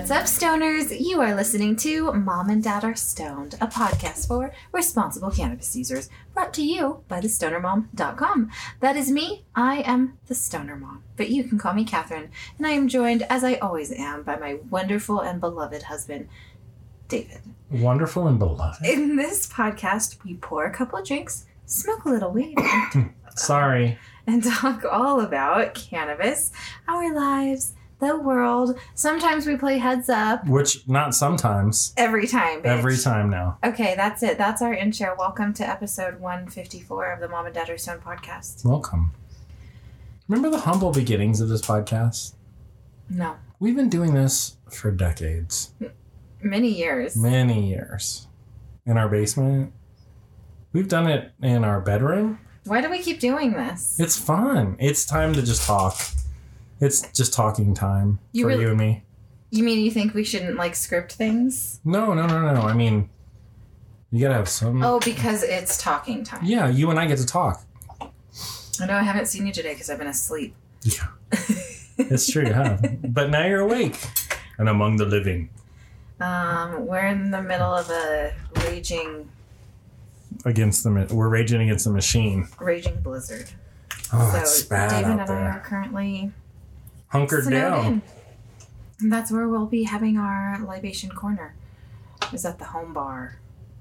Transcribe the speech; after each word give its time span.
What's 0.00 0.10
up, 0.10 0.24
stoners? 0.24 0.98
You 0.98 1.20
are 1.20 1.34
listening 1.34 1.76
to 1.76 2.10
Mom 2.14 2.48
and 2.48 2.64
Dad 2.64 2.84
Are 2.84 2.96
Stoned, 2.96 3.52
a 3.60 3.66
podcast 3.66 4.28
for 4.28 4.50
responsible 4.72 5.30
cannabis 5.30 5.76
users, 5.76 6.08
brought 6.32 6.54
to 6.54 6.64
you 6.64 7.04
by 7.06 7.20
thestonermom.com. 7.20 8.50
That 8.80 8.96
is 8.96 9.10
me. 9.10 9.44
I 9.54 9.82
am 9.82 10.16
the 10.26 10.34
Stoner 10.34 10.74
Mom, 10.74 11.04
but 11.18 11.28
you 11.28 11.44
can 11.44 11.58
call 11.58 11.74
me 11.74 11.84
Catherine, 11.84 12.30
and 12.56 12.66
I 12.66 12.70
am 12.70 12.88
joined, 12.88 13.24
as 13.28 13.44
I 13.44 13.56
always 13.56 13.92
am, 13.92 14.22
by 14.22 14.36
my 14.36 14.60
wonderful 14.70 15.20
and 15.20 15.38
beloved 15.38 15.82
husband, 15.82 16.28
David. 17.08 17.42
Wonderful 17.70 18.26
and 18.26 18.38
beloved. 18.38 18.82
In 18.86 19.16
this 19.16 19.46
podcast, 19.46 20.24
we 20.24 20.32
pour 20.34 20.64
a 20.64 20.72
couple 20.72 20.98
of 20.98 21.06
drinks, 21.06 21.44
smoke 21.66 22.06
a 22.06 22.08
little 22.08 22.30
weed, 22.32 22.56
Sorry. 23.36 23.98
and 24.26 24.42
talk 24.42 24.82
all 24.90 25.20
about 25.20 25.74
cannabis, 25.74 26.52
our 26.88 27.14
lives, 27.14 27.74
the 28.00 28.16
world. 28.16 28.78
Sometimes 28.94 29.46
we 29.46 29.56
play 29.56 29.78
heads 29.78 30.08
up. 30.08 30.46
Which, 30.46 30.88
not 30.88 31.14
sometimes. 31.14 31.92
Every 31.96 32.26
time, 32.26 32.60
bitch. 32.62 32.66
Every 32.66 32.96
time 32.96 33.30
now. 33.30 33.58
Okay, 33.62 33.94
that's 33.94 34.22
it. 34.22 34.38
That's 34.38 34.62
our 34.62 34.72
intro. 34.74 35.14
Welcome 35.18 35.52
to 35.54 35.68
episode 35.68 36.18
154 36.20 37.12
of 37.12 37.20
the 37.20 37.28
Mom 37.28 37.46
and 37.46 37.54
Dad 37.54 37.68
Are 37.70 37.78
Stone 37.78 38.00
podcast. 38.00 38.64
Welcome. 38.64 39.10
Remember 40.28 40.50
the 40.50 40.62
humble 40.62 40.92
beginnings 40.92 41.40
of 41.40 41.48
this 41.48 41.60
podcast? 41.62 42.34
No, 43.08 43.36
We've 43.58 43.76
been 43.76 43.90
doing 43.90 44.14
this 44.14 44.56
for 44.70 44.90
decades, 44.90 45.74
many 46.40 46.68
years. 46.68 47.16
many 47.16 47.68
years. 47.68 48.28
In 48.86 48.96
our 48.96 49.08
basement. 49.08 49.72
We've 50.72 50.88
done 50.88 51.06
it 51.08 51.32
in 51.42 51.64
our 51.64 51.80
bedroom. 51.80 52.38
Why 52.64 52.80
do 52.80 52.88
we 52.88 53.00
keep 53.00 53.18
doing 53.20 53.52
this? 53.52 53.98
It's 53.98 54.16
fun. 54.16 54.76
It's 54.78 55.04
time 55.04 55.34
to 55.34 55.42
just 55.42 55.66
talk. 55.66 56.00
It's 56.80 57.02
just 57.12 57.32
talking 57.34 57.74
time 57.74 58.18
You 58.32 58.44
for 58.44 58.48
really- 58.48 58.62
you 58.62 58.68
and 58.70 58.78
me. 58.78 59.04
You 59.52 59.64
mean 59.64 59.80
you 59.84 59.90
think 59.90 60.14
we 60.14 60.22
shouldn't 60.22 60.56
like 60.56 60.76
script 60.76 61.12
things? 61.14 61.80
No, 61.84 62.14
no, 62.14 62.26
no, 62.26 62.54
no. 62.54 62.60
I 62.62 62.72
mean, 62.72 63.10
you 64.12 64.20
gotta 64.20 64.34
have 64.34 64.48
some. 64.48 64.80
Oh, 64.82 65.00
because 65.00 65.42
it's 65.42 65.76
talking 65.76 66.22
time. 66.22 66.44
Yeah, 66.44 66.68
you 66.68 66.88
and 66.90 67.00
I 67.00 67.06
get 67.06 67.18
to 67.18 67.26
talk. 67.26 67.64
I 68.80 68.86
know 68.86 68.94
I 68.94 69.02
haven't 69.02 69.26
seen 69.26 69.46
you 69.46 69.52
today 69.52 69.72
because 69.74 69.90
I've 69.90 69.98
been 69.98 70.06
asleep. 70.06 70.54
Yeah. 70.82 71.08
It's 71.98 72.30
true, 72.30 72.46
have. 72.46 72.82
but 73.12 73.28
now 73.28 73.44
you're 73.44 73.60
awake 73.60 73.98
and 74.56 74.68
among 74.68 74.96
the 74.96 75.04
living. 75.04 75.50
Um, 76.20 76.86
we're 76.86 77.06
in 77.06 77.30
the 77.30 77.42
middle 77.42 77.74
of 77.74 77.90
a 77.90 78.32
raging, 78.66 79.28
Against 80.46 80.84
the, 80.84 81.08
we're 81.12 81.28
raging 81.28 81.60
against 81.60 81.84
the 81.84 81.90
machine. 81.90 82.48
raging 82.58 83.02
blizzard. 83.02 83.50
Oh, 84.12 84.30
so 84.32 84.40
it's 84.40 84.62
bad 84.62 84.90
David 84.90 85.20
out 85.20 85.28
and 85.28 85.38
I 85.38 85.50
are 85.56 85.60
currently 85.60 86.32
Hunkered 87.10 87.44
snowed 87.44 87.60
down. 87.60 87.86
in. 87.86 88.02
And 89.00 89.12
that's 89.12 89.30
where 89.32 89.48
we'll 89.48 89.66
be 89.66 89.84
having 89.84 90.16
our 90.18 90.58
libation 90.60 91.10
corner. 91.10 91.54
Is 92.32 92.44
at 92.44 92.58
the 92.58 92.66
home 92.66 92.92
bar. 92.92 93.36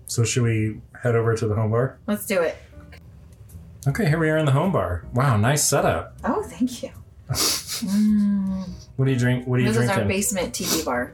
So 0.06 0.24
should 0.24 0.44
we 0.44 0.82
head 1.04 1.16
over 1.16 1.36
to 1.36 1.48
the 1.48 1.54
home 1.56 1.72
bar? 1.72 2.00
Let's 2.08 2.26
do 2.26 2.42
it. 2.42 2.56
Okay, 3.88 4.08
here 4.08 4.18
we 4.18 4.30
are 4.30 4.38
in 4.38 4.46
the 4.46 4.52
home 4.52 4.72
bar. 4.72 5.06
Wow, 5.14 5.38
nice 5.38 5.68
setup. 5.70 6.16
Oh, 6.24 6.44
thank 6.44 6.84
you. 6.84 6.90
Mm. 7.80 8.68
What 8.98 9.06
do 9.06 9.12
you 9.12 9.18
drink? 9.18 9.48
What 9.48 9.56
are 9.56 9.64
you 9.64 9.68
drink? 9.72 9.78
This 9.78 9.84
is 9.86 9.90
our 9.90 9.96
drinking? 10.04 10.18
basement 10.18 10.54
TV 10.54 10.84
bar. 10.84 11.14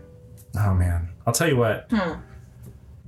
oh 0.57 0.73
man, 0.73 1.09
I'll 1.27 1.33
tell 1.33 1.47
you 1.47 1.57
what. 1.57 1.85
Hmm. 1.91 2.13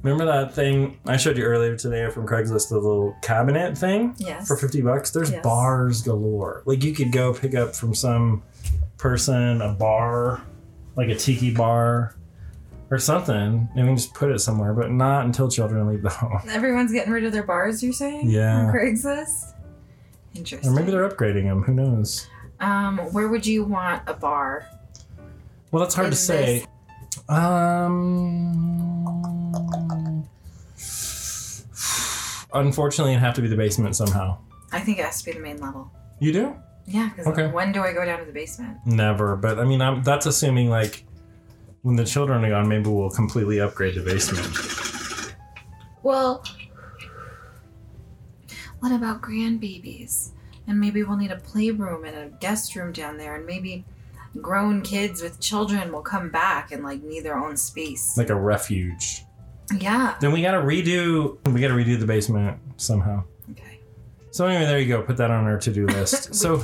Remember 0.04 0.26
that 0.26 0.54
thing 0.54 1.00
I 1.08 1.17
showed 1.17 1.38
you 1.40 1.44
earlier 1.44 1.76
today 1.76 2.08
from 2.12 2.28
Craigslist, 2.28 2.70
the 2.70 2.76
little 2.76 3.16
cabinet 3.23 3.76
thing 3.76 4.14
Yes. 4.20 4.48
for 4.48 4.56
fifty 4.58 4.82
bucks? 4.82 5.10
There's 5.10 5.32
Yes. 5.32 5.42
bars 5.44 6.04
galore. 6.04 6.62
Like 6.66 6.84
you 6.84 6.94
could 6.94 7.12
go 7.12 7.34
pick 7.34 7.56
up 7.56 7.76
from 7.76 7.96
some 7.96 8.44
person 8.98 9.62
a 9.62 9.74
bar, 9.74 10.42
like 10.96 11.10
a 11.10 11.16
tiki 11.16 11.54
bar. 11.54 12.14
Or 12.90 13.00
something, 13.00 13.36
and 13.36 13.76
we 13.76 13.84
can 13.84 13.98
just 13.98 14.14
put 14.14 14.32
it 14.32 14.40
somewhere, 14.40 14.74
but 14.74 14.90
not 14.90 15.26
until 15.26 15.50
children 15.50 15.86
leave 15.90 16.04
the 16.04 16.10
home. 16.22 16.40
Everyone's 16.50 16.94
getting 16.94 17.12
rid 17.12 17.26
of 17.26 17.34
their 17.34 17.44
bars, 17.44 17.84
you're 17.84 17.92
saying? 17.92 18.30
Yeah. 18.30 18.60
On 18.60 18.74
Craigslist? 18.74 19.56
Interesting. 20.34 20.72
Or 20.72 20.74
maybe 20.74 20.92
they're 20.92 21.10
upgrading 21.10 21.44
them. 21.50 21.64
Who 21.64 21.74
knows? 21.74 22.28
Um, 22.62 23.00
where 23.12 23.28
would 23.28 23.46
you 23.46 23.66
want 23.66 24.04
a 24.08 24.14
bar? 24.14 24.70
Well, 25.72 25.84
that's 25.84 25.96
hard 25.96 26.12
to 26.12 26.16
say. 26.16 26.66
Um, 27.28 29.06
unfortunately, 32.54 33.12
it'd 33.12 33.22
have 33.22 33.34
to 33.36 33.42
be 33.42 33.50
the 33.50 33.58
basement 33.58 33.98
somehow. 33.98 34.38
I 34.72 34.80
think 34.80 35.00
it 35.00 35.04
has 35.06 35.20
to 35.20 35.26
be 35.26 35.34
the 35.34 35.40
main 35.42 35.60
level. 35.60 35.92
You 36.20 36.32
do? 36.32 36.56
Yeah, 36.87 37.09
because 37.09 37.27
Okay. 37.27 37.48
when 37.48 37.71
do 37.73 37.81
I 37.81 37.92
go 37.93 38.05
down 38.05 38.20
to 38.20 38.25
the 38.25 38.31
basement? 38.31 38.77
Never. 38.86 39.36
But 39.36 39.59
I 39.59 39.65
mean, 39.65 39.81
I'm, 39.81 40.02
that's 40.03 40.25
assuming 40.25 40.70
like 40.70 41.05
when 41.81 41.95
the 41.98 42.05
children 42.05 42.43
are 42.45 42.49
gone, 42.49 42.67
maybe 42.67 42.89
we'll 42.89 43.09
completely 43.09 43.59
upgrade 43.59 43.95
the 43.95 44.02
basement. 44.02 45.36
Well, 46.02 46.43
what 48.80 48.92
about 48.92 49.21
grandbabies? 49.21 50.31
And 50.67 50.80
maybe 50.80 51.03
we'll 51.03 51.17
need 51.17 51.31
a 51.31 51.37
playroom 51.37 52.05
and 52.05 52.15
a 52.17 52.37
guest 52.39 52.75
room 52.75 52.92
down 52.92 53.17
there, 53.17 53.36
and 53.36 53.45
maybe 53.45 53.86
grown 54.42 54.81
kids 54.81 55.21
with 55.21 55.39
children 55.39 55.92
will 55.92 56.02
come 56.02 56.30
back 56.30 56.71
and 56.71 56.83
like 56.83 57.02
need 57.04 57.21
their 57.21 57.37
own 57.37 57.58
space. 57.58 58.17
Like 58.17 58.30
a 58.30 58.36
refuge. 58.36 59.23
Yeah. 59.77 60.15
Then 60.21 60.31
we 60.31 60.42
gotta 60.42 60.59
redo. 60.59 61.37
We 61.52 61.59
gotta 61.61 61.73
redo 61.73 61.99
the 61.99 62.05
basement 62.05 62.59
somehow. 62.77 63.23
So 64.37 64.45
anyway, 64.45 64.65
there 64.67 64.77
you 64.80 64.87
go. 64.87 65.02
Put 65.02 65.17
that 65.17 65.31
on 65.31 65.45
our 65.45 65.58
to-do 65.58 65.87
list. 65.87 66.36
so 66.42 66.64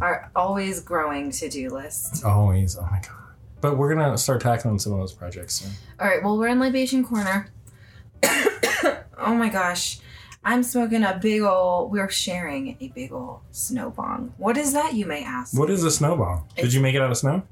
Our 0.00 0.30
always 0.34 0.80
growing 0.80 1.30
to 1.32 1.50
do 1.50 1.68
list. 1.68 2.24
always, 2.24 2.74
oh 2.78 2.88
my 2.90 3.00
god. 3.02 3.34
But 3.60 3.76
we're 3.76 3.94
gonna 3.94 4.16
start 4.16 4.40
tackling 4.40 4.78
some 4.78 4.94
of 4.94 4.98
those 5.00 5.12
projects 5.12 5.56
soon. 5.56 5.72
All 6.00 6.06
right, 6.08 6.22
well, 6.22 6.38
we're 6.38 6.48
in 6.48 6.58
Libation 6.58 7.04
Corner. 7.04 7.48
oh 8.22 9.34
my 9.34 9.50
gosh. 9.50 9.98
I'm 10.42 10.62
smoking 10.62 11.04
a 11.04 11.18
big 11.20 11.42
ol' 11.42 11.90
we're 11.90 12.08
sharing 12.08 12.78
a 12.80 12.88
big 12.88 13.12
ol' 13.12 13.42
snow 13.50 13.90
bong. 13.90 14.32
What 14.38 14.56
is 14.56 14.72
that, 14.72 14.94
you 14.94 15.04
may 15.04 15.22
ask? 15.22 15.54
What 15.56 15.68
is 15.68 15.84
a 15.84 15.90
snowball? 15.90 16.46
Did 16.56 16.60
It's- 16.60 16.74
you 16.74 16.80
make 16.80 16.94
it 16.94 17.02
out 17.02 17.10
of 17.10 17.18
snow? 17.18 17.42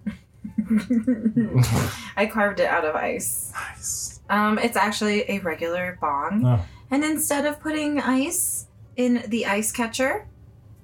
I 2.17 2.25
carved 2.33 2.61
it 2.61 2.67
out 2.67 2.87
of 2.87 2.97
ice. 2.97 3.53
Nice. 3.55 4.21
Um, 4.31 4.59
it's 4.59 4.79
actually 4.79 5.31
a 5.31 5.39
regular 5.41 5.99
bong. 6.01 6.47
Oh. 6.47 6.65
And 6.91 7.05
instead 7.05 7.45
of 7.45 7.61
putting 7.61 8.01
ice 8.01 8.67
in 9.01 9.25
the 9.29 9.47
ice 9.47 9.73
catcher, 9.73 10.27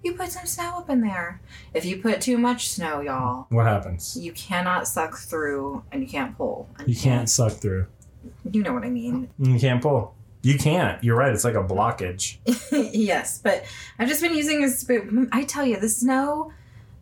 you 0.02 0.14
put 0.14 0.30
some 0.30 0.46
snow 0.46 0.78
up 0.78 0.88
in 0.90 1.00
there. 1.02 1.40
If 1.74 1.84
you 1.84 2.00
put 2.00 2.20
too 2.20 2.38
much 2.38 2.68
snow, 2.70 3.00
y'all, 3.00 3.46
What 3.50 3.66
happens? 3.66 4.16
you 4.16 4.32
cannot 4.32 4.86
suck 4.88 5.16
through 5.18 5.82
and 5.92 6.02
you 6.02 6.08
can't 6.08 6.36
pull. 6.36 6.68
And 6.78 6.88
You 6.88 6.96
can't 6.96 7.28
suck 7.28 7.52
through. 7.52 7.86
You 8.50 8.62
know 8.62 8.72
what 8.72 8.84
I 8.84 8.90
mean. 8.90 9.28
You 9.38 9.58
can't 9.58 9.82
pull. 9.82 10.14
You 10.42 10.56
can't. 10.58 11.02
You're 11.02 11.16
right. 11.16 11.32
It's 11.32 11.44
like 11.44 11.54
a 11.56 11.64
blockage. 11.64 12.38
yes, 12.94 13.38
but 13.42 13.64
I've 13.98 14.08
just 14.08 14.22
been 14.22 14.34
using 14.34 14.62
a 14.64 14.68
spoon. 14.68 15.28
I 15.32 15.42
tell 15.44 15.66
you, 15.66 15.76
the 15.78 15.88
snow 15.88 16.52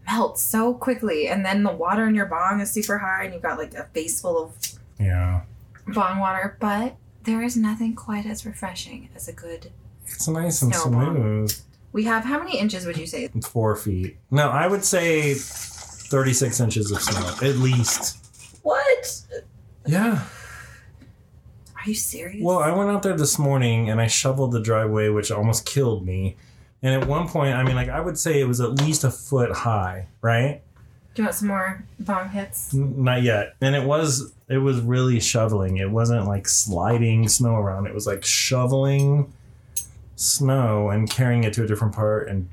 melts 0.07 0.43
so 0.43 0.73
quickly, 0.75 1.29
and 1.29 1.45
then 1.45 1.63
the 1.63 1.73
water 1.73 2.07
in 2.09 2.15
your 2.15 2.27
bong 2.27 2.61
is 2.61 2.71
super 2.71 2.99
high, 2.99 3.25
and 3.25 3.35
you've 3.35 3.43
got 3.43 3.59
like 3.59 3.75
a 3.75 3.85
face 3.93 4.21
full 4.21 4.43
of 4.43 4.53
Yeah. 4.99 5.43
bong 5.89 6.21
water. 6.21 6.57
But 6.59 6.97
there 7.25 7.43
is 7.43 7.55
nothing 7.57 7.95
quite 7.95 8.25
as 8.27 8.47
refreshing 8.47 9.09
as 9.15 9.29
a 9.29 9.33
good. 9.33 9.71
It's 10.07 10.29
nice 10.29 10.63
and 10.63 10.75
Snowball. 10.75 11.15
smooth. 11.15 11.59
We 11.93 12.05
have 12.05 12.25
how 12.25 12.39
many 12.39 12.59
inches 12.59 12.87
would 12.87 12.97
you 12.97 13.07
say? 13.07 13.29
Four 13.49 13.77
feet. 13.77 14.17
No, 14.31 14.49
I 14.49 14.67
would 14.67 14.85
say 14.85 15.35
36 15.35 16.61
inches 16.61 16.91
of 16.91 17.01
snow, 17.01 17.49
at 17.49 17.57
least. 17.57 18.19
What? 18.63 19.21
Yeah. 19.87 20.25
Are 21.77 21.89
you 21.89 21.95
serious? 21.95 22.43
Well, 22.43 22.59
I 22.59 22.73
went 22.73 22.91
out 22.91 23.03
there 23.03 23.17
this 23.17 23.39
morning 23.39 23.91
and 23.91 24.01
I 24.01 24.07
shoveled 24.07 24.53
the 24.53 24.61
driveway, 24.61 25.09
which 25.11 25.31
almost 25.31 25.67
killed 25.67 26.05
me. 26.07 26.37
And 26.83 27.01
at 27.03 27.09
one 27.09 27.29
point, 27.29 27.55
I 27.55 27.63
mean, 27.63 27.77
like, 27.77 27.89
I 27.89 28.01
would 28.01 28.19
say 28.19 28.41
it 28.41 28.45
was 28.49 28.61
at 28.61 28.73
least 28.83 29.05
a 29.05 29.11
foot 29.11 29.53
high, 29.53 30.09
right? 30.21 30.63
Do 31.15 31.23
you 31.23 31.27
want 31.27 31.37
some 31.37 31.49
more 31.49 31.85
bong 32.01 32.29
hits? 32.31 32.75
N- 32.75 33.05
Not 33.05 33.23
yet. 33.23 33.55
And 33.61 33.77
it 33.77 33.85
was 33.85 34.33
it 34.49 34.59
was 34.59 34.81
really 34.81 35.21
shoveling. 35.21 35.77
It 35.77 35.91
wasn't 35.91 36.27
like 36.27 36.49
sliding 36.49 37.29
snow 37.29 37.55
around. 37.57 37.87
It 37.87 37.95
was 37.95 38.07
like 38.07 38.25
shoveling 38.25 39.33
snow 40.17 40.91
and 40.91 41.09
carrying 41.11 41.45
it 41.45 41.53
to 41.55 41.65
a 41.65 41.67
different 41.67 41.95
part 41.95 42.29
and 42.29 42.49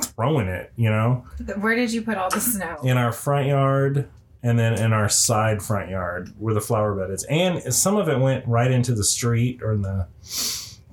throwing 0.00 0.46
it, 0.48 0.72
you 0.76 0.90
know, 0.90 1.24
Where 1.58 1.74
did 1.74 1.92
you 1.92 2.02
put 2.02 2.16
all 2.16 2.30
the 2.30 2.40
snow? 2.40 2.76
in 2.84 2.96
our 2.96 3.12
front 3.12 3.46
yard 3.46 4.08
and 4.42 4.58
then 4.58 4.74
in 4.74 4.92
our 4.92 5.08
side 5.08 5.62
front 5.62 5.90
yard 5.90 6.32
where 6.38 6.54
the 6.54 6.60
flower 6.60 6.94
bed 6.94 7.10
is. 7.10 7.24
And 7.24 7.74
some 7.74 7.96
of 7.96 8.08
it 8.08 8.18
went 8.20 8.46
right 8.46 8.70
into 8.70 8.94
the 8.94 9.02
street 9.04 9.60
or 9.62 9.72
in 9.72 9.82
the 9.82 10.06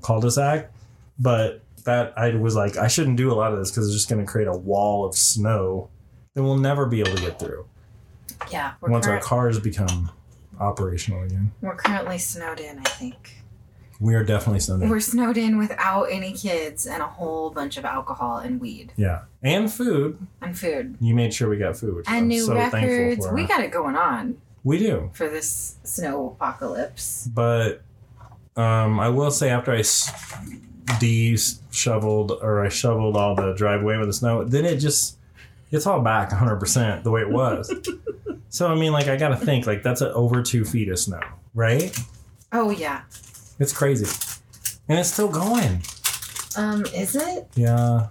cul-de-sac, 0.01 0.71
but 1.19 1.61
that 1.83 2.13
I 2.17 2.31
was 2.35 2.55
like 2.55 2.77
I 2.77 2.87
shouldn't 2.87 3.17
do 3.17 3.31
a 3.31 3.35
lot 3.35 3.53
of 3.53 3.59
this 3.59 3.69
cuz 3.69 3.85
it's 3.85 3.93
just 3.95 4.09
going 4.09 4.25
to 4.25 4.29
create 4.31 4.47
a 4.47 4.57
wall 4.57 5.05
of 5.05 5.15
snow 5.15 5.89
that 6.33 6.41
we'll 6.43 6.57
never 6.57 6.87
be 6.87 6.99
able 7.01 7.15
to 7.15 7.21
get 7.21 7.37
through 7.39 7.65
Yeah, 8.51 8.73
once 8.81 9.05
our 9.07 9.19
cars 9.19 9.59
become 9.59 10.09
operational 10.59 11.21
again. 11.23 11.51
we're 11.61 11.75
currently 11.75 12.17
snowed 12.17 12.59
in. 12.59 12.79
I 12.79 12.83
think 12.83 13.43
We 13.99 14.13
are 14.15 14.23
definitely 14.23 14.59
snowed 14.59 14.81
in. 14.81 14.89
we're 14.89 14.99
snowed 14.99 15.37
in 15.37 15.57
without 15.57 16.03
any 16.05 16.33
kids 16.33 16.85
and 16.85 17.01
a 17.01 17.07
whole 17.07 17.49
bunch 17.49 17.77
of 17.77 17.85
alcohol 17.85 18.37
and 18.39 18.59
weed 18.59 18.91
Yeah, 18.97 19.21
and 19.41 19.71
food. 19.71 20.17
and 20.41 20.57
food 20.57 20.97
You 20.99 21.15
made 21.15 21.33
sure 21.33 21.47
we 21.49 21.57
got 21.57 21.77
food. 21.77 21.95
which 21.95 22.07
and 22.07 22.15
I'm 22.17 22.27
new 22.27 22.41
so 22.45 22.55
thankful 22.55 22.81
records. 22.81 23.25
for. 23.25 23.33
We 23.33 23.45
got 23.45 23.61
it 23.61 23.71
going 23.71 23.95
on. 23.95 24.37
We 24.65 24.79
do. 24.79 25.11
for 25.13 25.29
this 25.29 25.77
snow 25.83 26.35
apocalypse. 26.37 27.27
But 27.33 27.83
um, 28.57 28.99
I 28.99 29.09
will 29.09 29.31
say 29.31 29.49
after 29.49 29.71
I 29.71 29.81
de-shoveled 30.99 32.31
or 32.41 32.65
I 32.65 32.69
shoveled 32.69 33.15
all 33.17 33.35
the 33.35 33.53
driveway 33.53 33.97
with 33.97 34.07
the 34.07 34.13
snow, 34.13 34.43
then 34.43 34.65
it 34.65 34.77
just 34.77 35.17
it's 35.71 35.85
all 35.85 36.01
back 36.01 36.29
100% 36.29 37.03
the 37.03 37.11
way 37.11 37.21
it 37.21 37.29
was. 37.29 37.73
so 38.49 38.67
I 38.67 38.75
mean, 38.75 38.91
like 38.91 39.07
I 39.07 39.17
got 39.17 39.29
to 39.29 39.37
think 39.37 39.65
like 39.67 39.83
that's 39.83 40.01
a, 40.01 40.13
over 40.13 40.41
two 40.41 40.63
feet 40.65 40.89
of 40.89 40.99
snow, 40.99 41.19
right? 41.53 41.95
Oh 42.51 42.69
yeah. 42.69 43.01
It's 43.59 43.71
crazy, 43.73 44.05
and 44.89 44.99
it's 44.99 45.11
still 45.11 45.29
going. 45.29 45.81
Um, 46.57 46.85
is 46.93 47.15
it? 47.15 47.47
Yeah, 47.55 48.07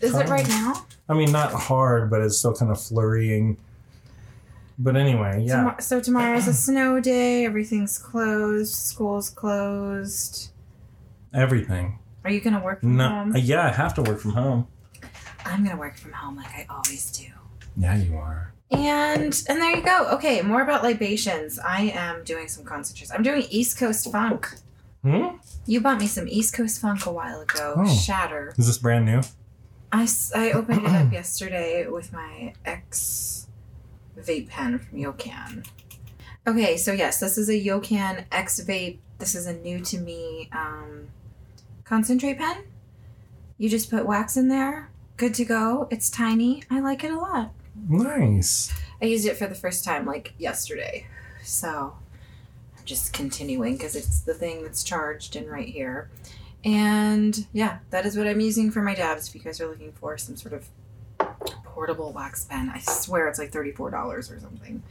Is 0.00 0.14
it 0.14 0.28
right 0.28 0.46
now? 0.48 0.86
I 1.08 1.14
mean 1.14 1.32
not 1.32 1.52
hard, 1.52 2.10
but 2.10 2.20
it's 2.20 2.36
still 2.38 2.54
kind 2.54 2.70
of 2.70 2.80
flurrying. 2.80 3.56
But 4.78 4.96
anyway, 4.96 5.42
yeah. 5.46 5.56
Tomo- 5.62 5.76
so 5.80 6.00
tomorrow's 6.00 6.46
a 6.46 6.52
snow 6.54 7.00
day. 7.00 7.44
Everything's 7.44 7.98
closed. 7.98 8.74
School's 8.74 9.30
closed. 9.30 10.50
Everything. 11.34 11.98
Are 12.24 12.30
you 12.30 12.40
gonna 12.40 12.62
work 12.62 12.80
from 12.80 12.96
No, 12.96 13.08
home? 13.08 13.36
yeah, 13.36 13.66
I 13.66 13.70
have 13.70 13.94
to 13.94 14.02
work 14.02 14.20
from 14.20 14.32
home. 14.32 14.66
I'm 15.44 15.64
gonna 15.64 15.76
work 15.78 15.96
from 15.96 16.12
home 16.12 16.36
like 16.36 16.50
I 16.50 16.66
always 16.70 17.10
do. 17.10 17.24
Yeah, 17.76 17.96
you 17.96 18.16
are. 18.16 18.52
And 18.70 19.42
and 19.48 19.60
there 19.60 19.76
you 19.76 19.82
go. 19.82 20.08
Okay, 20.12 20.42
more 20.42 20.62
about 20.62 20.82
libations. 20.84 21.58
I 21.58 21.82
am 21.94 22.22
doing 22.24 22.48
some 22.48 22.64
concentration. 22.64 23.14
I'm 23.16 23.22
doing 23.22 23.46
East 23.50 23.78
Coast 23.78 24.10
funk. 24.12 24.54
Hmm? 25.02 25.36
You 25.66 25.80
bought 25.80 26.00
me 26.00 26.06
some 26.06 26.28
East 26.28 26.54
Coast 26.54 26.80
funk 26.80 27.06
a 27.06 27.12
while 27.12 27.40
ago. 27.40 27.74
Oh. 27.76 27.86
Shatter. 27.88 28.54
Is 28.58 28.66
this 28.66 28.78
brand 28.78 29.06
new? 29.06 29.22
I, 29.92 30.08
I 30.34 30.52
opened 30.52 30.84
it 30.84 30.90
up 30.90 31.12
yesterday 31.12 31.86
with 31.86 32.12
my 32.12 32.52
ex 32.64 33.46
vape 34.18 34.48
pen 34.48 34.78
from 34.78 34.98
Yocan. 34.98 35.66
Okay, 36.46 36.76
so 36.76 36.92
yes, 36.92 37.20
this 37.20 37.38
is 37.38 37.48
a 37.48 37.52
Yocan 37.52 38.24
X 38.32 38.60
vape. 38.60 38.98
This 39.18 39.34
is 39.34 39.46
a 39.46 39.52
new 39.52 39.80
to 39.80 39.98
me 39.98 40.48
um, 40.52 41.08
concentrate 41.84 42.38
pen. 42.38 42.64
You 43.56 43.68
just 43.68 43.90
put 43.90 44.06
wax 44.06 44.36
in 44.36 44.48
there. 44.48 44.90
Good 45.16 45.34
to 45.34 45.44
go. 45.44 45.88
It's 45.90 46.10
tiny. 46.10 46.62
I 46.70 46.80
like 46.80 47.02
it 47.04 47.10
a 47.10 47.18
lot. 47.18 47.52
Nice. 47.88 48.72
I 49.02 49.06
used 49.06 49.26
it 49.26 49.36
for 49.36 49.46
the 49.46 49.54
first 49.54 49.84
time 49.84 50.06
like 50.06 50.34
yesterday. 50.38 51.06
So 51.42 51.94
just 52.88 53.12
continuing 53.12 53.76
because 53.76 53.94
it's 53.94 54.20
the 54.22 54.34
thing 54.34 54.62
that's 54.62 54.82
charged 54.82 55.36
and 55.36 55.48
right 55.48 55.68
here. 55.68 56.10
And 56.64 57.46
yeah, 57.52 57.78
that 57.90 58.04
is 58.06 58.16
what 58.16 58.26
I'm 58.26 58.40
using 58.40 58.70
for 58.70 58.82
my 58.82 58.94
dabs 58.94 59.28
if 59.28 59.34
you 59.34 59.40
guys 59.40 59.60
are 59.60 59.68
looking 59.68 59.92
for 59.92 60.18
some 60.18 60.36
sort 60.36 60.54
of 60.54 60.68
portable 61.64 62.12
wax 62.12 62.44
pen. 62.44 62.70
I 62.74 62.78
swear 62.80 63.28
it's 63.28 63.38
like 63.38 63.52
$34 63.52 63.92
or 63.92 64.22
something. 64.22 64.82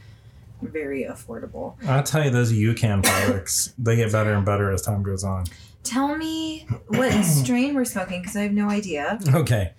Very 0.62 1.04
affordable. 1.04 1.74
I'll 1.86 2.02
tell 2.02 2.24
you, 2.24 2.30
those 2.30 2.52
Yocan 2.52 3.04
products, 3.04 3.74
they 3.78 3.96
get 3.96 4.10
better 4.10 4.32
and 4.32 4.44
better 4.44 4.72
as 4.72 4.82
time 4.82 5.02
goes 5.02 5.22
on. 5.24 5.44
Tell 5.84 6.16
me 6.16 6.66
what 6.88 7.12
strain 7.24 7.74
we're 7.74 7.84
smoking 7.84 8.20
because 8.22 8.36
I 8.36 8.42
have 8.42 8.52
no 8.52 8.68
idea. 8.68 9.18
Okay. 9.34 9.72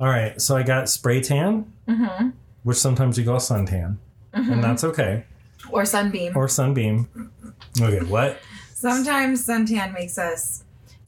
All 0.00 0.08
right. 0.08 0.40
So 0.40 0.56
I 0.56 0.62
got 0.62 0.88
spray 0.88 1.20
tan, 1.20 1.72
Mm-hmm. 1.88 2.30
which 2.64 2.78
sometimes 2.78 3.16
you 3.16 3.24
call 3.24 3.36
suntan, 3.38 3.98
and 4.32 4.62
that's 4.64 4.82
okay. 4.82 5.24
Or 5.70 5.84
sunbeam. 5.84 6.36
Or 6.36 6.48
sunbeam. 6.48 7.30
Okay. 7.80 8.04
What? 8.04 8.38
Sometimes 8.74 9.46
suntan 9.46 9.92
makes 9.94 10.18
us 10.18 10.64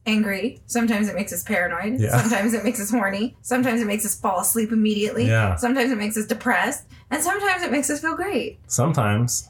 angry. 0.06 0.60
Sometimes 0.66 1.08
it 1.08 1.14
makes 1.14 1.32
us 1.32 1.42
paranoid. 1.42 2.00
Yeah. 2.00 2.20
Sometimes 2.20 2.54
it 2.54 2.64
makes 2.64 2.80
us 2.80 2.90
horny. 2.90 3.36
Sometimes 3.42 3.80
it 3.82 3.86
makes 3.86 4.04
us 4.06 4.18
fall 4.18 4.40
asleep 4.40 4.72
immediately. 4.72 5.26
Yeah. 5.26 5.56
Sometimes 5.56 5.90
it 5.90 5.98
makes 5.98 6.16
us 6.16 6.26
depressed. 6.26 6.86
And 7.10 7.22
sometimes 7.22 7.62
it 7.62 7.70
makes 7.70 7.90
us 7.90 8.00
feel 8.00 8.16
great. 8.16 8.58
Sometimes. 8.66 9.48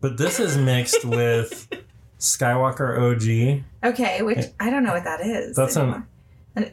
But 0.00 0.16
this 0.16 0.40
is 0.40 0.56
mixed 0.56 1.04
with 1.04 1.68
Skywalker 2.18 2.98
OG 2.98 3.64
Okay, 3.84 4.22
which 4.22 4.46
I 4.58 4.70
don't 4.70 4.82
know 4.84 4.92
what 4.94 5.04
that 5.04 5.20
is. 5.20 5.56
That's 5.56 5.76
an- 5.76 5.82
anymore. 6.56 6.72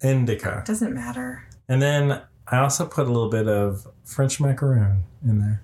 Indica. 0.00 0.62
doesn't 0.66 0.94
matter. 0.94 1.44
And 1.68 1.82
then 1.82 2.22
I 2.46 2.58
also 2.58 2.86
put 2.86 3.06
a 3.06 3.10
little 3.12 3.28
bit 3.30 3.48
of 3.48 3.86
French 4.04 4.40
macaroon 4.40 5.02
in 5.26 5.40
there. 5.40 5.62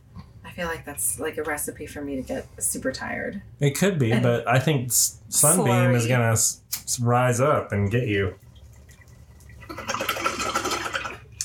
I 0.55 0.57
feel 0.57 0.69
like 0.69 0.85
that's 0.85 1.19
like 1.19 1.37
a 1.37 1.43
recipe 1.43 1.85
for 1.85 2.01
me 2.01 2.15
to 2.15 2.23
get 2.23 2.47
super 2.63 2.93
tired. 2.93 3.43
It 3.59 3.77
could 3.77 3.99
be, 3.99 4.13
And 4.13 4.23
but 4.23 4.47
I 4.47 4.61
think 4.61 4.93
Sunbeam 4.93 5.97
is 5.97 6.07
going 6.07 6.21
to 6.21 6.27
s- 6.29 6.61
s- 6.77 7.01
rise 7.01 7.41
up 7.41 7.73
and 7.73 7.91
get 7.91 8.07
you. 8.07 8.37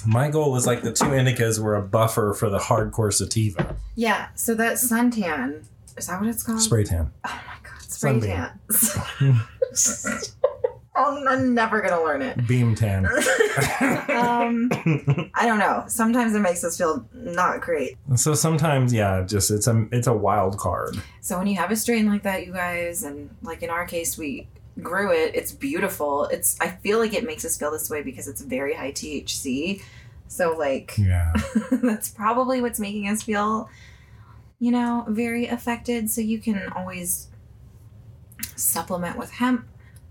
My 0.05 0.29
goal 0.29 0.51
was 0.51 0.67
like 0.67 0.83
the 0.83 0.93
two 0.93 1.05
indicas 1.05 1.57
were 1.59 1.75
a 1.75 1.81
buffer 1.81 2.35
for 2.37 2.51
the 2.51 2.59
hardcore 2.59 3.11
sativa. 3.11 3.75
Yeah, 3.95 4.27
so 4.35 4.53
that 4.53 4.73
suntan, 4.73 5.63
is 5.97 6.05
that 6.05 6.19
what 6.21 6.29
it's 6.29 6.43
called? 6.43 6.61
Spray 6.61 6.83
tan. 6.83 7.11
Oh 7.25 7.41
my 7.47 7.53
god, 7.67 7.81
spray 7.81 8.11
Sunbeam. 8.11 8.29
tan. 8.29 9.41
Oh, 11.01 11.25
I'm 11.29 11.53
never 11.53 11.81
gonna 11.81 12.03
learn 12.03 12.21
it. 12.21 12.45
Beam 12.45 12.75
tan. 12.75 13.05
um, 14.09 14.69
I 15.33 15.45
don't 15.45 15.59
know. 15.59 15.85
Sometimes 15.87 16.35
it 16.35 16.39
makes 16.41 16.63
us 16.63 16.77
feel 16.77 17.07
not 17.13 17.61
great. 17.61 17.97
so 18.15 18.33
sometimes, 18.33 18.93
yeah, 18.93 19.23
just 19.25 19.49
it's 19.49 19.67
a 19.67 19.87
it's 19.91 20.07
a 20.07 20.13
wild 20.13 20.57
card. 20.57 21.01
So 21.21 21.37
when 21.37 21.47
you 21.47 21.55
have 21.55 21.71
a 21.71 21.75
strain 21.77 22.07
like 22.07 22.23
that, 22.23 22.45
you 22.45 22.51
guys, 22.53 23.03
and 23.03 23.29
like 23.41 23.63
in 23.63 23.69
our 23.69 23.85
case, 23.85 24.17
we 24.17 24.49
grew 24.81 25.11
it. 25.13 25.35
It's 25.35 25.51
beautiful. 25.53 26.25
It's. 26.25 26.59
I 26.59 26.67
feel 26.67 26.99
like 26.99 27.13
it 27.13 27.25
makes 27.25 27.45
us 27.45 27.57
feel 27.57 27.71
this 27.71 27.89
way 27.89 28.01
because 28.03 28.27
it's 28.27 28.41
very 28.41 28.73
high 28.73 28.91
THC. 28.91 29.81
So 30.27 30.55
like 30.57 30.95
Yeah. 30.97 31.33
that's 31.71 32.09
probably 32.09 32.61
what's 32.61 32.79
making 32.79 33.07
us 33.07 33.23
feel, 33.23 33.69
you 34.59 34.71
know, 34.71 35.05
very 35.07 35.47
affected. 35.47 36.09
So 36.11 36.21
you 36.21 36.39
can 36.39 36.71
always 36.75 37.29
supplement 38.55 39.17
with 39.17 39.31
hemp, 39.31 39.67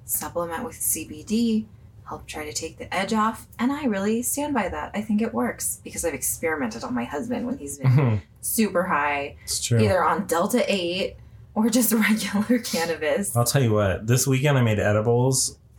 supplement 0.08 0.64
with 0.64 0.76
CBD, 0.76 1.66
help 2.08 2.26
try 2.26 2.44
to 2.44 2.52
take 2.52 2.78
the 2.78 2.92
edge 2.94 3.12
off. 3.12 3.46
And 3.58 3.70
I 3.70 3.84
really 3.84 4.22
stand 4.22 4.54
by 4.54 4.68
that. 4.68 4.92
I 4.94 5.02
think 5.02 5.20
it 5.20 5.34
works 5.34 5.80
because 5.84 6.04
I've 6.04 6.14
experimented 6.14 6.82
on 6.82 6.94
my 6.94 7.04
husband 7.04 7.46
when 7.46 7.58
he's 7.58 7.78
been 7.78 7.90
mm-hmm. 7.90 8.16
super 8.40 8.84
high, 8.84 9.36
it's 9.44 9.60
true. 9.60 9.78
either 9.78 10.02
on 10.02 10.26
Delta 10.26 10.64
8 10.66 11.16
or 11.54 11.68
just 11.68 11.92
regular 12.08 12.58
cannabis. 12.60 13.36
I'll 13.36 13.44
tell 13.44 13.62
you 13.62 13.72
what. 13.72 14.06
This 14.06 14.26
weekend 14.26 14.58
I 14.58 14.62
made 14.62 14.78
edibles. 14.78 15.58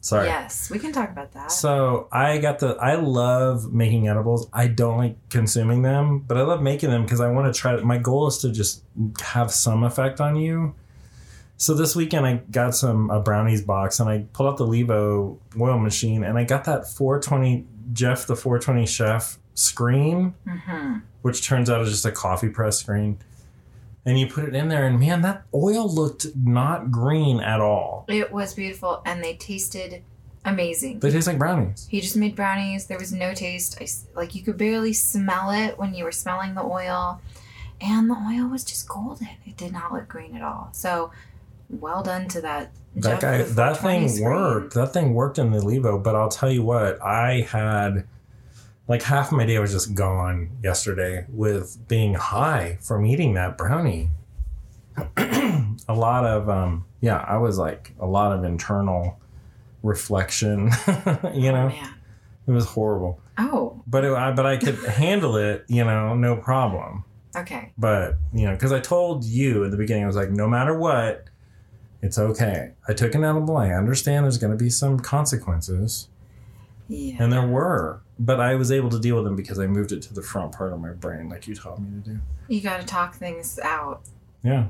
Sorry. 0.00 0.26
Yes, 0.26 0.70
we 0.70 0.78
can 0.78 0.92
talk 0.92 1.10
about 1.10 1.32
that. 1.32 1.50
So 1.50 2.08
I 2.12 2.38
got 2.38 2.60
the. 2.60 2.76
I 2.76 2.94
love 2.94 3.72
making 3.72 4.08
edibles. 4.08 4.48
I 4.52 4.68
don't 4.68 4.96
like 4.96 5.16
consuming 5.28 5.82
them, 5.82 6.20
but 6.20 6.36
I 6.36 6.42
love 6.42 6.62
making 6.62 6.90
them 6.90 7.02
because 7.02 7.20
I 7.20 7.28
want 7.30 7.52
to 7.52 7.60
try. 7.60 7.76
My 7.80 7.98
goal 7.98 8.28
is 8.28 8.38
to 8.38 8.52
just 8.52 8.84
have 9.20 9.50
some 9.50 9.82
effect 9.82 10.20
on 10.20 10.36
you. 10.36 10.74
So 11.58 11.74
this 11.74 11.96
weekend 11.96 12.24
I 12.24 12.34
got 12.50 12.74
some 12.74 13.10
a 13.10 13.20
brownies 13.20 13.62
box 13.62 13.98
and 13.98 14.08
I 14.08 14.24
pulled 14.32 14.48
out 14.48 14.56
the 14.58 14.66
Levo 14.66 15.38
oil 15.60 15.78
machine 15.78 16.22
and 16.22 16.38
I 16.38 16.44
got 16.44 16.64
that 16.64 16.86
420 16.88 17.66
Jeff 17.92 18.26
the 18.26 18.36
420 18.36 18.86
Chef 18.86 19.38
screen, 19.54 20.34
hmm 20.48 20.98
which 21.22 21.44
turns 21.44 21.68
out 21.68 21.82
is 21.82 21.90
just 21.90 22.06
a 22.06 22.12
coffee 22.12 22.48
press 22.48 22.78
screen. 22.78 23.18
And 24.06 24.18
you 24.18 24.28
put 24.28 24.44
it 24.44 24.54
in 24.54 24.68
there 24.68 24.86
and 24.86 25.00
man, 25.00 25.22
that 25.22 25.42
oil 25.52 25.92
looked 25.92 26.26
not 26.36 26.92
green 26.92 27.40
at 27.40 27.60
all. 27.60 28.04
It 28.08 28.32
was 28.32 28.54
beautiful 28.54 29.02
and 29.04 29.22
they 29.22 29.34
tasted 29.34 30.04
amazing. 30.44 31.00
They 31.00 31.10
taste 31.10 31.26
like 31.26 31.38
brownies. 31.38 31.88
He 31.90 32.00
just 32.00 32.16
made 32.16 32.36
brownies. 32.36 32.86
There 32.86 32.98
was 32.98 33.12
no 33.12 33.34
taste. 33.34 33.78
I 33.80 33.86
like 34.18 34.34
you 34.36 34.42
could 34.42 34.56
barely 34.56 34.92
smell 34.92 35.50
it 35.50 35.76
when 35.76 35.92
you 35.92 36.04
were 36.04 36.12
smelling 36.12 36.54
the 36.54 36.62
oil, 36.62 37.20
and 37.80 38.08
the 38.08 38.14
oil 38.14 38.48
was 38.48 38.64
just 38.64 38.88
golden. 38.88 39.28
It 39.44 39.56
did 39.56 39.72
not 39.72 39.92
look 39.92 40.08
green 40.08 40.36
at 40.36 40.42
all. 40.42 40.70
So, 40.72 41.10
well 41.70 42.02
done 42.02 42.28
to 42.28 42.40
that. 42.42 42.70
That 42.96 43.02
Jeff 43.02 43.20
guy, 43.20 43.42
that 43.42 43.76
thing 43.78 44.08
screen. 44.08 44.24
worked. 44.24 44.74
That 44.74 44.92
thing 44.92 45.14
worked 45.14 45.38
in 45.38 45.50
the 45.52 45.58
Levo, 45.60 46.02
but 46.02 46.14
I'll 46.16 46.28
tell 46.30 46.50
you 46.50 46.62
what, 46.62 47.00
I 47.02 47.42
had 47.50 48.06
like 48.88 49.02
half 49.02 49.30
my 49.30 49.44
day 49.44 49.58
was 49.58 49.70
just 49.72 49.94
gone 49.94 50.50
yesterday 50.62 51.26
with 51.28 51.76
being 51.88 52.14
high 52.14 52.78
from 52.80 53.04
eating 53.06 53.34
that 53.34 53.56
brownie. 53.58 54.10
a 55.16 55.94
lot 55.94 56.24
of, 56.24 56.48
um, 56.48 56.84
yeah, 57.00 57.18
I 57.18 57.36
was 57.36 57.58
like 57.58 57.94
a 58.00 58.06
lot 58.06 58.32
of 58.36 58.44
internal 58.44 59.18
reflection. 59.82 60.70
you 61.34 61.52
know, 61.52 61.70
Oh, 61.72 61.94
it 62.46 62.50
was 62.52 62.64
horrible, 62.64 63.20
Oh, 63.36 63.82
but 63.86 64.04
it, 64.04 64.12
I, 64.12 64.32
but 64.32 64.46
I 64.46 64.56
could 64.56 64.76
handle 64.84 65.36
it. 65.36 65.64
You 65.68 65.84
know, 65.84 66.14
no 66.14 66.36
problem. 66.36 67.04
okay. 67.36 67.72
But, 67.76 68.16
you 68.32 68.46
know, 68.46 68.52
because 68.52 68.72
I 68.72 68.80
told 68.80 69.22
you 69.24 69.64
at 69.64 69.70
the 69.70 69.76
beginning, 69.76 70.04
I 70.04 70.06
was 70.06 70.16
like, 70.16 70.30
no 70.30 70.48
matter 70.48 70.74
what, 70.76 71.24
it's 72.02 72.18
okay. 72.18 72.72
I 72.86 72.94
took 72.94 73.14
an 73.14 73.24
edible. 73.24 73.56
I 73.56 73.70
understand 73.70 74.24
there's 74.24 74.38
going 74.38 74.56
to 74.56 74.62
be 74.62 74.70
some 74.70 74.98
consequences. 75.00 76.08
Yeah. 76.88 77.16
And 77.18 77.32
there 77.32 77.46
were. 77.46 78.00
But 78.18 78.40
I 78.40 78.54
was 78.54 78.72
able 78.72 78.88
to 78.90 78.98
deal 78.98 79.16
with 79.16 79.24
them 79.24 79.36
because 79.36 79.58
I 79.58 79.66
moved 79.66 79.92
it 79.92 80.02
to 80.02 80.14
the 80.14 80.22
front 80.22 80.52
part 80.52 80.72
of 80.72 80.80
my 80.80 80.90
brain, 80.90 81.28
like 81.28 81.46
you 81.46 81.54
taught 81.54 81.80
me 81.80 82.00
to 82.02 82.10
do. 82.10 82.18
You 82.48 82.60
got 82.60 82.80
to 82.80 82.86
talk 82.86 83.14
things 83.14 83.58
out 83.62 84.02
Yeah. 84.42 84.68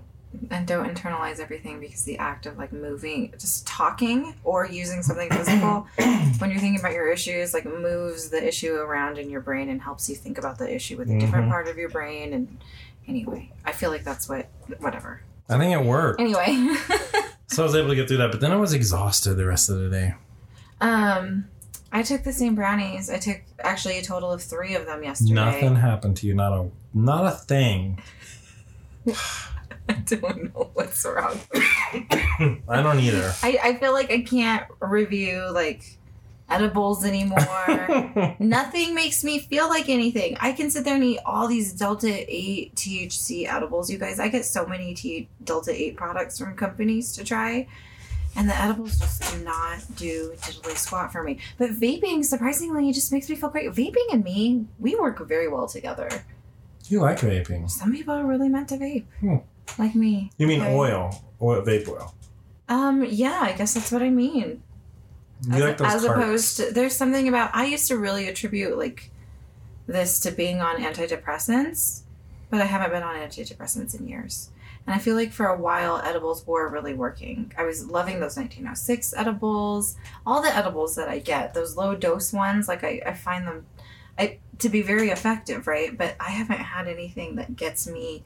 and 0.51 0.67
don't 0.67 0.93
internalize 0.95 1.39
everything 1.39 1.79
because 1.81 2.03
the 2.05 2.19
act 2.19 2.45
of 2.47 2.59
like 2.59 2.73
moving, 2.73 3.33
just 3.39 3.67
talking 3.67 4.35
or 4.45 4.67
using 4.67 5.03
something 5.03 5.31
physical 5.31 5.87
when 6.39 6.51
you're 6.51 6.59
thinking 6.61 6.81
about 6.81 6.93
your 6.93 7.11
issues, 7.11 7.55
like 7.55 7.65
moves 7.65 8.31
the 8.31 8.47
issue 8.47 8.75
around 8.75 9.17
in 9.19 9.31
your 9.31 9.41
brain 9.41 9.69
and 9.69 9.81
helps 9.81 10.09
you 10.11 10.17
think 10.17 10.37
about 10.39 10.59
the 10.59 10.75
issue 10.75 10.97
with 10.97 11.09
a 11.11 11.19
different 11.19 11.47
Mhm. 11.47 11.51
part 11.51 11.69
of 11.69 11.77
your 11.77 11.89
brain 11.91 12.33
and 12.33 12.59
Anyway, 13.07 13.51
I 13.65 13.73
feel 13.73 13.89
like 13.91 14.05
that's 14.05 14.29
what 14.29 14.49
whatever. 14.81 15.23
I 15.49 15.59
think 15.59 15.73
it 15.73 15.85
worked. 15.85 16.21
Anyway, 16.21 16.47
So 17.47 17.63
I 17.63 17.67
was 17.67 17.75
able 17.75 17.89
to 17.89 17.95
get 17.97 18.07
through 18.09 18.19
that, 18.19 18.31
but 18.31 18.41
then 18.41 18.53
I 18.53 18.57
was 18.57 18.73
exhausted 18.75 19.35
the 19.35 19.47
rest 19.47 19.71
of 19.71 19.79
the 19.79 19.89
day. 19.89 20.15
um, 20.81 21.47
I 21.91 22.03
took 22.03 22.23
the 22.23 22.33
same 22.35 22.55
brownies. 22.55 23.09
I 23.09 23.17
took 23.19 23.41
actually 23.61 23.97
a 23.99 24.03
total 24.03 24.31
of 24.31 24.43
three 24.43 24.75
of 24.75 24.85
them 24.85 25.03
yesterday. 25.03 25.33
Nothing 25.33 25.77
happened 25.77 26.19
to 26.19 26.27
you. 26.27 26.35
Not 26.35 26.53
a 26.53 26.71
not 26.93 27.25
a 27.25 27.31
thing. 27.31 28.03
I 29.89 29.95
don't 30.05 30.55
know 30.55 30.71
what's 30.75 31.03
wrong. 31.07 31.39
I 32.69 32.83
don't 32.83 33.01
either. 33.01 33.33
I, 33.43 33.59
I 33.63 33.75
feel 33.79 33.93
like 33.95 34.11
I 34.11 34.21
can't 34.21 34.67
review 34.81 35.51
like 35.51 35.98
edibles 36.49 37.05
anymore. 37.05 38.37
Nothing 38.39 38.95
makes 38.95 39.23
me 39.25 39.39
feel 39.39 39.69
like 39.69 39.89
anything. 39.89 40.37
I 40.41 40.53
can 40.53 40.71
sit 40.71 40.85
there 40.85 40.95
and 40.95 41.05
eat 41.05 41.21
all 41.27 41.47
these 41.49 41.73
Delta 41.73 42.09
8 42.09 42.75
THC 42.75 43.47
edibles. 43.47 43.91
You 43.91 43.99
guys, 43.99 44.19
I 44.19 44.29
get 44.29 44.45
so 44.45 44.67
many 44.67 44.95
T- 44.95 45.29
Delta 45.45 45.73
8 45.73 45.97
products 45.97 46.39
from 46.39 46.55
companies 46.57 47.13
to 47.15 47.25
try. 47.25 47.69
And 48.37 48.49
the 48.49 48.55
edibles 48.57 48.99
just 48.99 49.33
do 49.33 49.43
not 49.45 49.79
do 49.97 50.33
diddly 50.37 50.77
squat 50.77 51.11
for 51.13 51.23
me. 51.23 51.39
But 51.57 51.71
vaping, 51.71 52.25
surprisingly, 52.25 52.89
it 52.89 52.93
just 52.93 53.11
makes 53.11 53.29
me 53.29 53.35
feel 53.37 53.49
great. 53.51 53.71
Vaping 53.73 54.13
and 54.13 54.23
me, 54.23 54.67
we 54.79 54.95
work 54.97 55.27
very 55.27 55.49
well 55.49 55.67
together. 55.67 56.09
you 56.89 57.01
like 57.01 57.19
vaping? 57.19 57.69
Some 57.71 57.93
people 57.93 58.15
are 58.15 58.25
really 58.25 58.49
meant 58.49 58.69
to 58.69 58.77
vape. 58.77 59.05
Hmm. 59.21 59.37
Like 59.79 59.95
me. 59.95 60.31
You 60.39 60.47
mean 60.47 60.63
oil, 60.63 61.11
oil, 61.43 61.63
vape 61.63 61.89
oil? 61.89 62.15
Um, 62.69 63.05
yeah, 63.05 63.39
I 63.43 63.53
guess 63.53 63.75
that's 63.75 63.91
what 63.91 64.03
I 64.03 64.11
mean. 64.11 64.63
You 65.47 65.55
as, 65.55 65.61
like 65.63 65.79
those 65.79 65.95
as 65.95 66.05
opposed 66.05 66.57
to 66.57 66.73
there's 66.73 66.97
something 66.97 67.29
about 67.29 67.51
i 67.55 67.67
used 67.67 67.89
to 67.89 67.97
really 67.97 68.29
attribute 68.29 68.77
like 68.77 69.11
this 69.87 70.21
to 70.21 70.31
being 70.31 70.61
on 70.61 70.83
antidepressants 70.83 72.03
but 72.51 72.61
i 72.61 72.65
haven't 72.65 72.91
been 72.91 73.03
on 73.03 73.17
antidepressants 73.17 73.99
in 73.99 74.09
years. 74.09 74.51
And 74.87 74.95
i 74.95 74.99
feel 74.99 75.15
like 75.15 75.33
for 75.33 75.47
a 75.47 75.57
while 75.57 75.99
edibles 75.99 76.47
were 76.47 76.69
really 76.69 76.95
working. 76.95 77.53
I 77.57 77.65
was 77.65 77.87
loving 77.87 78.21
those 78.21 78.37
1906 78.37 79.15
edibles. 79.17 79.97
All 80.27 80.43
the 80.43 80.55
edibles 80.55 80.97
that 80.97 81.09
i 81.09 81.19
get 81.19 81.55
those 81.55 81.77
low 81.77 81.95
dose 81.95 82.33
ones 82.33 82.69
like 82.69 82.83
i, 82.85 83.01
I 83.07 83.15
find 83.15 83.47
them 83.47 83.67
I, 84.19 84.39
to 84.59 84.69
be 84.69 84.83
very 84.83 85.11
effective 85.11 85.67
right? 85.67 85.97
But 85.97 86.17
i 86.19 86.31
haven't 86.31 86.59
had 86.59 86.89
anything 86.89 87.37
that 87.37 87.55
gets 87.55 87.87
me 87.87 88.25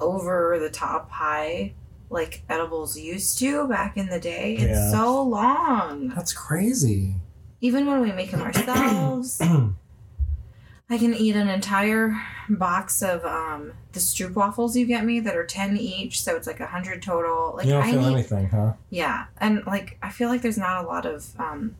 over 0.00 0.58
the 0.58 0.70
top 0.70 1.10
high 1.10 1.72
like 2.12 2.42
edibles 2.48 2.98
used 2.98 3.38
to 3.38 3.66
back 3.68 3.96
in 3.96 4.06
the 4.08 4.20
day 4.20 4.56
Yeah. 4.58 4.90
so 4.90 5.22
long 5.22 6.08
That's 6.08 6.32
crazy. 6.32 7.14
even 7.60 7.86
when 7.86 8.00
we 8.00 8.12
make 8.12 8.30
them 8.30 8.42
ourselves 8.42 9.40
i 10.90 10.98
can 10.98 11.14
eat 11.14 11.34
an 11.36 11.48
entire 11.48 12.14
box 12.50 13.02
of 13.02 13.24
um 13.24 13.72
the 13.92 14.00
stroop 14.00 14.34
waffles 14.34 14.76
you 14.76 14.84
get 14.86 15.04
me 15.04 15.20
that 15.20 15.36
are 15.36 15.46
10 15.46 15.76
each 15.76 16.22
so 16.22 16.36
it's 16.36 16.46
like 16.46 16.60
100 16.60 17.02
total 17.02 17.54
like 17.56 17.66
you 17.66 17.72
don't 17.72 17.82
i 17.84 17.90
feel 17.90 18.00
need 18.02 18.12
anything, 18.14 18.48
huh? 18.48 18.72
yeah 18.90 19.26
and 19.38 19.62
like 19.66 19.96
i 20.02 20.10
feel 20.10 20.28
like 20.28 20.42
there's 20.42 20.58
not 20.58 20.84
a 20.84 20.86
lot 20.86 21.06
of 21.06 21.38
um 21.38 21.74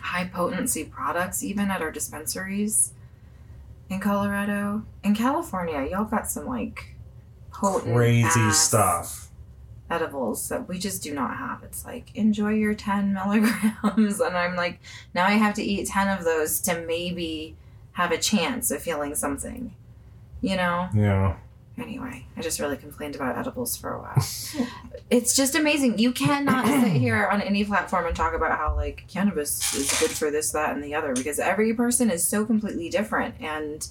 high 0.00 0.24
potency 0.26 0.84
products 0.84 1.44
even 1.44 1.70
at 1.70 1.80
our 1.80 1.92
dispensaries 1.92 2.92
in 3.88 4.00
colorado 4.00 4.84
in 5.04 5.14
california 5.14 5.86
y'all 5.90 6.04
got 6.04 6.28
some 6.28 6.46
like 6.46 6.94
potent 7.52 7.94
Crazy 7.94 8.50
stuff. 8.50 9.23
Edibles 9.90 10.48
that 10.48 10.68
we 10.68 10.78
just 10.78 11.02
do 11.02 11.14
not 11.14 11.36
have. 11.36 11.62
It's 11.62 11.84
like 11.84 12.14
enjoy 12.14 12.54
your 12.54 12.74
10 12.74 13.12
milligrams. 13.24 14.20
And 14.20 14.36
I'm 14.36 14.56
like, 14.56 14.80
now 15.14 15.26
I 15.26 15.32
have 15.32 15.54
to 15.54 15.62
eat 15.62 15.88
10 15.88 16.18
of 16.18 16.24
those 16.24 16.60
to 16.62 16.80
maybe 16.86 17.56
have 17.92 18.10
a 18.10 18.18
chance 18.18 18.70
of 18.70 18.82
feeling 18.82 19.14
something. 19.14 19.74
You 20.40 20.56
know? 20.56 20.88
Yeah. 20.94 21.36
Anyway, 21.76 22.24
I 22.36 22.40
just 22.40 22.60
really 22.60 22.76
complained 22.76 23.16
about 23.16 23.36
edibles 23.36 23.76
for 23.76 23.94
a 23.94 24.00
while. 24.00 24.68
it's 25.10 25.34
just 25.34 25.56
amazing. 25.56 25.98
You 25.98 26.12
cannot 26.12 26.66
sit 26.84 26.92
here 26.92 27.26
on 27.26 27.42
any 27.42 27.64
platform 27.64 28.06
and 28.06 28.14
talk 28.14 28.32
about 28.32 28.56
how 28.56 28.76
like 28.76 29.04
cannabis 29.08 29.74
is 29.74 29.98
good 29.98 30.10
for 30.10 30.30
this, 30.30 30.52
that, 30.52 30.74
and 30.74 30.84
the 30.84 30.94
other 30.94 31.14
because 31.14 31.38
every 31.40 31.74
person 31.74 32.10
is 32.10 32.26
so 32.26 32.44
completely 32.44 32.88
different. 32.90 33.34
And, 33.40 33.86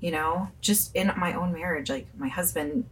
you 0.00 0.10
know, 0.10 0.48
just 0.62 0.94
in 0.96 1.12
my 1.18 1.34
own 1.34 1.52
marriage, 1.52 1.90
like 1.90 2.06
my 2.16 2.28
husband 2.28 2.86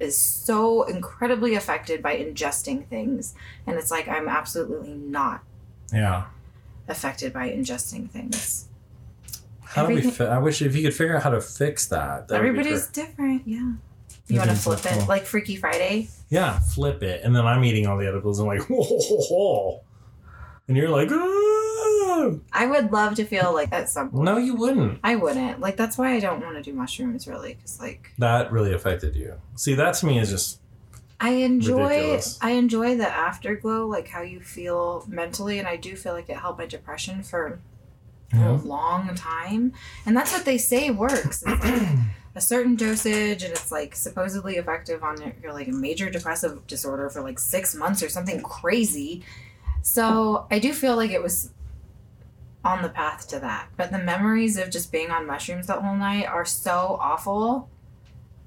is 0.00 0.16
so 0.18 0.82
incredibly 0.84 1.54
affected 1.54 2.02
by 2.02 2.16
ingesting 2.16 2.86
things. 2.88 3.34
And 3.66 3.76
it's 3.76 3.90
like 3.90 4.08
I'm 4.08 4.28
absolutely 4.28 4.94
not 4.94 5.42
Yeah. 5.92 6.24
affected 6.88 7.32
by 7.32 7.50
ingesting 7.50 8.10
things. 8.10 8.66
How 9.62 9.82
do 9.82 9.88
we? 9.94 9.98
Everything- 9.98 10.26
Fi- 10.26 10.34
I 10.34 10.38
wish 10.38 10.62
if 10.62 10.74
you 10.74 10.82
could 10.82 10.94
figure 10.94 11.16
out 11.16 11.22
how 11.22 11.30
to 11.30 11.40
fix 11.40 11.86
that. 11.88 12.26
that 12.28 12.34
Everybody's 12.34 12.88
different. 12.88 13.42
Yeah. 13.46 13.72
You 14.26 14.38
want 14.38 14.50
to 14.50 14.56
flip 14.56 14.80
it 14.86 15.08
like 15.08 15.24
Freaky 15.26 15.56
Friday? 15.56 16.08
Yeah, 16.28 16.58
flip 16.60 17.02
it, 17.02 17.22
and 17.24 17.34
then 17.34 17.46
I'm 17.46 17.64
eating 17.64 17.86
all 17.88 17.98
the 17.98 18.06
edibles 18.06 18.38
and 18.38 18.46
like, 18.48 18.62
whoa, 18.70 18.82
whoa, 18.82 18.98
whoa, 18.98 19.24
whoa. 19.30 19.80
and 20.68 20.76
you're 20.76 20.88
like, 20.88 21.08
"Ah." 21.10 21.56
I 22.52 22.66
would 22.66 22.92
love 22.92 23.14
to 23.16 23.24
feel 23.24 23.52
like 23.52 23.72
at 23.72 23.88
some 23.88 24.10
point. 24.10 24.24
no, 24.24 24.36
you 24.36 24.54
wouldn't. 24.54 25.00
I 25.02 25.16
wouldn't. 25.16 25.60
Like 25.60 25.76
that's 25.76 25.96
why 25.98 26.14
I 26.14 26.20
don't 26.20 26.42
want 26.44 26.56
to 26.56 26.62
do 26.62 26.72
mushrooms 26.72 27.26
really 27.26 27.54
cuz 27.54 27.80
like 27.80 28.12
That 28.18 28.52
really 28.52 28.72
affected 28.72 29.14
you. 29.16 29.34
See, 29.56 29.74
that 29.74 29.94
to 29.96 30.06
me 30.06 30.18
is 30.18 30.30
just 30.30 30.60
I 31.20 31.30
enjoy 31.30 31.88
Ridiculous. 31.88 32.38
I 32.40 32.50
enjoy 32.52 32.96
the 32.96 33.08
afterglow 33.08 33.86
like 33.86 34.08
how 34.08 34.22
you 34.22 34.40
feel 34.40 35.04
mentally 35.08 35.58
and 35.58 35.68
I 35.68 35.76
do 35.76 35.94
feel 35.96 36.14
like 36.14 36.28
it 36.30 36.36
helped 36.36 36.58
my 36.58 36.66
depression 36.66 37.22
for 37.22 37.60
a 38.32 38.52
long 38.52 39.14
time. 39.14 39.72
And 40.06 40.16
that's 40.16 40.32
what 40.32 40.44
they 40.44 40.56
say 40.58 40.90
works. 40.90 41.42
It's 41.46 41.64
like 41.64 41.84
a 42.34 42.40
certain 42.40 42.76
dosage 42.76 43.42
and 43.42 43.52
it's 43.52 43.72
like 43.72 43.94
supposedly 43.96 44.54
effective 44.56 45.02
on 45.02 45.16
your, 45.42 45.52
like 45.52 45.68
a 45.68 45.72
major 45.72 46.08
depressive 46.10 46.64
disorder 46.66 47.10
for 47.10 47.22
like 47.22 47.38
6 47.38 47.74
months 47.74 48.02
or 48.02 48.08
something 48.08 48.40
crazy. 48.42 49.24
So, 49.82 50.46
I 50.50 50.58
do 50.58 50.72
feel 50.74 50.94
like 50.94 51.10
it 51.10 51.22
was 51.22 51.50
on 52.64 52.82
the 52.82 52.88
path 52.88 53.28
to 53.28 53.40
that. 53.40 53.68
But 53.76 53.90
the 53.90 53.98
memories 53.98 54.56
of 54.56 54.70
just 54.70 54.92
being 54.92 55.10
on 55.10 55.26
mushrooms 55.26 55.66
the 55.66 55.80
whole 55.80 55.96
night 55.96 56.26
are 56.26 56.44
so 56.44 56.98
awful. 57.00 57.68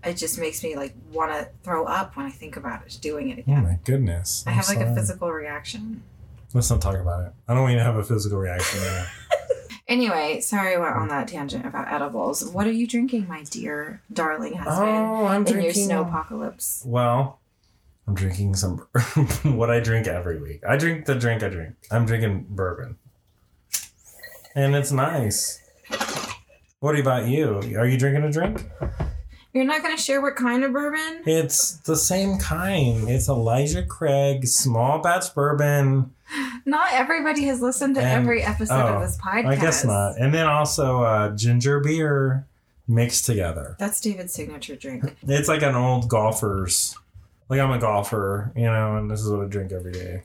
It 0.03 0.17
just 0.17 0.37
makes 0.37 0.63
me 0.63 0.75
like 0.75 0.93
want 1.11 1.31
to 1.31 1.49
throw 1.63 1.85
up 1.85 2.15
when 2.17 2.25
I 2.25 2.31
think 2.31 2.57
about 2.57 2.85
it, 2.85 2.97
doing 3.01 3.29
it 3.29 3.45
Oh 3.47 3.55
my 3.55 3.79
goodness! 3.85 4.43
I 4.45 4.51
I'm 4.51 4.57
have 4.57 4.67
like 4.67 4.81
a 4.81 4.93
physical 4.93 5.31
reaction. 5.31 6.03
Let's 6.53 6.69
not 6.69 6.81
talk 6.81 6.97
about 6.97 7.25
it. 7.25 7.33
I 7.47 7.53
don't 7.53 7.63
want 7.63 7.73
you 7.73 7.79
to 7.79 7.85
have 7.85 7.95
a 7.95 8.03
physical 8.03 8.37
reaction. 8.37 8.79
Anyway, 9.87 10.39
sorry 10.39 10.75
I 10.75 10.79
went 10.79 10.95
on 10.95 11.07
mm. 11.07 11.09
that 11.09 11.27
tangent 11.27 11.65
about 11.65 11.91
edibles. 11.91 12.49
What 12.49 12.67
are 12.67 12.71
you 12.71 12.87
drinking, 12.87 13.27
my 13.27 13.43
dear 13.43 14.01
darling 14.11 14.53
husband, 14.53 14.89
oh, 14.89 15.25
I'm 15.25 15.45
in 15.45 15.53
your 15.53 15.61
drinking. 15.63 15.85
snow 15.85 16.03
uh, 16.03 16.07
apocalypse? 16.07 16.83
Well, 16.85 17.39
I'm 18.07 18.15
drinking 18.15 18.55
some 18.55 18.77
what 19.43 19.69
I 19.69 19.81
drink 19.81 20.07
every 20.07 20.41
week. 20.41 20.61
I 20.67 20.77
drink 20.77 21.05
the 21.05 21.15
drink 21.15 21.43
I 21.43 21.49
drink. 21.49 21.75
I'm 21.91 22.05
drinking 22.05 22.47
bourbon, 22.49 22.97
and 24.55 24.75
it's 24.75 24.91
nice. 24.91 25.59
What 26.79 26.99
about 26.99 27.27
you? 27.27 27.59
Are 27.77 27.87
you 27.87 27.97
drinking 27.97 28.23
a 28.23 28.31
drink? 28.31 28.65
You're 29.53 29.65
not 29.65 29.83
going 29.83 29.95
to 29.95 30.01
share 30.01 30.19
what 30.21 30.35
kind 30.35 30.63
of 30.63 30.73
bourbon? 30.73 31.21
It's 31.25 31.77
the 31.81 31.95
same 31.95 32.39
kind. 32.39 33.07
It's 33.07 33.29
Elijah 33.29 33.83
Craig 33.83 34.47
small 34.47 34.99
batch 34.99 35.33
bourbon. 35.35 36.11
Not 36.65 36.91
everybody 36.91 37.43
has 37.43 37.61
listened 37.61 37.95
to 37.95 38.01
And- 38.01 38.09
every 38.09 38.41
episode 38.41 38.73
oh, 38.81 38.95
of 38.95 39.01
this 39.01 39.17
podcast. 39.17 39.45
I 39.45 39.55
guess 39.55 39.85
not. 39.85 40.17
And 40.19 40.33
then 40.33 40.47
also 40.47 41.03
uh, 41.03 41.35
ginger 41.35 41.79
beer 41.79 42.47
mixed 42.87 43.25
together. 43.25 43.75
That's 43.79 44.01
David's 44.01 44.33
signature 44.33 44.75
drink. 44.75 45.15
It's 45.27 45.47
like 45.47 45.61
an 45.61 45.75
old 45.75 46.09
golfer's. 46.09 46.97
Like 47.47 47.59
I'm 47.59 47.71
a 47.71 47.79
golfer, 47.79 48.51
you 48.55 48.63
know, 48.63 48.97
and 48.97 49.11
this 49.11 49.21
is 49.21 49.29
what 49.29 49.41
I 49.41 49.45
drink 49.45 49.71
every 49.71 49.91
day. 49.91 50.23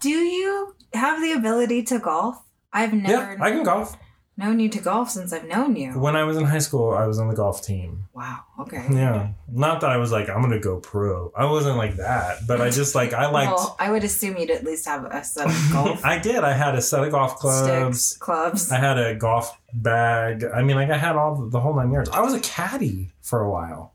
Do 0.00 0.08
you 0.08 0.74
have 0.94 1.20
the 1.20 1.32
ability 1.32 1.82
to 1.84 1.98
golf? 1.98 2.42
I've 2.72 2.92
never 2.92 3.34
Yeah, 3.34 3.36
I 3.44 3.50
can 3.50 3.64
golf. 3.64 3.96
known 4.36 4.58
you 4.60 4.68
to 4.70 4.80
golf 4.80 5.10
since 5.10 5.32
I've 5.32 5.46
known 5.46 5.76
you. 5.76 5.92
When 5.92 6.16
I 6.16 6.24
was 6.24 6.36
in 6.38 6.44
high 6.44 6.58
school, 6.60 6.90
I 6.92 7.06
was 7.06 7.18
on 7.18 7.28
the 7.28 7.34
golf 7.34 7.62
team. 7.62 8.04
Wow. 8.14 8.40
Okay. 8.60 8.84
Yeah, 8.90 9.28
not 9.50 9.80
that 9.82 9.90
I 9.90 9.96
was 9.98 10.10
like 10.12 10.28
I'm 10.30 10.40
gonna 10.40 10.58
go 10.58 10.78
pro. 10.80 11.30
I 11.36 11.44
wasn't 11.44 11.76
like 11.76 11.96
that, 11.96 12.46
but 12.46 12.60
I 12.60 12.70
just 12.70 12.94
like 12.94 13.12
I 13.12 13.26
liked. 13.30 13.52
Well, 13.52 13.76
I 13.78 13.90
would 13.90 14.04
assume 14.04 14.36
you'd 14.38 14.50
at 14.50 14.64
least 14.64 14.86
have 14.86 15.04
a 15.04 15.22
set 15.22 15.46
of 15.48 15.68
golf 15.72 16.04
I 16.04 16.18
did. 16.18 16.36
I 16.44 16.52
had 16.54 16.74
a 16.74 16.80
set 16.82 17.04
of 17.04 17.10
golf 17.10 17.36
clubs. 17.36 18.00
sticks, 18.02 18.16
clubs. 18.18 18.72
I 18.72 18.78
had 18.78 18.98
a 18.98 19.14
golf 19.14 19.58
bag. 19.74 20.44
I 20.44 20.62
mean, 20.62 20.76
like 20.76 20.90
I 20.90 20.96
had 20.98 21.16
all 21.16 21.34
the, 21.36 21.48
the 21.50 21.60
whole 21.60 21.74
nine 21.74 21.90
yards. 21.92 22.08
I 22.10 22.20
was 22.20 22.32
a 22.34 22.40
caddy 22.40 23.12
for 23.20 23.42
a 23.42 23.50
while. 23.50 23.94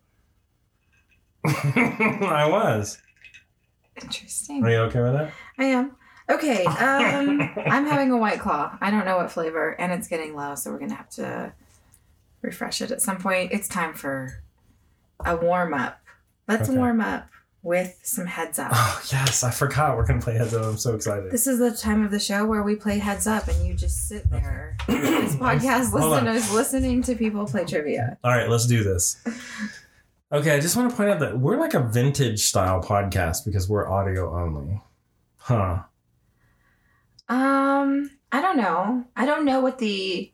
I 1.46 2.48
was. 2.50 3.00
Interesting. 4.02 4.64
Are 4.64 4.70
you 4.70 4.78
okay 4.78 5.02
with 5.02 5.14
that? 5.14 5.32
I 5.58 5.66
am. 5.66 5.96
Okay. 6.30 6.66
Um, 6.66 7.40
I'm 7.66 7.86
having 7.86 8.12
a 8.12 8.18
white 8.18 8.40
claw. 8.40 8.78
I 8.82 8.92
don't 8.92 9.06
know 9.06 9.18
what 9.18 9.32
flavor, 9.32 9.72
and 9.80 9.92
it's 9.92 10.08
getting 10.08 10.36
low, 10.36 10.56
so 10.56 10.72
we're 10.72 10.80
gonna 10.80 10.96
have 10.96 11.10
to 11.12 11.54
refresh 12.42 12.82
it 12.82 12.92
at 12.92 13.02
some 13.02 13.18
point. 13.18 13.52
It's 13.52 13.68
time 13.68 13.94
for 13.94 14.44
a 15.26 15.36
warm 15.36 15.74
up. 15.74 16.00
Let's 16.48 16.70
Okay. 16.70 16.78
warm 16.78 17.02
up 17.02 17.28
with 17.64 18.00
some 18.04 18.26
heads 18.26 18.60
up. 18.60 18.70
Oh 18.74 19.02
yes, 19.12 19.44
I 19.44 19.52
forgot. 19.52 19.98
We're 19.98 20.06
gonna 20.06 20.22
play 20.22 20.36
heads 20.36 20.54
up. 20.54 20.66
I'm 20.66 20.78
so 20.78 20.96
excited. 20.96 21.32
This 21.32 21.48
is 21.48 21.60
the 21.60 21.72
time 21.72 22.04
of 22.06 22.12
the 22.12 22.20
show 22.20 22.46
where 22.46 22.62
we 22.64 22.76
play 22.76 23.00
heads 23.00 23.26
up, 23.28 23.48
and 23.48 23.66
you 23.66 23.74
just 23.74 24.08
sit 24.08 24.30
there. 24.30 24.78
This 24.88 25.36
podcast 25.36 25.92
listeners 25.94 26.54
listening 26.54 27.02
to 27.04 27.16
people 27.16 27.46
play 27.48 27.66
trivia. 27.66 28.18
All 28.24 28.32
right, 28.32 28.48
let's 28.50 28.66
do 28.68 28.84
this. 28.84 29.18
Okay, 30.32 30.52
I 30.56 30.60
just 30.60 30.76
want 30.78 30.90
to 30.90 30.96
point 30.96 31.10
out 31.10 31.20
that 31.20 31.40
we're 31.40 31.58
like 31.58 31.74
a 31.74 31.82
vintage 31.82 32.46
style 32.46 32.82
podcast 32.82 33.44
because 33.46 33.68
we're 33.70 33.90
audio 33.90 34.34
only. 34.40 34.82
Huh. 35.38 35.80
Um, 37.30 38.12
I 38.32 38.42
don't 38.42 38.58
know. 38.58 39.06
I 39.16 39.26
don't 39.26 39.46
know 39.46 39.60
what 39.60 39.80
the 39.80 40.32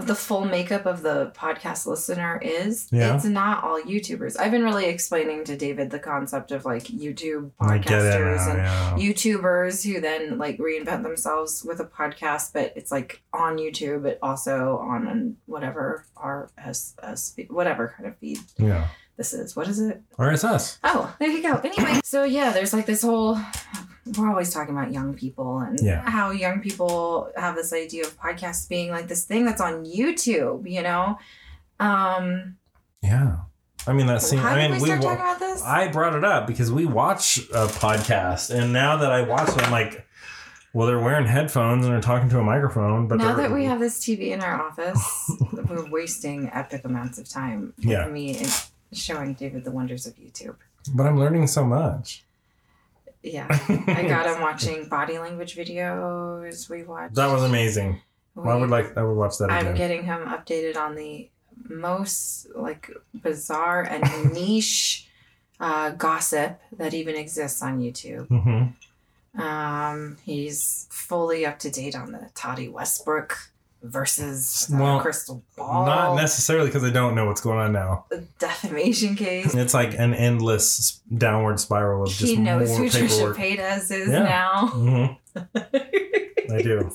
what 0.00 0.06
the 0.06 0.14
full 0.14 0.46
makeup 0.46 0.86
of 0.86 1.02
the 1.02 1.30
podcast 1.36 1.86
listener 1.86 2.40
is. 2.42 2.88
Yeah. 2.90 3.14
It's 3.14 3.26
not 3.26 3.62
all 3.62 3.78
YouTubers. 3.82 4.40
I've 4.40 4.50
been 4.50 4.64
really 4.64 4.86
explaining 4.86 5.44
to 5.44 5.58
David 5.58 5.90
the 5.90 5.98
concept 5.98 6.52
of 6.52 6.64
like 6.64 6.84
YouTube 6.84 7.50
I 7.60 7.76
get 7.76 7.92
it 7.92 8.14
podcasters 8.14 8.46
now, 8.46 8.50
and 8.94 9.02
yeah. 9.02 9.08
YouTubers 9.08 9.84
who 9.84 10.00
then 10.00 10.38
like 10.38 10.56
reinvent 10.56 11.02
themselves 11.02 11.62
with 11.62 11.80
a 11.80 11.84
podcast, 11.84 12.54
but 12.54 12.72
it's 12.76 12.90
like 12.90 13.22
on 13.34 13.58
YouTube, 13.58 14.04
but 14.04 14.18
also 14.22 14.78
on 14.78 15.06
an 15.06 15.36
whatever 15.44 16.06
RSS, 16.16 17.50
whatever 17.50 17.92
kind 17.94 18.08
of 18.08 18.16
feed 18.16 18.38
yeah. 18.56 18.88
this 19.18 19.34
is. 19.34 19.54
What 19.54 19.68
is 19.68 19.80
it? 19.80 20.00
RSS. 20.18 20.78
Oh, 20.82 21.14
there 21.20 21.28
you 21.28 21.42
go. 21.42 21.56
Anyway, 21.58 22.00
so 22.04 22.24
yeah, 22.24 22.52
there's 22.52 22.72
like 22.72 22.86
this 22.86 23.02
whole. 23.02 23.38
We're 24.18 24.28
always 24.28 24.52
talking 24.52 24.76
about 24.76 24.92
young 24.92 25.14
people 25.14 25.58
and 25.58 25.78
Yeah. 25.80 26.00
how 26.08 26.30
young 26.30 26.60
people 26.60 27.30
have 27.36 27.54
this 27.54 27.72
idea 27.72 28.04
of 28.04 28.18
podcasts 28.18 28.68
being 28.68 28.90
like 28.90 29.08
this 29.08 29.24
thing 29.24 29.44
that's 29.44 29.60
on 29.60 29.84
YouTube, 29.84 30.70
you 30.70 30.82
know? 30.82 31.18
Um, 31.78 32.56
Yeah. 33.02 33.36
I 33.86 33.92
mean 33.94 34.06
that 34.06 34.20
seems 34.22 34.42
I 34.44 34.54
did 34.58 34.70
mean 34.72 34.80
we 34.80 34.86
start 34.88 35.00
wa- 35.02 35.08
talking 35.10 35.20
about 35.22 35.38
this? 35.40 35.62
I 35.62 35.88
brought 35.88 36.14
it 36.14 36.24
up 36.24 36.46
because 36.46 36.70
we 36.70 36.84
watch 36.84 37.38
a 37.54 37.66
podcast, 37.66 38.54
and 38.54 38.72
now 38.74 38.96
that 38.98 39.10
I 39.10 39.22
watch 39.22 39.48
it, 39.48 39.62
I'm 39.62 39.72
like, 39.72 40.06
well, 40.74 40.86
they're 40.86 41.00
wearing 41.00 41.26
headphones 41.26 41.84
and 41.84 41.92
they're 41.94 42.00
talking 42.02 42.28
to 42.28 42.38
a 42.38 42.42
microphone. 42.44 43.08
But 43.08 43.18
now 43.18 43.34
that 43.36 43.50
we 43.50 43.64
have 43.64 43.80
this 43.80 43.98
TV 44.04 44.30
in 44.32 44.40
our 44.42 44.60
office, 44.62 45.32
we're 45.68 45.88
wasting 45.88 46.50
epic 46.52 46.82
amounts 46.84 47.18
of 47.18 47.28
time 47.28 47.72
with 47.78 47.86
Yeah. 47.86 48.06
me 48.06 48.44
showing 48.92 49.34
David 49.34 49.64
the 49.64 49.70
wonders 49.70 50.06
of 50.06 50.14
YouTube. 50.16 50.56
but 50.94 51.06
I'm 51.06 51.18
learning 51.18 51.46
so 51.46 51.64
much. 51.64 52.24
Yeah. 53.22 53.46
I 53.86 54.06
got 54.08 54.26
him 54.26 54.40
watching 54.40 54.88
body 54.88 55.18
language 55.18 55.56
videos. 55.56 56.68
We 56.70 56.84
watched. 56.84 57.14
That 57.16 57.32
was 57.32 57.42
amazing. 57.42 58.00
I 58.42 58.54
would 58.54 58.70
like. 58.70 58.96
I 58.96 59.02
would 59.02 59.16
watch 59.16 59.38
that. 59.38 59.50
I'm 59.50 59.66
again. 59.66 59.76
getting 59.76 60.04
him 60.04 60.20
updated 60.22 60.76
on 60.76 60.94
the 60.94 61.28
most 61.68 62.46
like 62.54 62.90
bizarre 63.14 63.82
and 63.82 64.32
niche 64.32 65.08
uh, 65.58 65.90
gossip 65.90 66.58
that 66.78 66.94
even 66.94 67.16
exists 67.16 67.62
on 67.62 67.80
YouTube. 67.80 68.26
hmm 68.28 69.40
Um, 69.40 70.16
he's 70.24 70.86
fully 70.90 71.44
up 71.44 71.58
to 71.60 71.70
date 71.70 71.94
on 71.94 72.12
the 72.12 72.30
Tati 72.34 72.68
Westbrook 72.68 73.49
versus 73.82 74.68
uh, 74.72 74.76
Well, 74.78 75.00
Crystal 75.00 75.42
Ball 75.56 75.86
Not 75.86 76.16
necessarily 76.16 76.66
because 76.68 76.84
I 76.84 76.90
don't 76.90 77.14
know 77.14 77.26
what's 77.26 77.40
going 77.40 77.58
on 77.58 77.72
now. 77.72 78.06
defamation 78.38 79.14
case. 79.16 79.54
It's 79.54 79.74
like 79.74 79.94
an 79.94 80.14
endless 80.14 81.00
downward 81.16 81.58
spiral 81.60 82.02
of 82.04 82.08
just 82.10 82.22
He 82.30 82.36
knows 82.36 82.68
more 82.68 82.78
who 82.78 82.84
Trisha 82.86 83.08
paperwork. 83.08 83.36
Paytas 83.36 83.90
is 83.90 84.08
Yeah. 84.08 84.22
now. 84.22 84.66
hmm 84.68 85.06
I 86.52 86.62
do. 86.62 86.90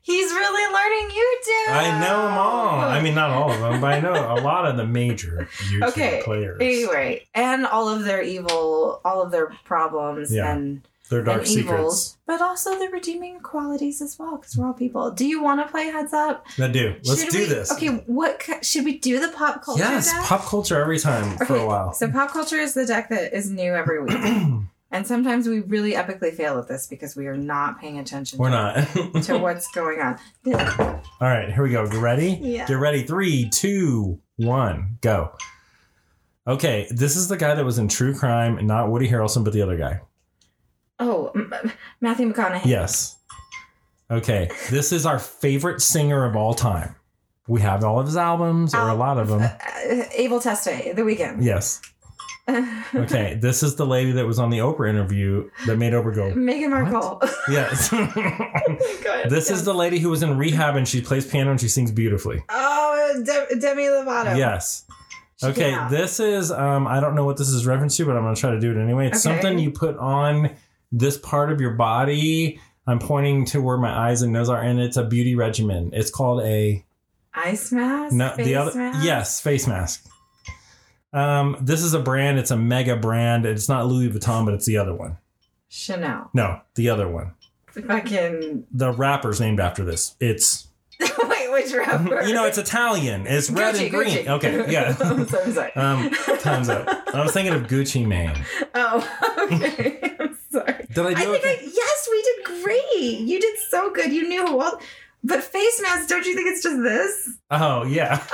He's 0.00 0.32
really 0.32 0.72
learning 0.72 1.14
YouTube. 1.14 1.74
I 1.74 2.00
know 2.00 2.22
them 2.22 2.38
all. 2.38 2.80
I 2.80 3.02
mean, 3.02 3.14
not 3.14 3.28
all 3.30 3.52
of 3.52 3.60
them, 3.60 3.80
but 3.80 3.92
I 3.92 4.00
know 4.00 4.12
a 4.14 4.40
lot 4.40 4.64
of 4.66 4.78
the 4.78 4.86
major 4.86 5.46
YouTube 5.58 5.88
Okay, 5.90 6.22
players. 6.24 6.56
Anyway, 6.60 7.26
and 7.34 7.66
all 7.66 7.88
of 7.90 8.04
their 8.04 8.22
evil, 8.22 9.02
all 9.04 9.20
of 9.20 9.30
their 9.30 9.48
problems 9.64 10.32
Yeah. 10.32 10.50
and, 10.54 10.86
Their 11.10 11.22
dark 11.22 11.44
secrets. 11.46 11.68
evils, 11.68 12.18
but 12.26 12.40
also 12.40 12.78
the 12.78 12.88
redeeming 12.88 13.40
qualities 13.40 14.00
as 14.00 14.18
well, 14.18 14.38
because 14.38 14.56
we're 14.56 14.66
all 14.66 14.72
people. 14.72 15.10
Do 15.10 15.26
you 15.26 15.42
want 15.42 15.60
to 15.64 15.70
play 15.70 15.84
Heads 15.88 16.14
Up? 16.14 16.46
I 16.58 16.68
do. 16.68 16.94
Let's 17.04 17.22
Should 17.22 17.30
do 17.32 17.38
we- 17.40 17.44
this. 17.44 17.70
Okay, 17.72 17.88
what 18.06 18.42
should 18.62 18.84
we 18.86 18.98
do? 18.98 19.20
The 19.20 19.28
pop 19.28 19.62
culture 19.62 19.82
Yes, 19.82 20.10
deck? 20.10 20.22
pop 20.22 20.44
culture 20.46 20.80
every 20.80 20.98
time 20.98 21.36
for 21.46 21.56
a 21.56 21.66
while. 21.66 21.92
So 21.92 22.10
pop 22.10 22.30
culture 22.32 22.56
is 22.56 22.72
the 22.72 22.86
deck 22.86 23.10
that 23.10 23.34
is 23.36 23.50
new 23.50 23.74
every 23.74 24.02
week, 24.02 24.14
and 24.90 25.06
sometimes 25.06 25.46
we 25.46 25.60
really 25.60 25.92
epically 25.92 26.32
fail 26.32 26.58
at 26.58 26.68
this 26.68 26.86
because 26.86 27.14
we 27.14 27.26
are 27.26 27.36
not 27.36 27.78
paying 27.78 27.98
attention. 27.98 28.38
We're 28.38 28.48
to, 28.50 28.88
not. 29.12 29.22
to 29.24 29.36
what's 29.38 29.70
going 29.72 30.00
on. 30.00 30.18
All 30.46 31.02
right, 31.28 31.52
here 31.52 31.62
we 31.64 31.70
go. 31.70 31.84
You 31.84 31.98
ready? 32.00 32.38
Yeah. 32.40 32.66
Get 32.66 32.78
ready. 32.78 33.02
Three, 33.02 33.50
two, 33.50 34.20
one, 34.36 34.96
go. 35.02 35.32
Okay, 36.46 36.86
this 36.90 37.14
is 37.16 37.28
the 37.28 37.36
guy 37.36 37.54
that 37.54 37.64
was 37.64 37.78
in 37.78 37.88
True 37.88 38.14
Crime, 38.14 38.66
not 38.66 38.90
Woody 38.90 39.08
Harrelson, 39.08 39.44
but 39.44 39.52
the 39.52 39.60
other 39.62 39.76
guy. 39.76 40.00
Oh, 40.98 41.30
M- 41.34 41.52
Matthew 42.00 42.32
McConaughey. 42.32 42.66
Yes. 42.66 43.18
Okay, 44.10 44.48
this 44.70 44.92
is 44.92 45.06
our 45.06 45.18
favorite 45.18 45.80
singer 45.80 46.24
of 46.24 46.36
all 46.36 46.54
time. 46.54 46.94
We 47.48 47.60
have 47.62 47.84
all 47.84 47.98
of 48.00 48.06
his 48.06 48.16
albums, 48.16 48.74
or 48.74 48.88
a 48.88 48.94
lot 48.94 49.18
of 49.18 49.28
them. 49.28 49.42
Uh, 49.42 50.02
Abel 50.14 50.40
Tesfaye, 50.40 50.94
The 50.94 51.02
Weeknd. 51.02 51.42
Yes. 51.42 51.80
Okay, 52.94 53.38
this 53.40 53.62
is 53.62 53.76
the 53.76 53.86
lady 53.86 54.12
that 54.12 54.26
was 54.26 54.38
on 54.38 54.50
the 54.50 54.58
Oprah 54.58 54.90
interview 54.90 55.48
that 55.66 55.78
made 55.78 55.94
Oprah 55.94 56.14
go, 56.14 56.30
Meghan 56.32 56.68
Markle. 56.68 57.22
Yes. 57.50 57.90
Ahead. 57.92 59.30
this 59.30 59.48
is 59.50 59.64
the 59.64 59.72
lady 59.72 59.98
who 59.98 60.10
was 60.10 60.22
in 60.22 60.36
rehab 60.36 60.76
and 60.76 60.86
she 60.86 61.00
plays 61.00 61.26
piano 61.26 61.52
and 61.52 61.58
she 61.60 61.68
sings 61.68 61.90
beautifully. 61.90 62.44
Oh, 62.50 63.22
De- 63.24 63.58
Demi 63.58 63.84
Lovato. 63.84 64.36
Yes. 64.36 64.84
She 65.38 65.46
Okay, 65.46 65.74
this 65.88 66.20
is 66.20 66.52
um 66.52 66.86
I 66.86 67.00
don't 67.00 67.14
know 67.14 67.24
what 67.24 67.38
this 67.38 67.48
is 67.48 67.64
reference 67.64 67.96
to, 67.96 68.04
but 68.04 68.14
I'm 68.14 68.22
gonna 68.24 68.36
try 68.36 68.50
to 68.50 68.60
do 68.60 68.72
it 68.72 68.82
anyway. 68.82 69.06
It's 69.06 69.24
Okay. 69.26 69.34
something 69.40 69.58
you 69.58 69.70
put 69.70 69.96
on 69.96 70.50
this 70.92 71.18
part 71.18 71.50
of 71.52 71.60
your 71.60 71.72
body. 71.72 72.60
I'm 72.86 72.98
pointing 72.98 73.46
to 73.46 73.60
where 73.62 73.78
my 73.78 73.90
eyes 74.08 74.22
and 74.22 74.32
nose 74.32 74.48
are, 74.48 74.60
and 74.60 74.78
it's 74.78 74.96
a 74.96 75.04
beauty 75.04 75.34
regimen. 75.34 75.90
It's 75.92 76.10
called 76.10 76.42
a 76.42 76.84
Ice 77.34 77.72
mask. 77.72 78.14
no 78.14 78.34
the 78.36 78.54
other 78.56 78.76
mask? 78.76 79.04
yes 79.04 79.40
face 79.40 79.66
mask. 79.66 80.06
Um, 81.12 81.56
this 81.60 81.82
is 81.82 81.94
a 81.94 82.00
brand. 82.00 82.38
It's 82.38 82.50
a 82.50 82.56
mega 82.56 82.96
brand. 82.96 83.46
It's 83.46 83.68
not 83.68 83.86
Louis 83.86 84.10
Vuitton, 84.10 84.44
but 84.44 84.54
it's 84.54 84.66
the 84.66 84.76
other 84.78 84.94
one. 84.94 85.16
Chanel. 85.68 86.30
No, 86.34 86.60
the 86.74 86.88
other 86.90 87.08
one. 87.08 87.32
Fucking. 87.68 88.66
The 88.72 88.92
rapper's 88.92 89.40
named 89.40 89.60
after 89.60 89.84
this. 89.84 90.14
It's 90.20 90.68
Wait, 91.00 91.50
which 91.52 91.72
rapper? 91.72 92.22
you 92.22 92.34
know 92.34 92.46
it's 92.46 92.58
Italian. 92.58 93.26
It's 93.26 93.50
red 93.50 93.74
Gucci, 93.74 93.80
and 93.82 93.90
green. 93.90 94.16
Gucci. 94.18 94.28
Okay, 94.28 94.72
yeah. 94.72 94.96
I'm 95.00 95.26
so 95.26 95.50
sorry. 95.50 95.72
um, 95.74 96.10
time's 96.40 96.68
up. 96.68 96.86
I 97.14 97.22
was 97.22 97.32
thinking 97.32 97.54
of 97.54 97.62
Gucci 97.62 98.06
Mane. 98.06 98.44
oh, 98.74 99.48
okay. 99.52 100.13
Did 100.94 101.06
I 101.06 101.10
I 101.10 101.14
think 101.14 101.44
it? 101.44 101.44
I, 101.44 101.70
yes, 101.72 102.08
we 102.10 102.22
did 102.22 102.62
great. 102.62 103.18
You 103.28 103.40
did 103.40 103.58
so 103.68 103.90
good. 103.90 104.12
You 104.12 104.28
knew 104.28 104.46
who 104.46 104.60
all. 104.60 104.80
But 105.26 105.42
face 105.42 105.80
mask, 105.80 106.08
don't 106.10 106.26
you 106.26 106.34
think 106.34 106.48
it's 106.48 106.62
just 106.62 106.82
this? 106.82 107.38
Oh 107.50 107.84
yeah. 107.84 108.22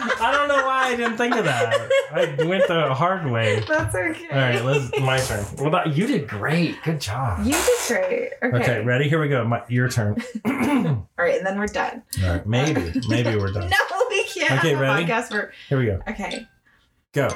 I 0.00 0.30
don't 0.32 0.48
know 0.48 0.64
why 0.66 0.88
I 0.88 0.96
didn't 0.96 1.16
think 1.16 1.34
of 1.36 1.44
that. 1.44 1.74
I 2.12 2.44
went 2.44 2.66
the 2.68 2.92
hard 2.94 3.28
way. 3.30 3.60
That's 3.68 3.94
okay. 3.94 4.28
All 4.30 4.36
right, 4.38 4.64
let's 4.64 5.00
my 5.00 5.18
turn. 5.18 5.44
Well, 5.58 5.70
that, 5.70 5.96
you 5.96 6.06
did 6.06 6.28
great. 6.28 6.80
Good 6.84 7.00
job. 7.00 7.44
You 7.44 7.52
did 7.52 7.78
great. 7.88 8.30
Okay. 8.42 8.56
Okay, 8.62 8.84
ready? 8.84 9.08
Here 9.08 9.20
we 9.20 9.28
go. 9.28 9.44
My, 9.44 9.62
your 9.68 9.88
turn. 9.88 10.20
All 10.44 10.52
All 10.86 11.08
right, 11.18 11.38
and 11.38 11.46
then 11.46 11.58
we're 11.58 11.66
done. 11.66 12.02
right, 12.22 12.46
maybe, 12.46 13.00
maybe 13.08 13.36
we're 13.36 13.52
done. 13.52 13.70
No, 13.90 14.04
we 14.08 14.24
can't 14.24 14.58
Okay, 14.60 14.74
ready? 14.74 15.04
podcast 15.04 15.28
for. 15.30 15.52
Here 15.68 15.78
we 15.78 15.86
go. 15.86 16.00
Okay. 16.08 16.46
Go. 17.12 17.28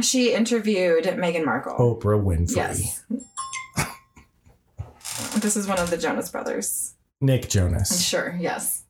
She 0.00 0.32
interviewed 0.32 1.04
Meghan 1.04 1.44
Markle. 1.44 1.74
Oprah 1.74 2.22
Winfrey. 2.22 2.56
Yes. 2.56 3.04
This 5.40 5.56
is 5.56 5.66
one 5.68 5.78
of 5.78 5.90
the 5.90 5.96
Jonas 5.96 6.30
brothers. 6.30 6.94
Nick 7.20 7.48
Jonas. 7.48 8.04
Sure, 8.06 8.36
yes. 8.40 8.84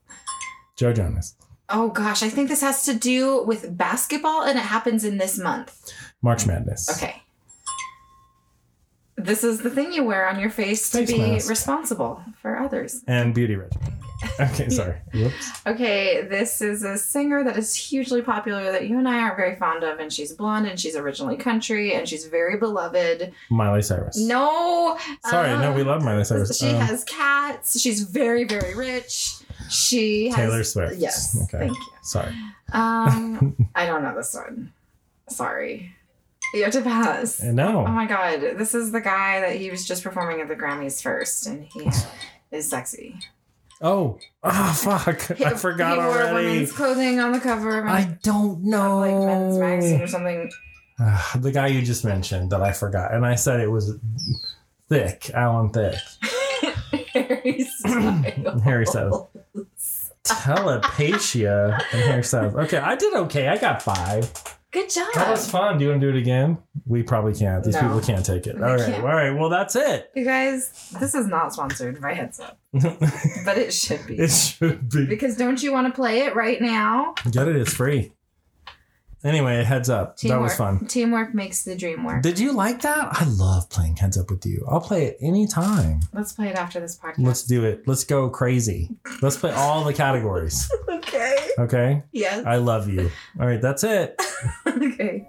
Joe 0.76 0.92
Jonas. 0.92 1.34
Oh 1.68 1.88
gosh, 1.88 2.22
I 2.22 2.28
think 2.30 2.48
this 2.48 2.60
has 2.62 2.84
to 2.84 2.94
do 2.94 3.42
with 3.44 3.76
basketball 3.76 4.42
and 4.44 4.58
it 4.58 4.62
happens 4.62 5.04
in 5.04 5.18
this 5.18 5.38
month. 5.38 5.92
March 6.22 6.46
Madness. 6.46 6.88
Okay. 6.90 7.22
This 9.16 9.42
is 9.44 9.62
the 9.62 9.70
thing 9.70 9.92
you 9.92 10.04
wear 10.04 10.28
on 10.28 10.38
your 10.38 10.50
face 10.50 10.90
to 10.90 11.04
be 11.04 11.18
mask. 11.18 11.50
responsible 11.50 12.22
for 12.40 12.56
others. 12.58 13.02
And 13.06 13.34
Beauty 13.34 13.56
Regimen. 13.56 13.92
Okay, 14.40 14.68
sorry. 14.68 14.96
Whoops. 15.14 15.50
Okay, 15.66 16.22
this 16.22 16.60
is 16.60 16.82
a 16.84 16.96
singer 16.98 17.42
that 17.44 17.56
is 17.56 17.74
hugely 17.74 18.22
popular 18.22 18.70
that 18.72 18.88
you 18.88 18.98
and 18.98 19.08
I 19.08 19.18
aren't 19.20 19.36
very 19.36 19.56
fond 19.56 19.82
of, 19.84 19.98
and 20.00 20.12
she's 20.12 20.32
blonde 20.32 20.66
and 20.66 20.78
she's 20.78 20.96
originally 20.96 21.36
country 21.36 21.94
and 21.94 22.08
she's 22.08 22.24
very 22.26 22.56
beloved. 22.56 23.32
Miley 23.50 23.82
Cyrus. 23.82 24.16
No, 24.18 24.98
Sorry, 25.24 25.50
no, 25.58 25.72
we 25.72 25.82
um, 25.82 25.86
love 25.88 26.02
Miley 26.04 26.24
Cyrus. 26.24 26.58
She 26.58 26.68
Um, 26.70 26.80
has 26.80 27.04
cats. 27.04 27.80
She's 27.80 28.02
very, 28.02 28.44
very 28.44 28.74
rich. 28.74 29.34
She 29.70 30.28
has 30.28 30.36
Taylor 30.36 30.64
Swift. 30.64 30.96
Yes, 30.98 31.36
Okay. 31.44 31.58
thank 31.66 31.76
you. 31.76 31.86
Sorry. 32.02 32.34
Um, 32.72 33.54
I 33.74 33.86
don't 33.86 34.02
know 34.02 34.14
this 34.16 34.34
one. 34.34 34.72
Sorry, 35.28 35.94
you 36.54 36.64
have 36.64 36.72
to 36.72 36.82
pass. 36.82 37.42
No. 37.42 37.84
Oh 37.86 37.90
my 37.90 38.06
god, 38.06 38.40
this 38.56 38.74
is 38.74 38.92
the 38.92 39.00
guy 39.00 39.40
that 39.40 39.56
he 39.56 39.70
was 39.70 39.86
just 39.86 40.02
performing 40.02 40.40
at 40.40 40.48
the 40.48 40.56
Grammys 40.56 41.02
first, 41.02 41.46
and 41.46 41.64
he 41.64 41.88
is 42.50 42.68
sexy. 42.70 43.18
Oh. 43.80 44.18
Oh, 44.50 44.72
fuck. 44.72 45.36
He, 45.36 45.44
I 45.44 45.54
forgot 45.54 45.92
he 45.98 45.98
wore 45.98 46.22
already. 46.22 46.46
women's 46.48 46.72
clothing 46.72 47.20
on 47.20 47.32
the 47.32 47.40
cover 47.40 47.78
of 47.80 47.86
I 47.86 48.16
don't 48.22 48.62
know. 48.64 48.98
like 49.00 49.14
men's 49.14 49.58
magazine 49.58 50.00
or 50.00 50.06
something. 50.06 50.50
Ah, 51.00 51.36
the 51.38 51.52
guy 51.52 51.66
you 51.66 51.82
just 51.82 52.04
mentioned 52.04 52.50
that 52.50 52.62
I 52.62 52.72
forgot, 52.72 53.12
and 53.12 53.26
I 53.26 53.34
said 53.34 53.60
it 53.60 53.68
was 53.68 53.96
thick, 54.88 55.30
Alan 55.34 55.70
Thicke, 55.70 55.94
Harry 57.12 57.62
Styles. 57.64 58.62
Harry 58.62 58.86
Styles. 58.86 59.26
telepatia, 60.24 61.72
and 61.92 62.02
Harry 62.02 62.24
Styles. 62.24 62.54
Okay, 62.54 62.78
I 62.78 62.96
did 62.96 63.14
okay. 63.14 63.48
I 63.48 63.58
got 63.58 63.82
five. 63.82 64.32
Good 64.70 64.90
job. 64.90 65.06
That 65.14 65.30
was 65.30 65.50
fun. 65.50 65.78
Do 65.78 65.84
you 65.84 65.90
want 65.90 66.02
to 66.02 66.12
do 66.12 66.16
it 66.16 66.20
again? 66.20 66.58
We 66.84 67.02
probably 67.02 67.32
can't. 67.34 67.64
These 67.64 67.74
No. 67.74 67.80
people 67.82 68.00
can't 68.00 68.24
take 68.24 68.46
it. 68.46 68.58
They 68.58 68.62
All 68.64 68.76
right. 68.76 68.84
can't. 68.86 69.02
All 69.02 69.08
right. 69.10 69.30
Well, 69.30 69.48
that's 69.48 69.74
it. 69.76 70.10
You 70.14 70.24
guys, 70.26 70.90
this 71.00 71.14
is 71.14 71.26
not 71.26 71.54
sponsored 71.54 72.00
by 72.02 72.12
Heads 72.12 72.38
Up, 72.38 72.58
but 72.72 73.56
it 73.56 73.72
should 73.72 74.06
be. 74.06 74.18
it 74.18 74.30
should 74.30 74.90
be. 74.90 75.06
because 75.06 75.36
don't 75.38 75.62
you 75.62 75.72
want 75.72 75.86
to 75.86 75.92
play 75.94 76.20
it 76.20 76.34
right 76.36 76.60
now? 76.60 77.14
Get 77.30 77.48
it. 77.48 77.56
It's 77.56 77.72
free. 77.72 78.12
Anyway, 79.24 79.64
heads 79.64 79.90
up. 79.90 80.16
That 80.18 80.40
was 80.40 80.54
fun. 80.54 80.86
Teamwork 80.86 81.34
makes 81.34 81.64
the 81.64 81.76
dream 81.76 82.04
work. 82.04 82.22
Did 82.22 82.38
you 82.38 82.52
like 82.52 82.82
that? 82.82 83.08
I 83.12 83.24
love 83.24 83.68
playing 83.68 83.96
heads 83.96 84.16
up 84.16 84.30
with 84.30 84.46
you. 84.46 84.64
I'll 84.68 84.80
play 84.80 85.06
it 85.06 85.18
anytime. 85.20 86.00
Let's 86.12 86.32
play 86.32 86.48
it 86.48 86.56
after 86.56 86.78
this 86.78 86.96
podcast. 86.96 87.26
Let's 87.26 87.42
do 87.42 87.64
it. 87.64 87.86
Let's 87.86 88.04
go 88.04 88.30
crazy. 88.30 88.90
Let's 89.20 89.36
play 89.36 89.52
all 89.52 89.84
the 89.84 89.94
categories. 89.94 90.70
okay. 90.88 91.36
Okay. 91.58 92.02
Yes. 92.12 92.46
I 92.46 92.56
love 92.56 92.88
you. 92.88 93.10
All 93.40 93.46
right. 93.46 93.60
That's 93.60 93.82
it. 93.82 94.20
okay. 94.66 95.26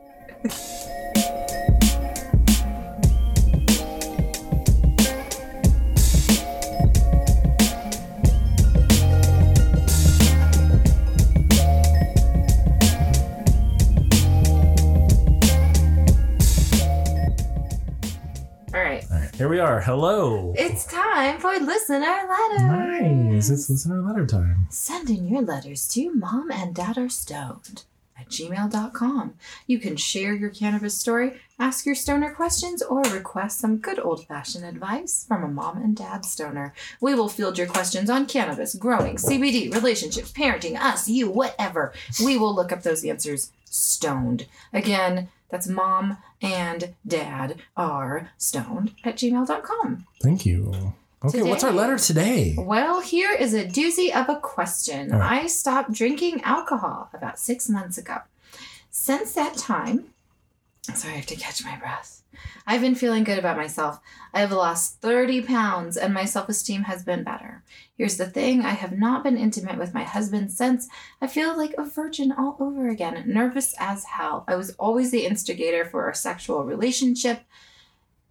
Here 19.40 19.48
we 19.48 19.60
are. 19.60 19.80
Hello. 19.80 20.54
It's 20.58 20.84
time 20.84 21.40
for 21.40 21.58
listener 21.60 22.00
letters. 22.28 22.62
Nice. 22.62 23.50
It's 23.50 23.70
listener 23.70 24.02
letter 24.02 24.26
time. 24.26 24.68
Send 24.70 25.10
in 25.10 25.30
your 25.30 25.42
letters 25.42 25.88
to 25.94 26.14
mom 26.14 26.52
and 26.52 26.76
dad 26.76 26.98
are 26.98 27.08
stoned 27.08 27.86
at 28.20 28.28
gmail.com. 28.28 29.36
You 29.66 29.80
can 29.80 29.96
share 29.96 30.34
your 30.34 30.50
cannabis 30.50 30.98
story, 30.98 31.40
ask 31.58 31.86
your 31.86 31.96
stoner 31.96 32.34
questions, 32.34 32.82
or 32.82 33.02
request 33.04 33.60
some 33.60 33.78
good 33.78 33.98
old 33.98 34.28
fashioned 34.28 34.66
advice 34.66 35.24
from 35.26 35.46
a 35.46 35.48
mom 35.48 35.78
and 35.78 35.96
dad 35.96 36.26
stoner. 36.26 36.74
We 37.00 37.16
will 37.16 37.30
field 37.30 37.58
your 37.58 37.68
questions 37.68 38.10
on 38.10 38.26
cannabis, 38.26 38.76
growing, 38.76 39.16
CBD, 39.16 39.74
relationships, 39.74 40.34
parenting, 40.34 40.78
us, 40.78 41.08
you, 41.08 41.32
whatever. 41.32 41.94
We 42.22 42.38
will 42.38 42.54
look 42.54 42.74
up 42.74 42.84
those 42.84 43.06
answers 43.06 43.54
stoned. 43.64 44.48
Again, 44.74 45.30
that's 45.50 45.68
mom 45.68 46.18
and 46.42 46.96
dad 47.06 47.56
are 47.76 48.32
stoned 48.38 48.94
at 49.04 49.16
gmail.com. 49.16 50.06
Thank 50.22 50.46
you. 50.46 50.94
Okay. 51.24 51.44
What's 51.44 51.66
our 51.66 51.74
letter 51.74 51.98
today? 51.98 52.56
Well, 52.58 53.02
here 53.02 53.34
is 53.34 53.54
a 53.54 53.66
doozy 53.66 54.16
of 54.16 54.30
a 54.30 54.40
question. 54.40 55.10
Right. 55.10 55.44
I 55.44 55.48
stopped 55.48 55.92
drinking 55.92 56.42
alcohol 56.44 57.10
about 57.14 57.38
six 57.38 57.68
months 57.68 57.98
ago. 57.98 58.20
Since 58.90 59.34
that 59.34 59.58
time, 59.58 60.06
sorry, 60.94 61.16
I 61.16 61.18
have 61.18 61.26
to 61.28 61.36
catch 61.36 61.64
my 61.64 61.76
breath. 61.76 62.19
I've 62.66 62.82
been 62.82 62.96
feeling 62.96 63.24
good 63.24 63.40
about 63.40 63.58
myself. 63.58 64.00
I 64.34 64.40
have 64.40 64.52
lost 64.52 65.02
30 65.02 65.42
pounds 65.44 65.98
and 65.98 66.14
my 66.14 66.26
self 66.26 66.50
esteem 66.50 66.84
has 66.84 67.04
been 67.04 67.24
better. 67.24 67.64
Here's 67.98 68.18
the 68.18 68.30
thing 68.30 68.62
I 68.62 68.72
have 68.72 68.98
not 68.98 69.24
been 69.24 69.38
intimate 69.38 69.78
with 69.78 69.94
my 69.94 70.04
husband 70.04 70.52
since. 70.52 70.88
I 71.22 71.28
feel 71.28 71.58
like 71.58 71.74
a 71.78 71.84
virgin 71.84 72.32
all 72.32 72.58
over 72.60 72.90
again, 72.90 73.24
nervous 73.26 73.76
as 73.80 74.04
hell. 74.04 74.46
I 74.48 74.56
was 74.56 74.72
always 74.72 75.12
the 75.12 75.26
instigator 75.26 75.86
for 75.86 76.06
our 76.06 76.14
sexual 76.14 76.64
relationship 76.64 77.42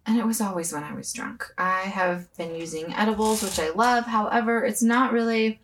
and 0.05 0.17
it 0.17 0.25
was 0.25 0.41
always 0.41 0.73
when 0.73 0.83
I 0.83 0.93
was 0.93 1.13
drunk. 1.13 1.45
I 1.57 1.81
have 1.81 2.35
been 2.35 2.55
using 2.55 2.93
edibles, 2.93 3.43
which 3.43 3.59
I 3.59 3.69
love. 3.69 4.05
However, 4.05 4.65
it's 4.65 4.81
not 4.81 5.11
really 5.11 5.61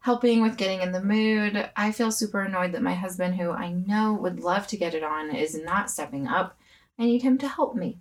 helping 0.00 0.40
with 0.42 0.56
getting 0.56 0.80
in 0.80 0.92
the 0.92 1.02
mood. 1.02 1.68
I 1.76 1.92
feel 1.92 2.10
super 2.10 2.40
annoyed 2.40 2.72
that 2.72 2.82
my 2.82 2.94
husband, 2.94 3.36
who 3.36 3.50
I 3.50 3.70
know 3.70 4.12
would 4.14 4.40
love 4.40 4.66
to 4.68 4.76
get 4.76 4.94
it 4.94 5.02
on, 5.02 5.34
is 5.34 5.56
not 5.56 5.90
stepping 5.90 6.26
up. 6.26 6.56
I 6.98 7.04
need 7.04 7.22
him 7.22 7.38
to 7.38 7.48
help 7.48 7.74
me. 7.74 7.98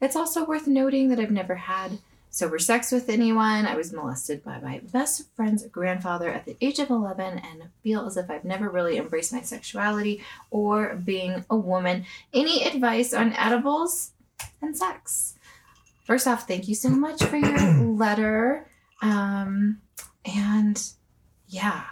It's 0.00 0.16
also 0.16 0.44
worth 0.44 0.66
noting 0.66 1.08
that 1.08 1.20
I've 1.20 1.30
never 1.30 1.54
had 1.54 1.98
sober 2.30 2.58
sex 2.58 2.90
with 2.90 3.08
anyone. 3.08 3.64
I 3.64 3.76
was 3.76 3.92
molested 3.92 4.42
by 4.42 4.58
my 4.58 4.80
best 4.92 5.28
friend's 5.36 5.64
grandfather 5.66 6.28
at 6.30 6.44
the 6.44 6.56
age 6.60 6.80
of 6.80 6.90
11 6.90 7.38
and 7.38 7.68
feel 7.82 8.06
as 8.06 8.16
if 8.16 8.28
I've 8.28 8.44
never 8.44 8.68
really 8.68 8.96
embraced 8.98 9.32
my 9.32 9.40
sexuality 9.42 10.22
or 10.50 10.96
being 10.96 11.44
a 11.48 11.56
woman. 11.56 12.06
Any 12.32 12.64
advice 12.66 13.14
on 13.14 13.32
edibles? 13.34 14.10
and 14.64 14.76
sex. 14.76 15.34
First 16.04 16.26
off, 16.26 16.46
thank 16.46 16.68
you 16.68 16.74
so 16.74 16.90
much 16.90 17.22
for 17.22 17.36
your 17.36 17.58
letter. 17.94 18.66
Um, 19.00 19.80
and 20.24 20.82
yeah, 21.48 21.84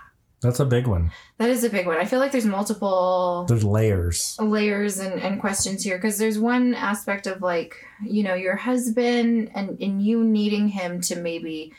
That's 0.43 0.59
a 0.61 0.65
big 0.65 0.87
one. 0.89 1.13
that 1.39 1.51
is 1.51 1.63
a 1.65 1.71
big 1.71 1.87
one. 1.87 1.99
I 1.99 2.05
feel 2.05 2.19
like 2.19 2.33
there's 2.33 2.45
multiple 2.47 3.47
There's 3.49 3.65
layers. 3.65 4.37
layers 4.41 4.99
and, 4.99 5.21
and 5.23 5.41
questions 5.41 5.85
here 5.85 5.97
because 5.97 6.19
there's 6.19 6.39
one 6.39 6.75
aspect 6.75 7.27
of 7.29 7.41
like, 7.43 7.77
you 8.05 8.23
know, 8.25 8.35
your 8.35 8.57
husband 8.57 9.51
and, 9.55 9.81
and 9.81 10.03
you 10.03 10.25
needing 10.25 10.69
him 10.69 11.01
to 11.03 11.17
maybe 11.17 11.73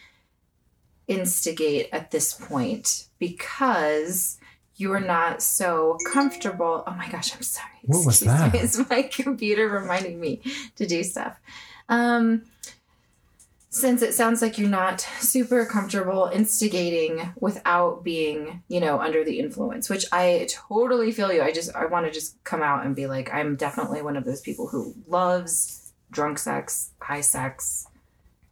instigate 1.08 1.90
at 1.92 2.12
this 2.12 2.34
point 2.34 3.08
because 3.20 4.40
you 4.76 4.92
are 4.94 5.00
not 5.00 5.42
so 5.42 5.98
comfortable. 6.12 6.84
Oh 6.88 6.92
my 6.96 7.08
gosh, 7.10 7.36
I'm 7.36 7.42
sorry. 7.44 7.70
What 7.84 8.06
was 8.06 8.22
Excuse 8.22 8.54
me. 8.54 8.60
It's 8.60 8.90
my 8.90 9.04
computer 9.04 9.68
reminding 9.68 10.20
me 10.20 10.42
to 10.78 10.88
do 10.88 11.04
stuff. 11.04 11.38
Um, 11.90 12.44
since 13.74 14.04
it 14.04 14.14
sounds 14.14 14.40
like 14.40 14.60
you're 14.60 14.70
not 14.70 15.02
super 15.20 15.66
comfortable 15.66 16.30
instigating 16.32 17.34
without 17.40 18.04
being, 18.04 18.62
you 18.68 18.80
know, 18.80 19.00
under 19.00 19.24
the 19.24 19.40
influence, 19.40 19.90
which 19.90 20.06
I 20.12 20.48
totally 20.48 21.12
feel 21.12 21.34
you. 21.34 21.42
I 21.42 21.52
just 21.52 21.76
I 21.76 21.88
want 21.88 22.06
to 22.06 22.12
just 22.12 22.42
come 22.44 22.62
out 22.62 22.86
and 22.86 22.96
be 22.96 23.08
like, 23.08 23.34
I'm 23.34 23.56
definitely 23.56 24.04
one 24.04 24.16
of 24.16 24.26
those 24.26 24.42
people 24.42 24.68
who 24.68 24.94
loves 25.08 25.92
drunk 26.12 26.38
sex, 26.38 26.92
high 27.02 27.22
sex. 27.22 27.88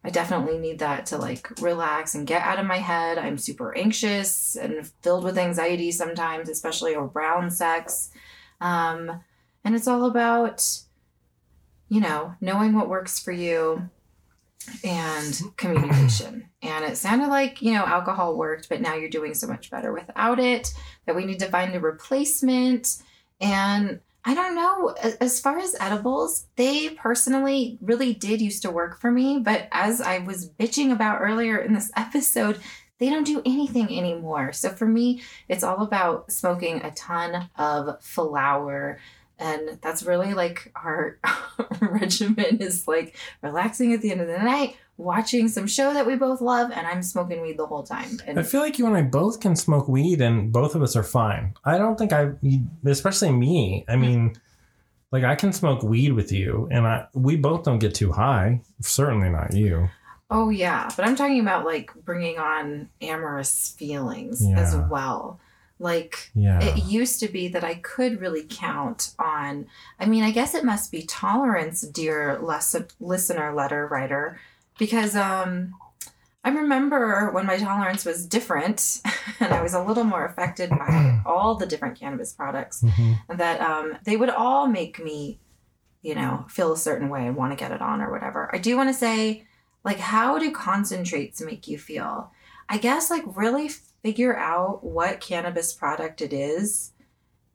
I 0.04 0.10
definitely 0.10 0.58
need 0.58 0.80
that 0.80 1.06
to 1.08 1.20
like 1.20 1.52
relax 1.62 2.16
and 2.16 2.26
get 2.26 2.42
out 2.42 2.58
of 2.58 2.66
my 2.66 2.80
head. 2.80 3.20
I'm 3.20 3.38
super 3.38 3.78
anxious 3.78 4.56
and 4.56 4.88
filled 5.04 5.24
with 5.24 5.38
anxiety 5.38 5.92
sometimes, 5.92 6.50
especially 6.50 6.96
around 6.96 7.54
sex. 7.54 8.10
Um, 8.60 9.22
and 9.64 9.76
it's 9.76 9.88
all 9.88 10.06
about, 10.06 10.68
you 11.90 12.02
know, 12.02 12.34
knowing 12.42 12.74
what 12.74 12.90
works 12.90 13.20
for 13.20 13.32
you 13.32 13.88
and 14.84 15.42
communication. 15.58 16.50
and 16.62 16.86
it 16.86 16.98
sounded 16.98 17.28
like, 17.28 17.62
you 17.62 17.74
know, 17.74 17.86
alcohol 17.86 18.36
worked, 18.36 18.70
but 18.70 18.82
now 18.82 18.96
you're 18.96 19.10
doing 19.10 19.34
so 19.34 19.48
much 19.48 19.70
better 19.70 19.92
without 19.94 20.40
it 20.40 20.74
that 21.06 21.16
we 21.16 21.26
need 21.26 21.40
to 21.40 21.48
find 21.48 21.74
a 21.76 21.80
replacement. 21.80 23.02
And 23.40 24.00
I 24.24 24.36
don't 24.36 24.56
know, 24.56 24.96
as 25.20 25.40
far 25.40 25.58
as 25.58 25.76
edibles, 25.80 26.46
they 26.56 26.90
personally 26.90 27.80
really 27.82 28.14
did 28.14 28.40
used 28.42 28.62
to 28.62 28.72
work 28.72 29.00
for 29.00 29.12
me. 29.12 29.40
But 29.40 29.68
as 29.72 30.00
I 30.00 30.20
was 30.20 30.50
bitching 30.50 30.92
about 30.92 31.22
earlier 31.22 31.58
in 31.58 31.74
this 31.74 31.92
episode, 31.96 32.60
they 33.00 33.10
don't 33.10 33.26
do 33.26 33.42
anything 33.46 33.98
anymore. 33.98 34.54
So 34.54 34.70
for 34.70 34.86
me, 34.86 35.24
it's 35.50 35.64
all 35.64 35.82
about 35.82 36.32
smoking 36.32 36.84
a 36.84 36.92
ton 36.92 37.50
of 37.58 38.04
flower. 38.04 39.00
And 39.42 39.80
that's 39.82 40.04
really 40.04 40.34
like 40.34 40.72
our 40.76 41.18
regimen 41.82 42.58
is 42.58 42.88
like 42.88 43.18
relaxing 43.42 43.92
at 43.94 44.02
the 44.02 44.12
end 44.12 44.22
of 44.22 44.28
the 44.28 44.38
night, 44.38 44.78
watching 44.98 45.48
some 45.48 45.66
show 45.66 45.94
that 45.94 46.06
we 46.06 46.16
both 46.16 46.42
love, 46.42 46.72
and 46.72 46.86
I'm 46.86 47.02
smoking 47.02 47.42
weed 47.42 47.58
the 47.58 47.66
whole 47.66 47.84
time. 47.84 48.20
And 48.28 48.40
I 48.40 48.44
feel 48.44 48.62
like 48.62 48.78
you 48.78 48.86
and 48.86 48.96
I 48.96 49.02
both 49.02 49.40
can 49.40 49.56
smoke 49.56 49.88
weed, 49.88 50.22
and 50.22 50.54
both 50.54 50.76
of 50.76 50.84
us 50.84 50.96
are 50.96 51.04
fine. 51.04 51.56
I 51.66 51.80
don't 51.80 51.98
think 51.98 52.14
I, 52.14 52.32
especially 52.86 53.32
me. 53.32 53.84
I 53.90 53.96
mm. 53.96 54.02
mean, 54.02 54.36
like 55.12 55.24
I 55.24 55.36
can 55.36 55.52
smoke 55.52 55.82
weed 55.82 56.14
with 56.14 56.32
you, 56.32 56.70
and 56.72 56.86
I 56.86 57.08
we 57.14 57.36
both 57.36 57.64
don't 57.64 57.80
get 57.80 57.96
too 57.96 58.12
high. 58.12 58.62
Certainly 58.80 59.30
not 59.30 59.54
you. 59.54 59.90
Oh 60.30 60.50
yeah, 60.50 60.90
but 60.96 61.06
I'm 61.06 61.16
talking 61.16 61.42
about 61.42 61.66
like 61.66 61.92
bringing 62.06 62.38
on 62.38 62.90
amorous 63.02 63.76
feelings 63.78 64.42
as 64.56 64.78
well. 64.90 65.40
Like 65.82 66.30
Yeah. 66.36 66.60
it 66.62 66.84
used 66.86 67.20
to 67.22 67.28
be 67.28 67.48
that 67.50 67.64
I 67.64 67.74
could 67.76 68.22
really 68.22 68.46
count 68.48 69.14
on. 69.18 69.66
I 70.00 70.06
mean, 70.06 70.24
I 70.24 70.30
guess 70.32 70.54
it 70.54 70.64
must 70.64 70.92
be 70.92 71.02
tolerance, 71.04 71.82
dear 71.82 72.40
listener 73.00 73.54
letter 73.54 73.88
writer, 73.88 74.40
because 74.78 75.16
um, 75.16 75.74
I 76.44 76.50
remember 76.50 77.32
when 77.32 77.48
my 77.48 77.58
tolerance 77.58 78.06
was 78.06 78.28
different, 78.28 79.02
and 79.40 79.52
I 79.54 79.62
was 79.64 79.74
a 79.74 79.84
little 79.84 80.04
more 80.04 80.24
affected 80.26 80.70
by 80.70 81.20
all 81.26 81.56
the 81.56 81.66
different 81.66 82.00
cannabis 82.00 82.32
products 82.32 82.84
Mhm. 82.84 83.18
that 83.38 83.60
um, 83.62 83.98
they 84.04 84.18
would 84.18 84.30
all 84.30 84.68
make 84.68 85.04
me, 85.04 85.40
you 86.04 86.14
know, 86.14 86.46
feel 86.48 86.72
a 86.74 86.78
certain 86.78 87.10
way 87.10 87.26
and 87.26 87.36
want 87.36 87.52
to 87.52 87.56
get 87.64 87.72
it 87.72 87.82
on 87.82 88.02
or 88.02 88.12
whatever. 88.12 88.50
I 88.54 88.60
do 88.60 88.78
want 88.78 88.90
to 88.90 88.94
say, 88.94 89.46
like, 89.84 89.98
how 90.00 90.38
do 90.38 90.52
concentrates 90.52 91.42
make 91.42 91.68
you 91.68 91.80
feel? 91.80 92.32
I 92.70 92.78
guess, 92.78 93.10
like, 93.10 93.24
really 93.36 93.70
figure 94.04 94.36
out 94.36 94.84
what 94.84 95.22
cannabis 95.22 95.74
product 95.74 96.22
it 96.22 96.34
is 96.34 96.92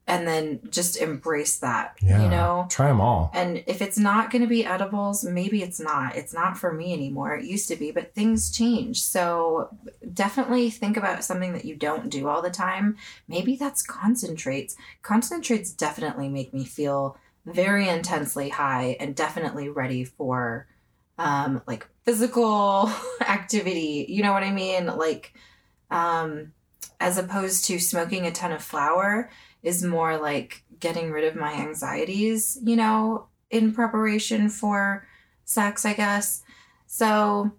and 0.08 0.28
then 0.28 0.60
just 0.70 0.96
embrace 0.96 1.58
that, 1.58 1.96
Yeah. 2.00 2.22
you 2.22 2.28
know? 2.28 2.66
Try 2.70 2.86
them 2.86 3.00
all. 3.00 3.28
And 3.34 3.64
if 3.66 3.82
it's 3.82 3.98
not 3.98 4.30
going 4.30 4.42
to 4.42 4.48
be 4.48 4.64
edibles, 4.64 5.24
maybe 5.24 5.64
it's 5.64 5.80
not. 5.80 6.14
It's 6.14 6.32
not 6.32 6.56
for 6.56 6.72
me 6.72 6.92
anymore. 6.92 7.34
It 7.34 7.44
used 7.44 7.66
to 7.70 7.76
be, 7.76 7.90
but 7.90 8.14
things 8.14 8.56
change. 8.56 9.02
So 9.02 9.68
definitely 10.14 10.70
think 10.70 10.96
about 10.96 11.24
something 11.24 11.52
that 11.54 11.64
you 11.64 11.74
don't 11.74 12.08
do 12.08 12.28
all 12.28 12.40
the 12.40 12.50
time. 12.50 12.96
Maybe 13.26 13.56
that's 13.56 13.82
concentrates. 13.82 14.76
Concentrates 15.02 15.72
definitely 15.72 16.28
make 16.28 16.54
me 16.54 16.64
feel 16.64 17.18
very 17.44 17.88
intensely 17.88 18.48
high 18.50 18.96
and 19.00 19.16
definitely 19.16 19.68
ready 19.68 20.04
for 20.04 20.68
um 21.18 21.62
like 21.66 21.86
physical 22.04 22.92
activity. 23.22 24.06
You 24.08 24.22
know 24.22 24.32
what 24.32 24.42
I 24.44 24.52
mean? 24.52 24.86
Like 24.86 25.34
um 25.90 26.52
as 27.00 27.18
opposed 27.18 27.64
to 27.66 27.78
smoking 27.78 28.26
a 28.26 28.32
ton 28.32 28.52
of 28.52 28.62
flour 28.62 29.30
is 29.62 29.82
more 29.82 30.16
like 30.16 30.62
getting 30.80 31.10
rid 31.10 31.24
of 31.24 31.36
my 31.36 31.52
anxieties, 31.52 32.58
you 32.62 32.76
know, 32.76 33.26
in 33.50 33.72
preparation 33.72 34.48
for 34.48 35.06
sex, 35.44 35.84
I 35.84 35.94
guess. 35.94 36.42
So 36.86 37.52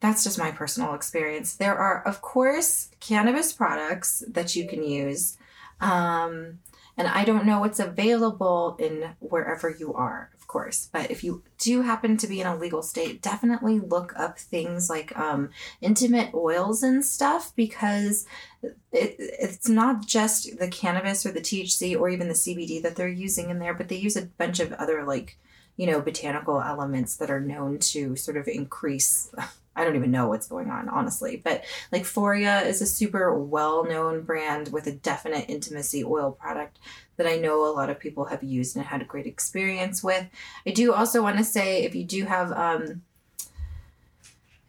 that's 0.00 0.24
just 0.24 0.38
my 0.38 0.50
personal 0.50 0.94
experience. 0.94 1.54
There 1.54 1.76
are, 1.76 2.02
of 2.06 2.22
course, 2.22 2.90
cannabis 3.00 3.52
products 3.52 4.24
that 4.28 4.56
you 4.56 4.66
can 4.66 4.82
use. 4.82 5.36
Um, 5.80 6.58
and 6.96 7.08
I 7.08 7.24
don't 7.24 7.46
know 7.46 7.60
what's 7.60 7.80
available 7.80 8.76
in 8.78 9.14
wherever 9.20 9.70
you 9.70 9.94
are, 9.94 10.30
course. 10.50 10.88
But 10.92 11.12
if 11.12 11.22
you 11.22 11.44
do 11.58 11.82
happen 11.82 12.16
to 12.16 12.26
be 12.26 12.40
in 12.40 12.46
a 12.46 12.56
legal 12.56 12.82
state, 12.82 13.22
definitely 13.22 13.78
look 13.78 14.12
up 14.16 14.36
things 14.36 14.90
like 14.90 15.16
um, 15.16 15.50
intimate 15.80 16.34
oils 16.34 16.82
and 16.82 17.04
stuff 17.04 17.52
because 17.54 18.26
it, 18.62 19.14
it's 19.18 19.68
not 19.68 20.04
just 20.04 20.58
the 20.58 20.66
cannabis 20.66 21.24
or 21.24 21.30
the 21.30 21.40
THC 21.40 21.98
or 21.98 22.08
even 22.08 22.26
the 22.26 22.34
CBD 22.34 22.82
that 22.82 22.96
they're 22.96 23.08
using 23.08 23.48
in 23.48 23.60
there, 23.60 23.74
but 23.74 23.88
they 23.88 23.96
use 23.96 24.16
a 24.16 24.26
bunch 24.26 24.58
of 24.58 24.72
other 24.72 25.04
like, 25.04 25.38
you 25.76 25.86
know, 25.86 26.00
botanical 26.00 26.60
elements 26.60 27.16
that 27.18 27.30
are 27.30 27.40
known 27.40 27.78
to 27.78 28.16
sort 28.16 28.36
of 28.36 28.48
increase. 28.48 29.32
I 29.80 29.84
don't 29.84 29.96
even 29.96 30.10
know 30.10 30.28
what's 30.28 30.46
going 30.46 30.70
on, 30.70 30.88
honestly. 30.88 31.40
But 31.42 31.64
like 31.90 32.02
Foria 32.02 32.66
is 32.66 32.82
a 32.82 32.86
super 32.86 33.34
well 33.34 33.84
known 33.84 34.22
brand 34.22 34.72
with 34.72 34.86
a 34.86 34.92
definite 34.92 35.46
intimacy 35.48 36.04
oil 36.04 36.32
product 36.32 36.78
that 37.16 37.26
I 37.26 37.36
know 37.36 37.64
a 37.64 37.72
lot 37.72 37.90
of 37.90 37.98
people 37.98 38.26
have 38.26 38.42
used 38.42 38.76
and 38.76 38.84
had 38.84 39.02
a 39.02 39.06
great 39.06 39.26
experience 39.26 40.04
with. 40.04 40.26
I 40.66 40.70
do 40.70 40.92
also 40.92 41.22
want 41.22 41.38
to 41.38 41.44
say 41.44 41.84
if 41.84 41.94
you 41.94 42.04
do 42.04 42.24
have, 42.24 42.52
um, 42.52 43.02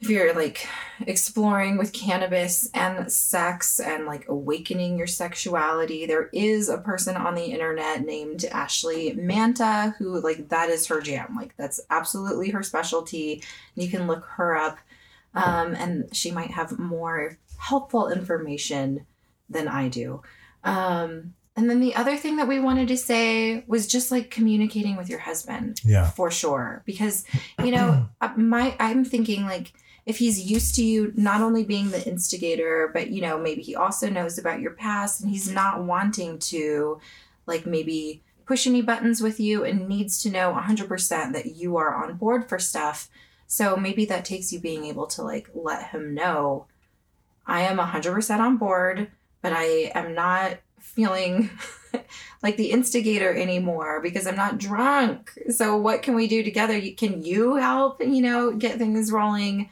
if 0.01 0.09
you're 0.09 0.33
like 0.33 0.67
exploring 1.05 1.77
with 1.77 1.93
cannabis 1.93 2.69
and 2.73 3.11
sex 3.11 3.79
and 3.79 4.05
like 4.05 4.27
awakening 4.27 4.97
your 4.97 5.07
sexuality, 5.07 6.05
there 6.05 6.29
is 6.33 6.69
a 6.69 6.79
person 6.79 7.15
on 7.15 7.35
the 7.35 7.45
internet 7.45 8.03
named 8.03 8.45
Ashley 8.45 9.13
Manta 9.13 9.93
who 9.99 10.19
like 10.19 10.49
that 10.49 10.69
is 10.69 10.87
her 10.87 11.01
jam. 11.01 11.35
Like 11.35 11.55
that's 11.55 11.79
absolutely 11.91 12.49
her 12.49 12.63
specialty. 12.63 13.43
You 13.75 13.89
can 13.89 14.07
look 14.07 14.25
her 14.25 14.57
up. 14.57 14.79
Um, 15.33 15.73
and 15.75 16.13
she 16.15 16.31
might 16.31 16.51
have 16.51 16.77
more 16.77 17.37
helpful 17.57 18.09
information 18.09 19.05
than 19.49 19.67
I 19.67 19.87
do. 19.87 20.21
Um, 20.63 21.33
and 21.55 21.69
then 21.69 21.79
the 21.79 21.95
other 21.95 22.15
thing 22.17 22.37
that 22.37 22.47
we 22.47 22.59
wanted 22.59 22.87
to 22.89 22.97
say 22.97 23.63
was 23.67 23.87
just 23.87 24.11
like 24.11 24.31
communicating 24.31 24.95
with 24.97 25.09
your 25.09 25.19
husband 25.19 25.79
Yeah. 25.83 26.09
for 26.09 26.31
sure 26.31 26.81
because 26.85 27.25
you 27.63 27.71
know 27.71 28.07
uh, 28.21 28.29
my 28.37 28.75
i'm 28.79 29.03
thinking 29.03 29.43
like 29.45 29.73
if 30.05 30.17
he's 30.17 30.39
used 30.39 30.75
to 30.75 30.83
you 30.83 31.11
not 31.15 31.41
only 31.41 31.63
being 31.65 31.91
the 31.91 32.07
instigator 32.07 32.89
but 32.93 33.09
you 33.11 33.21
know 33.21 33.37
maybe 33.37 33.61
he 33.61 33.75
also 33.75 34.09
knows 34.09 34.37
about 34.37 34.61
your 34.61 34.71
past 34.71 35.21
and 35.21 35.29
he's 35.29 35.51
not 35.51 35.83
wanting 35.83 36.39
to 36.39 36.99
like 37.45 37.65
maybe 37.65 38.23
push 38.45 38.65
any 38.65 38.81
buttons 38.81 39.21
with 39.21 39.39
you 39.39 39.63
and 39.65 39.87
needs 39.89 40.21
to 40.23 40.29
know 40.31 40.53
100% 40.57 41.33
that 41.33 41.55
you 41.55 41.75
are 41.77 41.93
on 41.93 42.15
board 42.17 42.47
for 42.47 42.59
stuff 42.59 43.09
so 43.53 43.75
maybe 43.75 44.05
that 44.05 44.23
takes 44.23 44.53
you 44.53 44.59
being 44.59 44.85
able 44.85 45.05
to 45.07 45.21
like 45.21 45.49
let 45.53 45.89
him 45.89 46.13
know 46.13 46.65
i 47.45 47.61
am 47.61 47.77
100% 47.77 48.39
on 48.39 48.55
board 48.57 49.11
but 49.41 49.51
i 49.51 49.91
am 49.93 50.15
not 50.15 50.57
feeling 50.79 51.49
like 52.43 52.57
the 52.57 52.71
instigator 52.71 53.33
anymore 53.33 54.01
because 54.01 54.25
I'm 54.25 54.35
not 54.35 54.57
drunk. 54.57 55.31
So 55.49 55.77
what 55.77 56.01
can 56.01 56.15
we 56.15 56.27
do 56.27 56.43
together? 56.43 56.81
Can 56.97 57.23
you 57.23 57.55
help, 57.55 58.01
you 58.01 58.21
know, 58.21 58.51
get 58.51 58.77
things 58.79 59.11
rolling 59.11 59.69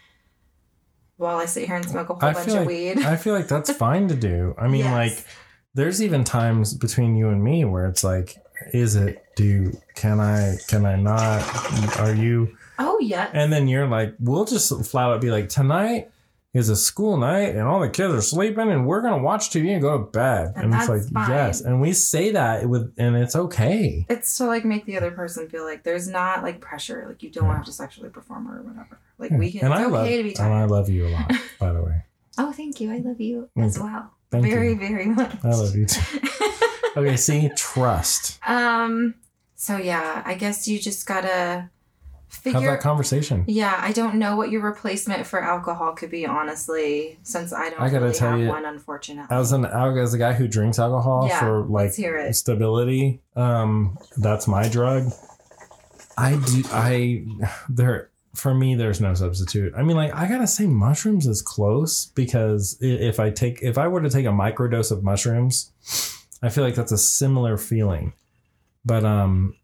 while 1.18 1.38
I 1.38 1.46
sit 1.46 1.66
here 1.68 1.76
and 1.76 1.90
smoke 1.90 2.10
a 2.10 2.14
whole 2.14 2.30
I 2.30 2.34
bunch 2.34 2.46
feel 2.46 2.62
of 2.62 2.68
weed? 2.68 3.00
I 3.00 3.16
feel 3.16 3.34
like 3.34 3.48
that's 3.48 3.72
fine 3.86 4.08
to 4.10 4.16
do. 4.16 4.56
I 4.58 4.68
mean, 4.68 4.82
Yes. 4.86 4.94
like, 4.94 5.26
there's 5.74 6.02
even 6.02 6.24
times 6.24 6.74
between 6.74 7.16
you 7.16 7.30
and 7.30 7.44
me 7.44 7.66
where 7.66 7.88
it's 7.88 8.04
like, 8.04 8.36
is 8.74 8.96
it? 8.96 9.24
Do 9.36 9.76
can 9.96 10.20
I? 10.20 10.58
Can 10.68 10.86
I 10.86 10.96
not? 10.96 12.00
Are 12.00 12.14
you? 12.14 12.56
Oh 12.80 12.98
yeah. 13.00 13.30
And 13.34 13.52
then 13.54 13.68
you're 13.68 13.88
like, 13.88 14.16
we'll 14.20 14.46
just 14.46 14.86
flat 14.86 15.10
out 15.12 15.22
be 15.22 15.30
like, 15.32 15.50
tonight 15.50 16.10
is 16.52 16.68
a 16.70 16.76
school 16.76 17.16
night 17.18 17.50
and 17.56 17.62
all 17.62 17.80
the 17.80 17.88
kids 17.90 18.12
are 18.12 18.22
sleeping 18.22 18.72
and 18.72 18.88
we're 18.88 19.02
gonna 19.02 19.22
watch 19.22 19.52
TV 19.52 19.70
and 19.72 19.82
go 19.84 20.00
to 20.00 20.04
bed. 20.06 20.54
And 20.56 20.66
And, 20.66 20.74
it's 20.74 20.90
like, 20.90 21.04
fine. 21.12 21.30
yes. 21.30 21.62
And 21.62 21.80
we 21.80 21.94
say 21.94 22.32
that 22.32 22.68
with, 22.68 22.92
and 22.98 23.16
it's 23.16 23.36
okay. 23.36 24.04
It's 24.10 24.36
to 24.40 24.46
like 24.46 24.66
make 24.66 24.86
the 24.86 24.98
other 24.98 25.12
person 25.12 25.48
feel 25.48 25.64
like 25.64 25.84
there's 25.84 26.08
not 26.08 26.42
like 26.42 26.60
pressure, 26.60 27.06
like 27.08 27.22
you 27.22 27.30
don't 27.30 27.46
have 27.46 27.66
to 27.66 27.72
sexually 27.72 28.10
perform 28.10 28.50
or 28.50 28.64
whatever. 28.64 28.98
Like 29.20 29.30
we 29.32 29.52
can. 29.52 29.66
and 29.66 29.74
it's 29.74 29.82
I 29.82 29.86
okay 29.86 29.92
love, 29.94 30.08
to 30.08 30.24
be 30.24 30.36
and 30.44 30.54
I 30.54 30.64
love 30.66 30.90
you 30.90 31.08
a 31.08 31.10
lot, 31.10 31.32
by 31.60 31.72
the 31.72 31.84
way. 31.84 32.04
Oh, 32.40 32.52
thank 32.52 32.82
you. 32.82 32.92
I 32.92 32.98
love 32.98 33.20
you 33.22 33.50
as 33.58 33.78
well. 33.78 34.12
Thank 34.32 34.46
very, 34.46 34.70
you. 34.70 34.80
very 34.80 35.06
much. 35.20 35.36
I 35.44 35.50
love 35.50 35.76
you 35.76 35.86
too. 35.86 36.20
Okay, 36.98 37.16
see, 37.18 37.50
trust. 37.56 38.40
um. 38.48 39.14
So 39.56 39.78
yeah, 39.78 40.24
I 40.26 40.34
guess 40.34 40.68
you 40.68 40.80
just 40.80 41.06
gotta 41.06 41.70
Have 42.46 42.62
that 42.64 42.80
conversation. 42.80 43.44
Yeah, 43.48 43.78
I 43.82 43.92
don't 43.92 44.16
know 44.16 44.36
what 44.36 44.52
your 44.52 44.62
replacement 44.62 45.26
for 45.26 45.42
alcohol 45.42 45.94
could 45.94 46.12
be, 46.12 46.26
honestly, 46.26 47.20
since 47.24 47.52
I 47.52 47.70
don't 47.70 47.80
I 47.82 47.90
gotta 47.90 48.06
really 48.06 48.18
tell 48.18 48.32
have 48.32 48.40
you, 48.40 48.48
one, 48.48 48.66
unfortunately. 48.66 49.36
As 49.36 49.52
an 49.52 49.66
as 49.66 50.14
a 50.14 50.18
guy 50.18 50.34
who 50.34 50.48
drinks 50.48 50.80
alcohol 50.80 51.28
Yeah, 51.28 51.40
for 51.40 51.62
like 51.62 51.86
let's 51.86 51.98
hear 51.98 52.18
it. 52.18 52.36
stability, 52.36 53.22
um, 53.36 53.98
that's 54.18 54.48
my 54.48 54.68
drug. 54.70 55.12
I 56.18 56.36
do. 56.36 56.64
I 56.72 57.26
there 57.68 58.10
for 58.36 58.54
me. 58.54 58.76
There's 58.76 59.02
no 59.02 59.14
substitute. 59.16 59.74
I 59.76 59.84
mean, 59.84 59.98
like 59.98 60.14
I 60.14 60.28
gotta 60.28 60.48
say, 60.48 60.68
mushrooms 60.68 61.26
is 61.28 61.42
close 61.42 62.06
because 62.06 62.78
if 62.80 63.20
I 63.20 63.32
take 63.32 63.62
if 63.62 63.78
I 63.78 63.88
were 63.88 64.02
to 64.02 64.10
take 64.10 64.26
a 64.26 64.30
microdose 64.30 64.92
of 64.92 65.04
mushrooms, 65.04 65.72
I 66.42 66.50
feel 66.50 66.64
like 66.64 66.76
that's 66.76 66.92
a 66.92 66.98
similar 66.98 67.58
feeling. 67.58 68.14
But 68.86 69.04
um, 69.04 69.56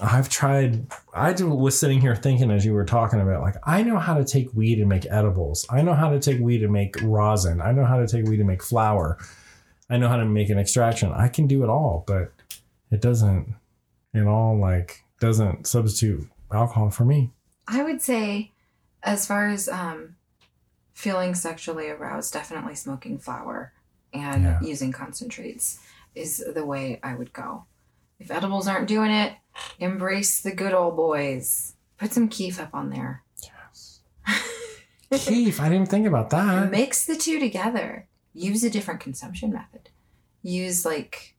I've 0.00 0.28
tried. 0.28 0.86
I 1.14 1.32
was 1.32 1.78
sitting 1.78 2.00
here 2.00 2.16
thinking 2.16 2.50
as 2.50 2.64
you 2.64 2.72
were 2.72 2.84
talking 2.84 3.20
about, 3.20 3.42
like 3.42 3.54
I 3.64 3.82
know 3.82 3.98
how 3.98 4.14
to 4.14 4.24
take 4.24 4.52
weed 4.54 4.78
and 4.80 4.88
make 4.88 5.06
edibles. 5.08 5.66
I 5.70 5.82
know 5.82 5.94
how 5.94 6.10
to 6.10 6.18
take 6.18 6.40
weed 6.40 6.62
and 6.62 6.72
make 6.72 6.96
rosin. 7.02 7.60
I 7.60 7.72
know 7.72 7.84
how 7.84 7.98
to 8.00 8.06
take 8.08 8.24
weed 8.26 8.40
and 8.40 8.48
make 8.48 8.62
flour. 8.62 9.18
I 9.88 9.98
know 9.98 10.08
how 10.08 10.16
to 10.16 10.24
make 10.24 10.50
an 10.50 10.58
extraction. 10.58 11.12
I 11.12 11.28
can 11.28 11.46
do 11.46 11.62
it 11.62 11.68
all, 11.68 12.04
but 12.06 12.32
it 12.90 13.00
doesn't. 13.00 13.54
It 14.14 14.26
all 14.26 14.58
like 14.58 15.04
doesn't 15.20 15.66
substitute 15.66 16.26
alcohol 16.52 16.90
for 16.90 17.04
me. 17.04 17.30
I 17.68 17.82
would 17.84 18.02
say, 18.02 18.50
as 19.02 19.26
far 19.26 19.48
as 19.48 19.68
um, 19.68 20.16
feeling 20.92 21.34
sexually 21.34 21.88
aroused, 21.88 22.32
definitely 22.32 22.74
smoking 22.74 23.18
flower 23.18 23.72
and 24.12 24.42
Yeah. 24.42 24.60
using 24.60 24.92
concentrates 24.92 25.78
is 26.14 26.44
the 26.52 26.66
way 26.66 26.98
I 27.02 27.14
would 27.14 27.32
go. 27.32 27.64
If 28.18 28.30
edibles 28.30 28.68
aren't 28.68 28.88
doing 28.88 29.10
it, 29.10 29.32
embrace 29.78 30.40
the 30.40 30.54
good 30.54 30.72
old 30.74 30.96
boys. 30.96 31.74
Put 31.98 32.12
some 32.12 32.28
kief 32.28 32.60
up 32.60 32.70
on 32.74 32.90
there. 32.90 33.22
Yes. 33.42 34.00
Kief, 35.12 35.60
I 35.60 35.68
didn't 35.68 35.88
think 35.88 36.06
about 36.06 36.30
that. 36.30 36.70
Mix 36.70 37.04
the 37.04 37.16
two 37.16 37.38
together. 37.38 38.08
Use 38.34 38.64
a 38.64 38.70
different 38.70 39.00
consumption 39.00 39.52
method. 39.52 39.90
Use 40.42 40.84
like 40.84 41.36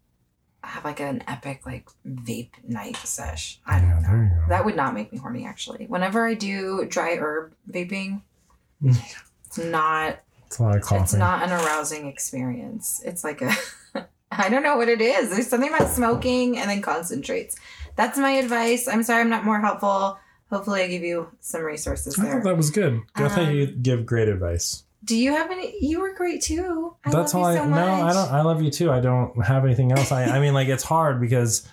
have 0.63 0.86
like 0.86 0.99
an 1.02 1.23
epic 1.28 1.65
like 1.65 1.89
vape 2.08 2.52
night 2.67 2.95
sesh. 2.97 3.60
I 3.65 3.80
don't 3.80 3.89
know. 3.89 4.02
there 4.04 4.23
you 4.23 4.30
go. 4.41 4.49
That 4.49 4.63
would 4.65 4.76
not 4.76 4.93
make 4.93 5.12
me 5.12 5.17
horny 5.17 5.45
actually. 5.45 5.86
Whenever 5.88 6.26
I 6.26 6.36
do 6.36 6.86
dry 6.86 7.15
herb 7.17 7.54
vaping, 7.69 8.21
it's 8.84 9.58
not 9.58 10.19
It's 10.45 10.60
a 10.60 10.63
lot 10.63 10.76
of 10.78 10.84
coughing. 10.84 11.04
it's 11.04 11.13
not 11.15 11.43
an 11.43 11.52
arousing 11.52 12.08
experience. 12.08 13.02
It's 13.04 13.23
like 13.23 13.41
a 13.41 13.52
I 14.32 14.49
don't 14.49 14.63
know 14.63 14.78
what 14.78 14.88
it 14.89 15.02
is. 15.02 15.30
There's 15.32 15.47
something 15.47 15.73
about 15.73 15.89
smoking 15.89 16.58
and 16.58 16.69
then 16.69 16.82
concentrates. 16.82 17.56
That's 17.95 18.17
my 18.17 18.32
advice. 18.32 18.88
I'm 18.88 19.03
sorry 19.03 19.21
I'm 19.21 19.29
not 19.29 19.45
more 19.45 19.60
helpful. 19.62 20.17
Hopefully 20.49 20.82
I 20.84 20.88
give 20.88 21.03
you 21.03 21.29
some 21.39 21.62
resources 21.62 22.17
I 22.19 22.23
there. 22.23 22.34
thought 22.36 22.43
that 22.43 22.58
was 22.58 22.69
good. 22.69 23.01
I 23.15 23.27
thought 23.27 23.39
Um, 23.49 23.56
you 23.56 23.67
give 23.67 24.06
great 24.06 24.27
advice. 24.27 24.84
Do 25.03 25.15
you 25.17 25.32
have 25.34 25.51
any? 25.51 25.75
You 25.82 25.99
were 25.99 26.13
great 26.13 26.41
too. 26.41 26.95
I 27.03 27.10
That's 27.12 27.34
all 27.36 27.43
I 27.43 27.56
so 27.58 27.67
no. 27.67 27.75
I 27.75 28.13
don't 28.13 28.32
I 28.32 28.41
love 28.41 28.62
you 28.62 28.71
too. 28.71 28.89
I 28.91 28.99
don't 29.01 29.43
have 29.45 29.65
anything 29.65 29.91
else. 29.91 30.12
I 30.12 30.23
I 30.25 30.39
mean 30.39 30.53
like 30.53 30.67
it's 30.69 30.84
hard 30.84 31.19
because 31.19 31.67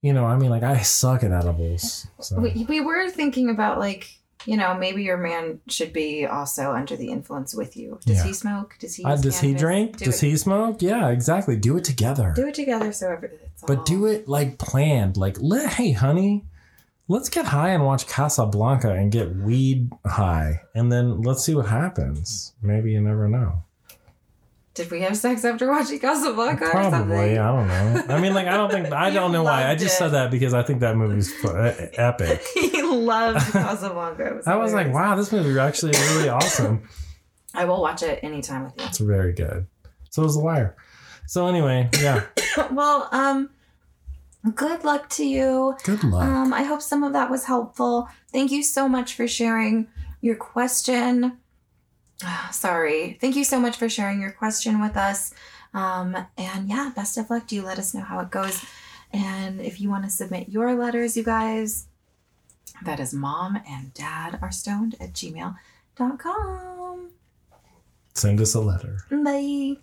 you 0.00 0.12
know, 0.12 0.24
I 0.24 0.36
mean 0.36 0.50
like 0.50 0.62
I 0.62 0.78
suck 0.82 1.22
at 1.24 1.32
edibles. 1.32 2.06
So 2.20 2.38
We, 2.38 2.64
we 2.68 2.80
were 2.80 3.10
thinking 3.10 3.50
about 3.50 3.78
like 3.78 4.08
you 4.46 4.56
know, 4.56 4.74
maybe 4.74 5.02
your 5.02 5.16
man 5.16 5.60
should 5.68 5.92
be 5.92 6.26
also 6.26 6.72
under 6.72 6.96
the 6.96 7.08
influence 7.10 7.54
with 7.54 7.76
you. 7.76 7.98
Does 8.04 8.16
Yeah. 8.18 8.24
he 8.24 8.32
smoke? 8.32 8.76
Does 8.78 8.94
he? 8.96 9.04
Uh, 9.04 9.16
does 9.16 9.40
he 9.40 9.54
drink? 9.54 9.96
Do 9.98 10.06
does 10.06 10.22
it, 10.22 10.26
he 10.26 10.36
smoke? 10.36 10.82
Yeah, 10.82 11.08
exactly. 11.08 11.56
Do 11.56 11.76
it 11.76 11.84
together. 11.84 12.32
do 12.36 12.46
it 12.48 12.54
together? 12.54 12.92
So 12.92 13.12
every, 13.12 13.28
it's 13.28 13.62
all, 13.62 13.66
but 13.68 13.86
do 13.86 14.06
it 14.06 14.28
like 14.28 14.58
planned. 14.58 15.16
Like, 15.16 15.36
let, 15.40 15.72
hey, 15.74 15.92
honey, 15.92 16.44
let's 17.08 17.28
get 17.28 17.46
high 17.46 17.70
and 17.70 17.84
watch 17.84 18.06
Casablanca 18.06 18.90
and 18.92 19.10
get 19.12 19.34
weed 19.36 19.90
high, 20.06 20.62
and 20.74 20.90
then 20.92 21.22
let's 21.22 21.44
see 21.44 21.54
what 21.54 21.66
happens. 21.66 22.52
Maybe 22.62 22.92
you 22.92 23.00
never 23.00 23.28
know. 23.28 23.62
Did 24.74 24.90
we 24.90 25.02
have 25.02 25.16
sex 25.16 25.44
after 25.44 25.70
watching 25.70 26.00
Casablanca 26.00 26.64
or 26.64 26.70
Probably, 26.70 26.90
something? 26.90 27.38
I 27.38 27.46
don't 27.46 27.68
know. 28.08 28.14
I 28.14 28.20
mean, 28.20 28.34
like, 28.34 28.48
I 28.48 28.56
don't 28.56 28.72
think 28.72 28.92
I 28.92 29.10
don't 29.14 29.30
know 29.30 29.44
why. 29.44 29.70
I 29.70 29.76
just 29.76 29.94
it. 29.94 29.98
said 29.98 30.08
that 30.08 30.32
because 30.32 30.52
I 30.52 30.64
think 30.64 30.80
that 30.80 30.96
movie's 30.96 31.32
epic. 31.44 32.42
he 32.54 32.82
loved 32.82 33.38
Casablanca. 33.52 34.38
It 34.38 34.48
I 34.48 34.56
was 34.56 34.72
like, 34.72 34.92
wow, 34.92 35.14
this 35.14 35.30
movie 35.30 35.50
is 35.50 35.56
actually 35.58 35.92
really 35.92 36.28
awesome. 36.28 36.88
I 37.54 37.66
will 37.66 37.80
watch 37.80 38.02
it 38.02 38.18
anytime 38.24 38.64
with 38.64 38.74
you. 38.76 38.86
It's 38.86 38.98
very 38.98 39.32
good. 39.32 39.68
So 40.10 40.24
is 40.24 40.34
The 40.34 40.40
Wire. 40.40 40.76
So 41.26 41.46
anyway, 41.46 41.88
yeah. 42.00 42.24
well, 42.72 43.08
um, 43.12 43.50
good 44.56 44.82
luck 44.82 45.08
to 45.10 45.24
you. 45.24 45.76
Good 45.84 46.02
luck. 46.02 46.24
Um, 46.24 46.52
I 46.52 46.64
hope 46.64 46.82
some 46.82 47.04
of 47.04 47.12
that 47.12 47.30
was 47.30 47.44
helpful. 47.44 48.08
Thank 48.32 48.50
you 48.50 48.64
so 48.64 48.88
much 48.88 49.14
for 49.14 49.28
sharing 49.28 49.86
your 50.20 50.34
question. 50.34 51.38
Sorry. 52.52 53.18
Thank 53.20 53.36
you 53.36 53.44
so 53.44 53.60
much 53.60 53.76
for 53.76 53.88
sharing 53.88 54.20
your 54.20 54.32
question 54.32 54.80
with 54.80 54.96
us. 54.96 55.34
Um, 55.72 56.16
and 56.36 56.68
yeah, 56.68 56.92
best 56.94 57.18
of 57.18 57.30
luck 57.30 57.48
to 57.48 57.54
you. 57.54 57.62
Let 57.62 57.78
us 57.78 57.94
know 57.94 58.02
how 58.02 58.20
it 58.20 58.30
goes. 58.30 58.64
And 59.12 59.60
if 59.60 59.80
you 59.80 59.88
want 59.90 60.04
to 60.04 60.10
submit 60.10 60.48
your 60.48 60.74
letters, 60.74 61.16
you 61.16 61.22
guys, 61.22 61.86
that 62.84 63.00
is 63.00 63.14
mom 63.14 63.60
and 63.68 63.94
dad 63.94 64.38
are 64.42 64.50
stoned 64.50 64.96
at 65.00 65.12
gmail.com. 65.12 67.10
Send 68.14 68.40
us 68.40 68.54
a 68.54 68.60
letter. 68.60 68.98
Bye. 69.10 69.76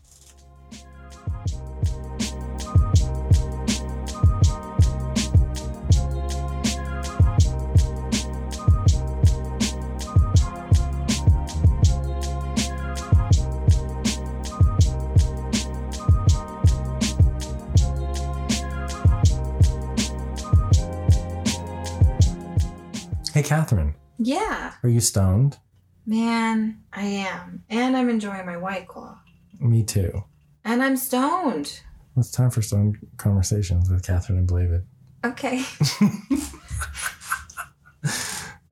Catherine, 23.55 23.95
Yeah, 24.17 24.71
are 24.81 24.87
you 24.87 25.01
stoned? 25.01 25.57
man, 26.05 26.81
I 26.93 27.03
am. 27.03 27.65
And 27.69 27.97
I'm 27.97 28.07
enjoying 28.09 28.45
my 28.45 28.55
white 28.55 28.87
claw. 28.87 29.19
Me 29.59 29.83
too. 29.83 30.23
And 30.63 30.81
I'm 30.81 30.95
stoned. 30.95 31.81
It's 32.15 32.31
time 32.31 32.49
for 32.49 32.61
some 32.61 32.93
conversations 33.17 33.89
with 33.91 34.05
Catherine 34.07 34.37
and 34.37 34.47
David. 34.47 34.85
Okay. 35.25 35.63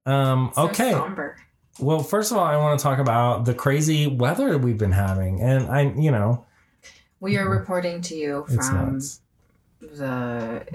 Um, 0.06 0.52
So 0.56 0.70
okay. 0.70 0.94
somber. 0.94 1.36
Well, 1.82 2.00
first 2.00 2.32
of 2.32 2.38
all, 2.38 2.46
I 2.46 2.56
want 2.56 2.80
to 2.80 2.84
talk 2.84 3.00
about 3.00 3.44
the 3.44 3.54
crazy 3.54 4.08
weather 4.08 4.58
we've 4.58 4.78
been 4.78 4.94
having. 4.94 5.42
And 5.42 5.68
I, 5.70 5.92
you 5.94 6.10
know, 6.10 6.46
We 7.20 7.38
are 7.38 7.50
reporting 7.50 8.00
to 8.04 8.16
you 8.16 8.46
from 8.48 9.02
the 9.82 10.66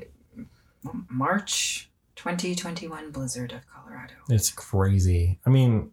March 1.09 1.90
2021 2.16 3.11
blizzard 3.11 3.53
of 3.53 3.61
Colorado. 3.66 4.14
It's 4.29 4.50
crazy. 4.50 5.38
I 5.46 5.50
mean, 5.50 5.90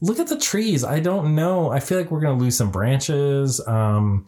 look 0.00 0.18
at 0.18 0.28
the 0.28 0.38
trees. 0.38 0.84
I 0.84 1.00
don't 1.00 1.34
know. 1.34 1.70
I 1.70 1.80
feel 1.80 1.98
like 1.98 2.10
we're 2.10 2.20
going 2.20 2.38
to 2.38 2.42
lose 2.44 2.56
some 2.56 2.70
branches. 2.70 3.60
Um, 3.66 4.26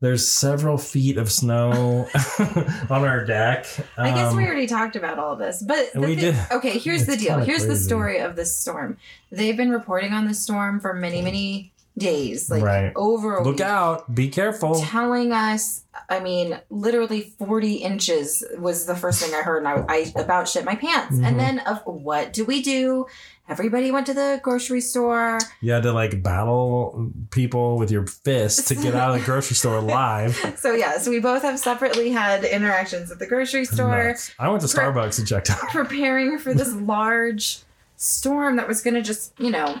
there's 0.00 0.28
several 0.28 0.78
feet 0.78 1.16
of 1.16 1.30
snow 1.30 2.08
on 2.90 3.04
our 3.04 3.24
deck. 3.24 3.66
I 3.96 4.10
guess 4.10 4.32
Um, 4.32 4.36
we 4.36 4.44
already 4.44 4.66
talked 4.66 4.96
about 4.96 5.20
all 5.20 5.36
this, 5.36 5.62
but 5.62 5.90
we 5.94 6.16
did. 6.16 6.36
Okay, 6.50 6.76
here's 6.78 7.06
the 7.06 7.16
deal. 7.16 7.38
Here's 7.38 7.66
the 7.66 7.76
story 7.76 8.18
of 8.18 8.34
this 8.34 8.56
storm. 8.56 8.98
They've 9.30 9.56
been 9.56 9.70
reporting 9.70 10.12
on 10.12 10.26
the 10.26 10.34
storm 10.34 10.80
for 10.80 10.92
many, 10.92 11.22
many 11.22 11.71
days, 11.98 12.50
like 12.50 12.62
Right. 12.62 12.92
over 12.96 13.42
Look 13.44 13.56
week. 13.56 13.60
out. 13.60 14.14
Be 14.14 14.28
careful. 14.28 14.74
telling 14.80 15.32
us 15.32 15.80
i 16.08 16.18
mean 16.20 16.58
literally 16.70 17.34
40 17.38 17.74
inches 17.74 18.42
was 18.58 18.86
the 18.86 18.96
first 18.96 19.22
thing 19.22 19.32
i 19.34 19.42
heard 19.42 19.58
and 19.58 19.68
i, 19.68 19.84
I 19.94 20.12
about 20.16 20.48
shit 20.48 20.64
my 20.64 20.74
pants 20.74 21.16
Mhm. 21.16 21.26
and 21.26 21.38
then 21.38 21.58
of 21.60 21.82
what 21.84 22.32
do 22.32 22.46
we 22.46 22.62
do 22.62 23.04
everybody 23.46 23.90
went 23.90 24.06
to 24.06 24.14
the 24.14 24.40
grocery 24.42 24.80
store 24.80 25.38
You 25.60 25.72
had 25.72 25.82
to 25.82 25.92
like 25.92 26.22
battle 26.22 27.10
people 27.30 27.76
with 27.76 27.90
your 27.90 28.06
fist 28.06 28.68
to 28.68 28.74
get 28.74 28.94
out 28.94 29.10
of 29.14 29.20
the 29.20 29.24
grocery 29.30 29.54
store 29.54 29.76
alive. 29.76 30.34
so 30.56 30.72
yeah 30.72 30.96
so 30.96 31.10
we 31.10 31.20
both 31.20 31.42
have 31.42 31.58
separately 31.58 32.10
had 32.10 32.42
interactions 32.44 33.10
at 33.12 33.18
the 33.18 33.26
grocery 33.26 33.66
store 33.66 34.04
Nuts. 34.08 34.32
I 34.38 34.48
went 34.48 34.62
to 34.62 34.68
Pre- 34.68 34.82
Starbucks 34.84 35.18
and 35.18 35.28
checked 35.28 35.50
out. 35.50 35.68
preparing 35.68 36.38
for 36.38 36.54
this 36.54 36.72
large 36.96 37.64
storm 37.96 38.56
that 38.56 38.66
was 38.66 38.80
going 38.80 38.94
to 38.94 39.02
just 39.02 39.38
you 39.38 39.50
know 39.50 39.78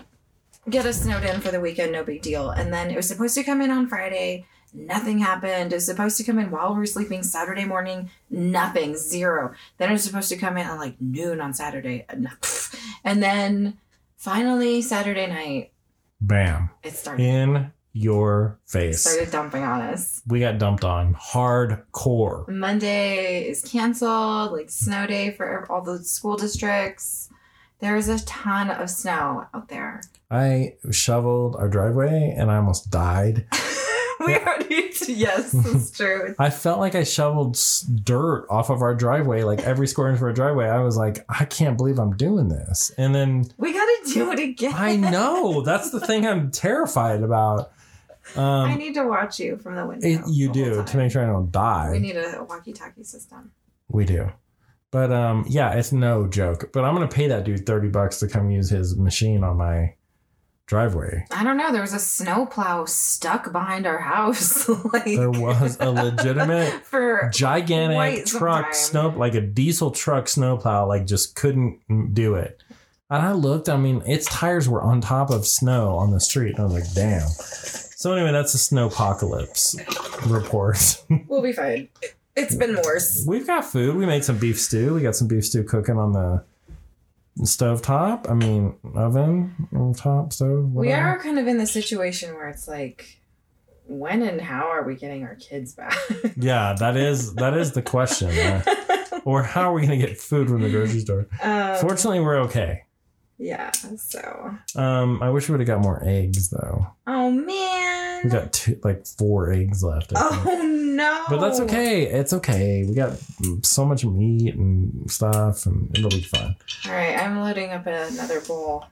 get 0.70 0.86
us 0.86 1.02
snowed 1.02 1.24
in 1.24 1.40
for 1.40 1.50
the 1.50 1.60
weekend 1.60 1.92
no 1.92 2.04
big 2.04 2.22
deal 2.22 2.50
and 2.50 2.72
then 2.72 2.90
it 2.90 2.96
was 2.96 3.08
supposed 3.08 3.34
to 3.34 3.42
come 3.42 3.60
in 3.60 3.70
on 3.70 3.88
friday 3.88 4.46
nothing 4.72 5.18
happened 5.18 5.72
it 5.72 5.76
was 5.76 5.84
supposed 5.86 6.16
to 6.16 6.24
come 6.24 6.38
in 6.38 6.50
while 6.50 6.72
we 6.72 6.78
were 6.78 6.86
sleeping 6.86 7.22
saturday 7.22 7.64
morning 7.64 8.08
nothing 8.30 8.94
zero 8.96 9.52
then 9.78 9.88
it 9.90 9.92
was 9.92 10.04
supposed 10.04 10.28
to 10.28 10.36
come 10.36 10.56
in 10.56 10.66
at 10.66 10.76
like 10.78 10.94
noon 11.00 11.40
on 11.40 11.52
saturday 11.52 12.04
uh, 12.08 12.12
and 12.14 12.28
and 13.04 13.22
then 13.22 13.76
finally 14.16 14.80
saturday 14.80 15.26
night 15.26 15.72
Bam. 16.20 16.70
it 16.84 16.92
started 16.94 17.22
In 17.22 17.72
your 17.94 18.58
it 18.66 18.70
face. 18.70 19.02
started 19.02 19.30
dumping 19.32 19.62
on 19.64 19.82
us 19.82 20.22
We 20.26 20.40
got 20.40 20.56
dumped 20.58 20.84
on 20.84 21.14
hardcore. 21.14 22.48
Monday 22.48 23.46
is 23.46 23.60
canceled, 23.62 24.52
like 24.52 24.70
snow 24.70 25.06
day 25.06 25.30
for 25.32 25.70
all 25.70 25.82
the 25.82 25.98
school 26.02 26.36
districts. 26.36 27.28
There's 27.80 28.08
a 28.08 28.24
ton 28.24 28.70
of 28.70 28.88
snow 28.88 29.46
out 29.52 29.68
there. 29.68 30.00
I 30.32 30.76
shoveled 30.90 31.56
our 31.56 31.68
driveway 31.68 32.34
and 32.36 32.50
I 32.50 32.56
almost 32.56 32.90
died. 32.90 33.46
we 34.20 34.34
already, 34.36 34.90
yes, 35.08 35.52
that's 35.52 35.90
true. 35.96 36.34
I 36.38 36.48
felt 36.48 36.78
like 36.80 36.94
I 36.94 37.04
shoveled 37.04 37.58
dirt 38.04 38.46
off 38.48 38.70
of 38.70 38.80
our 38.82 38.94
driveway, 38.94 39.42
like 39.42 39.60
every 39.60 39.86
square 39.86 40.08
inch 40.08 40.16
of 40.18 40.22
our 40.22 40.32
driveway. 40.32 40.66
I 40.68 40.80
was 40.80 40.96
like, 40.96 41.24
I 41.28 41.44
can't 41.44 41.76
believe 41.76 41.98
I'm 41.98 42.16
doing 42.16 42.48
this. 42.48 42.90
And 42.96 43.14
then 43.14 43.44
We 43.58 43.72
gotta 43.72 43.98
do 44.12 44.32
it 44.32 44.38
again. 44.38 44.72
I 44.74 44.96
know 44.96 45.60
that's 45.60 45.90
the 45.90 46.00
thing 46.00 46.26
I'm 46.26 46.50
terrified 46.50 47.22
about. 47.22 47.72
I 48.36 48.40
Um, 48.72 48.78
need 48.78 48.94
to 48.94 49.04
watch 49.04 49.38
you 49.40 49.56
from 49.58 49.74
the 49.74 49.84
window. 49.84 50.06
it, 50.06 50.20
you 50.28 50.46
the 50.48 50.54
do 50.54 50.84
to 50.84 50.96
make 50.96 51.10
sure 51.12 51.22
I 51.22 51.26
don't 51.26 51.50
die. 51.50 51.90
We 51.92 51.98
need 51.98 52.16
a 52.16 52.46
walkie-talkie 52.48 53.04
system. 53.04 53.50
We 53.88 54.04
do. 54.06 54.30
But 54.92 55.10
um 55.12 55.44
yeah, 55.48 55.72
it's 55.72 55.90
no 55.92 56.26
joke. 56.28 56.70
But 56.72 56.84
I'm 56.84 56.94
gonna 56.94 57.08
pay 57.08 57.26
that 57.28 57.44
dude 57.44 57.66
30 57.66 57.88
bucks 57.88 58.20
to 58.20 58.28
come 58.28 58.50
use 58.50 58.70
his 58.70 58.96
machine 58.96 59.42
on 59.42 59.56
my 59.56 59.94
driveway. 60.72 61.26
I 61.30 61.44
don't 61.44 61.58
know. 61.58 61.70
There 61.70 61.82
was 61.82 61.92
a 61.92 61.98
snowplow 61.98 62.86
stuck 62.86 63.52
behind 63.52 63.86
our 63.86 63.98
house. 63.98 64.66
like 64.92 65.04
There 65.04 65.30
was 65.30 65.76
a 65.80 65.90
legitimate 65.90 66.72
for 66.86 67.28
gigantic 67.30 68.24
truck 68.24 68.64
time. 68.64 68.72
snow 68.72 69.08
like 69.10 69.34
a 69.34 69.42
diesel 69.42 69.90
truck 69.90 70.28
snowplow 70.28 70.86
like 70.88 71.06
just 71.06 71.36
couldn't 71.36 72.14
do 72.14 72.36
it. 72.36 72.62
And 73.10 73.20
I 73.20 73.32
looked, 73.32 73.68
I 73.68 73.76
mean, 73.76 74.02
its 74.06 74.24
tires 74.24 74.66
were 74.66 74.80
on 74.80 75.02
top 75.02 75.28
of 75.28 75.46
snow 75.46 75.96
on 75.96 76.10
the 76.10 76.20
street. 76.20 76.58
I 76.58 76.64
was 76.64 76.72
like, 76.72 76.94
damn. 76.94 77.28
So 77.28 78.14
anyway, 78.14 78.32
that's 78.32 78.54
a 78.54 78.56
snowpocalypse 78.56 80.30
report. 80.30 81.04
we'll 81.28 81.42
be 81.42 81.52
fine. 81.52 81.90
It's 82.34 82.54
been 82.54 82.76
worse. 82.82 83.26
We've 83.28 83.46
got 83.46 83.66
food. 83.66 83.96
We 83.96 84.06
made 84.06 84.24
some 84.24 84.38
beef 84.38 84.58
stew. 84.58 84.94
We 84.94 85.02
got 85.02 85.16
some 85.16 85.28
beef 85.28 85.44
stew 85.44 85.64
cooking 85.64 85.98
on 85.98 86.12
the 86.12 86.42
stove 87.44 87.82
top. 87.82 88.28
I 88.30 88.34
mean, 88.34 88.74
oven, 88.94 89.94
top, 89.96 90.32
stove. 90.32 90.72
We 90.72 90.92
are 90.92 91.18
kind 91.20 91.38
of 91.38 91.46
in 91.46 91.58
the 91.58 91.66
situation 91.66 92.34
where 92.34 92.48
it's 92.48 92.68
like, 92.68 93.18
when 93.86 94.22
and 94.22 94.40
how 94.40 94.68
are 94.68 94.84
we 94.84 94.94
getting 94.94 95.24
our 95.24 95.34
kids 95.34 95.74
back? 95.74 95.96
Yeah, 96.36 96.74
that 96.78 96.96
is 96.96 97.34
that 97.34 97.54
is 97.56 97.72
the 97.72 97.82
question. 97.82 98.30
uh, 98.30 98.62
or 99.24 99.42
how 99.42 99.70
are 99.70 99.72
we 99.74 99.86
going 99.86 99.98
to 100.00 100.06
get 100.06 100.18
food 100.18 100.48
from 100.48 100.62
the 100.62 100.70
grocery 100.70 101.00
store? 101.00 101.26
um, 101.42 101.76
Fortunately, 101.80 102.20
we're 102.20 102.38
okay. 102.42 102.84
yeah. 103.38 103.70
So, 103.96 104.54
Um, 104.76 105.22
I 105.22 105.30
wish 105.30 105.48
we 105.48 105.52
would 105.52 105.60
have 105.60 105.66
got 105.66 105.80
more 105.80 106.02
eggs 106.06 106.48
though. 106.50 106.86
oh 107.06 107.30
man. 107.30 108.01
We 108.24 108.30
got 108.30 108.52
two, 108.52 108.78
like 108.84 109.06
four 109.06 109.50
eggs 109.52 109.82
left. 109.82 110.12
Oh 110.16 110.68
no. 110.94 111.24
But 111.28 111.40
that's 111.40 111.60
okay. 111.60 112.02
It's 112.04 112.32
okay. 112.32 112.84
We 112.86 112.94
got 112.94 113.18
so 113.62 113.84
much 113.84 114.04
meat 114.04 114.54
and 114.54 115.10
stuff, 115.10 115.66
and 115.66 115.90
it'll 115.96 116.10
be 116.10 116.22
fun. 116.22 116.54
All 116.86 116.92
right, 116.92 117.16
I'm 117.18 117.40
loading 117.40 117.70
up 117.70 117.86
another 117.86 118.40
bowl. 118.42 118.84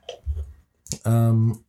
Um, 1.05 1.63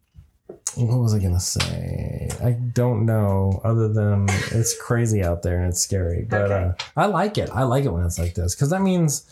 what 0.74 0.98
was 0.98 1.14
I 1.14 1.18
gonna 1.18 1.38
say? 1.40 2.28
I 2.42 2.52
don't 2.52 3.04
know. 3.06 3.60
Other 3.64 3.88
than 3.88 4.26
it's 4.50 4.74
crazy 4.80 5.22
out 5.22 5.42
there 5.42 5.58
and 5.60 5.68
it's 5.68 5.80
scary, 5.82 6.26
but 6.28 6.50
Okay. 6.50 6.54
uh, 6.54 6.72
I 6.96 7.06
like 7.06 7.38
it. 7.38 7.50
I 7.52 7.64
like 7.64 7.84
it 7.84 7.90
when 7.92 8.04
it's 8.04 8.18
like 8.18 8.34
this 8.34 8.54
because 8.54 8.70
that 8.70 8.80
means 8.82 9.28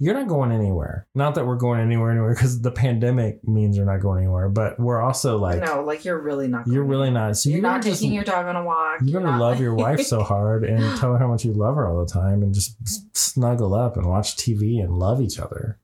you're 0.00 0.14
not 0.14 0.26
going 0.28 0.50
anywhere. 0.52 1.06
Not 1.14 1.34
that 1.36 1.46
we're 1.46 1.56
going 1.56 1.80
anywhere 1.80 2.10
anywhere 2.10 2.34
because 2.34 2.60
the 2.60 2.70
pandemic 2.70 3.46
means 3.46 3.76
you're 3.76 3.86
not 3.86 4.00
going 4.00 4.24
anywhere, 4.24 4.48
but 4.48 4.78
we're 4.78 5.00
also 5.00 5.38
like 5.38 5.60
no, 5.62 5.82
like 5.82 6.04
you're 6.04 6.18
really 6.20 6.48
not. 6.48 6.66
you're 6.66 6.82
really 6.84 7.08
anywhere. 7.08 7.28
not. 7.28 7.36
So 7.36 7.48
You're 7.50 7.58
you're, 7.58 7.62
not 7.62 7.70
gonna 7.82 7.90
just 7.90 8.00
taking 8.02 8.14
your 8.14 8.24
dog 8.24 8.46
on 8.46 8.56
a 8.56 8.64
walk. 8.64 9.00
you're 9.02 9.20
gonna 9.22 9.38
love 9.38 9.52
like- 9.52 9.60
your 9.60 9.74
wife 9.74 10.00
so 10.02 10.22
hard 10.22 10.64
and 10.64 10.80
tell 10.98 11.12
her 11.12 11.18
how 11.18 11.28
much 11.28 11.44
you 11.44 11.52
love 11.52 11.76
her 11.76 11.86
all 11.88 12.04
the 12.04 12.10
time 12.12 12.42
and 12.42 12.52
just 12.54 12.76
snuggle 13.16 13.74
up 13.74 13.96
and 13.96 14.06
watch 14.06 14.36
TV 14.36 14.82
and 14.82 14.98
love 14.98 15.20
each 15.20 15.38
other. 15.38 15.78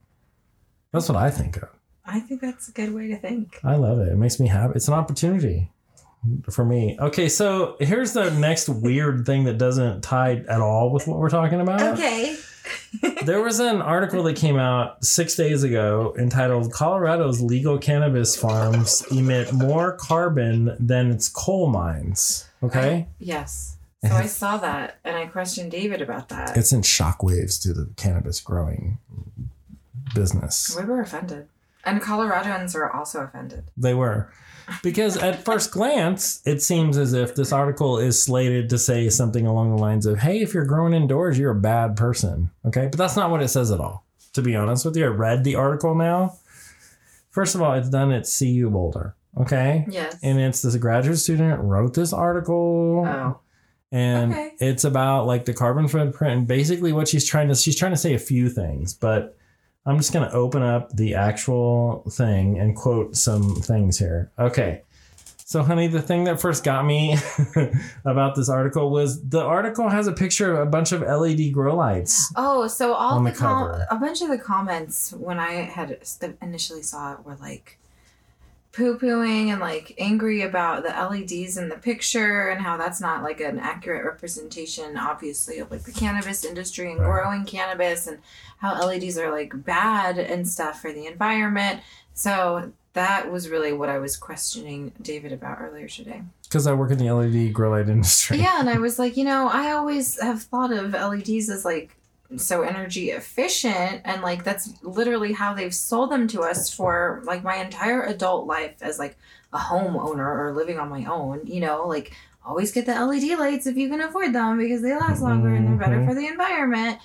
That's 0.92 1.08
what 1.08 1.16
I 1.16 1.30
think 1.30 1.56
of. 1.58 1.68
I 2.04 2.18
think 2.18 2.40
that's 2.40 2.68
a 2.68 2.72
good 2.72 2.92
way 2.92 3.06
to 3.08 3.16
think. 3.16 3.60
I 3.62 3.76
love 3.76 4.00
it. 4.00 4.08
It 4.08 4.16
makes 4.16 4.40
me 4.40 4.48
happy. 4.48 4.72
It's 4.74 4.88
an 4.88 4.94
opportunity 4.94 5.70
for 6.50 6.64
me. 6.64 6.98
Okay, 7.00 7.28
so 7.28 7.76
here's 7.78 8.12
the 8.12 8.30
next 8.30 8.68
weird 8.68 9.24
thing 9.24 9.44
that 9.44 9.58
doesn't 9.58 10.02
tie 10.02 10.42
at 10.48 10.60
all 10.60 10.90
with 10.92 11.06
what 11.06 11.18
we're 11.18 11.30
talking 11.30 11.60
about. 11.60 11.80
Okay. 11.96 12.36
There 13.24 13.42
was 13.42 13.60
an 13.60 13.82
article 13.82 14.22
that 14.24 14.36
came 14.36 14.56
out 14.58 15.04
six 15.04 15.36
days 15.36 15.62
ago 15.62 16.14
entitled 16.18 16.72
Colorado's 16.72 17.40
Legal 17.40 17.78
Cannabis 17.78 18.34
Farms 18.36 19.02
Emit 19.10 19.52
More 19.52 19.92
Carbon 19.92 20.74
Than 20.80 21.10
Its 21.10 21.28
Coal 21.28 21.68
Mines. 21.68 22.48
Okay? 22.62 23.06
Yes. 23.18 23.76
So 24.06 24.14
I 24.14 24.26
saw 24.26 24.56
that 24.58 24.98
and 25.04 25.16
I 25.16 25.26
questioned 25.26 25.70
David 25.70 26.00
about 26.00 26.30
that. 26.30 26.56
It's 26.56 26.72
in 26.72 26.80
shockwaves 26.80 27.60
to 27.62 27.74
the 27.74 27.90
cannabis 27.96 28.40
growing 28.40 28.98
business. 30.14 30.74
we 30.76 30.84
were 30.84 31.00
offended. 31.00 31.46
And 31.84 32.00
Coloradans 32.02 32.74
are 32.74 32.90
also 32.90 33.20
offended. 33.20 33.64
They 33.76 33.94
were. 33.94 34.30
Because 34.82 35.16
at 35.16 35.44
first 35.44 35.70
glance, 35.72 36.40
it 36.46 36.62
seems 36.62 36.96
as 36.96 37.12
if 37.12 37.34
this 37.34 37.52
article 37.52 37.98
is 37.98 38.22
slated 38.22 38.70
to 38.70 38.78
say 38.78 39.08
something 39.08 39.46
along 39.46 39.70
the 39.74 39.80
lines 39.82 40.06
of, 40.06 40.18
hey, 40.20 40.40
if 40.40 40.54
you're 40.54 40.64
growing 40.64 40.94
indoors, 40.94 41.38
you're 41.38 41.50
a 41.50 41.54
bad 41.60 41.96
person. 41.96 42.50
Okay. 42.66 42.86
But 42.90 42.98
that's 42.98 43.16
not 43.16 43.30
what 43.30 43.42
it 43.42 43.48
says 43.48 43.70
at 43.70 43.80
all. 43.80 44.04
To 44.34 44.42
be 44.42 44.54
honest 44.56 44.84
with 44.84 44.96
you, 44.96 45.04
I 45.04 45.08
read 45.08 45.44
the 45.44 45.56
article 45.56 45.94
now. 45.94 46.34
First 47.30 47.54
of 47.54 47.62
all, 47.62 47.74
it's 47.74 47.88
done 47.88 48.10
at 48.12 48.28
CU 48.38 48.70
Boulder. 48.70 49.14
Okay. 49.38 49.86
Yes. 49.88 50.18
And 50.22 50.40
it's 50.40 50.62
this 50.62 50.76
graduate 50.76 51.18
student 51.18 51.60
wrote 51.62 51.94
this 51.94 52.12
article. 52.12 53.04
oh. 53.06 53.40
and 53.92 54.32
Okay. 54.32 54.52
it's 54.60 54.84
about 54.84 55.26
like 55.26 55.44
the 55.44 55.54
carbon 55.54 55.88
footprint 55.88 56.32
and 56.38 56.46
basically 56.48 56.92
what 56.92 57.08
she's 57.08 57.26
trying 57.28 57.48
to 57.48 57.54
she's 57.54 57.76
trying 57.76 57.92
to 57.92 57.96
say 57.96 58.14
a 58.14 58.18
few 58.20 58.48
things 58.48 58.94
but 58.94 59.36
i'm 59.86 59.96
just 59.96 60.12
going 60.12 60.28
to 60.28 60.34
open 60.34 60.62
up 60.62 60.90
the 60.90 61.14
actual 61.14 62.04
thing 62.10 62.58
and 62.58 62.76
quote 62.76 63.16
some 63.16 63.54
things 63.56 63.98
here. 63.98 64.30
Okay. 64.38 64.82
So 65.44 65.64
honey 65.64 65.88
the 65.88 66.00
thing 66.00 66.24
that 66.24 66.40
first 66.40 66.62
got 66.62 66.86
me 66.86 67.16
about 68.04 68.36
this 68.36 68.48
article 68.48 68.90
was 68.92 69.20
the 69.28 69.42
article 69.42 69.88
has 69.88 70.06
a 70.06 70.12
picture 70.12 70.54
of 70.54 70.60
a 70.68 70.70
bunch 70.70 70.92
of 70.92 71.00
led 71.00 71.52
grow 71.52 71.74
lights 71.74 72.32
Oh, 72.36 72.68
so 72.68 72.94
all 72.94 73.20
the, 73.20 73.32
the 73.32 73.36
com- 73.36 73.82
a 73.90 73.96
bunch 73.96 74.22
of 74.22 74.28
the 74.28 74.38
comments 74.38 75.12
when 75.12 75.40
I 75.40 75.52
had 75.62 75.98
initially 76.40 76.82
saw 76.82 77.14
it 77.14 77.24
were 77.24 77.34
like 77.34 77.79
poo 78.72 78.96
pooing 78.98 79.48
and 79.48 79.60
like 79.60 79.94
angry 79.98 80.42
about 80.42 80.82
the 80.84 80.90
LEDs 80.90 81.56
in 81.56 81.68
the 81.68 81.76
picture 81.76 82.48
and 82.50 82.60
how 82.60 82.76
that's 82.76 83.00
not 83.00 83.22
like 83.22 83.40
an 83.40 83.58
accurate 83.58 84.04
representation, 84.04 84.96
obviously, 84.96 85.58
of 85.58 85.70
like 85.70 85.82
the 85.82 85.92
cannabis 85.92 86.44
industry 86.44 86.90
and 86.92 87.00
Right. 87.00 87.22
growing 87.22 87.44
cannabis 87.44 88.06
and 88.06 88.18
how 88.58 88.74
LEDs 88.86 89.18
are 89.18 89.30
like 89.30 89.52
bad 89.64 90.18
and 90.18 90.48
stuff 90.48 90.80
for 90.80 90.92
the 90.92 91.06
environment. 91.06 91.80
So 92.14 92.72
that 92.92 93.30
was 93.30 93.48
really 93.48 93.72
what 93.72 93.88
I 93.88 93.98
was 93.98 94.16
questioning 94.16 94.92
David 95.02 95.32
about 95.32 95.58
earlier 95.60 95.88
today. 95.88 96.22
because 96.44 96.66
i 96.66 96.72
work 96.72 96.90
in 96.90 96.98
the 96.98 97.10
led 97.12 97.52
grow 97.52 97.70
light 97.70 97.88
industry 97.96 98.38
Yeah, 98.38 98.60
and 98.60 98.68
I 98.68 98.78
was 98.78 98.98
like, 98.98 99.16
you 99.16 99.24
know, 99.24 99.48
I 99.48 99.72
always 99.72 100.20
have 100.20 100.42
thought 100.42 100.72
of 100.72 100.92
LEDs 100.92 101.48
as 101.50 101.64
like 101.64 101.96
so 102.36 102.62
energy 102.62 103.10
efficient 103.10 104.02
and 104.04 104.22
like 104.22 104.44
that's 104.44 104.72
literally 104.82 105.32
how 105.32 105.52
they've 105.54 105.74
sold 105.74 106.10
them 106.10 106.28
to 106.28 106.42
us 106.42 106.72
for 106.72 107.20
like 107.24 107.42
my 107.42 107.56
entire 107.56 108.02
adult 108.04 108.46
life 108.46 108.74
as 108.82 108.98
like 108.98 109.16
a 109.52 109.58
homeowner 109.58 110.38
or 110.38 110.52
living 110.54 110.78
on 110.78 110.88
my 110.88 111.04
own, 111.06 111.40
you 111.44 111.58
know, 111.60 111.86
like 111.88 112.12
always 112.46 112.72
get 112.72 112.86
the 112.86 112.92
LED 112.94 113.38
lights 113.38 113.66
if 113.66 113.76
you 113.76 113.88
can 113.88 114.00
afford 114.00 114.32
them 114.32 114.58
because 114.58 114.80
they 114.82 114.94
last 114.94 115.20
longer 115.22 115.48
and 115.54 115.66
they're 115.66 115.74
better 115.76 115.98
Mhm. 116.00 116.06
for 116.08 116.14
the 116.14 116.26
environment 116.26 116.98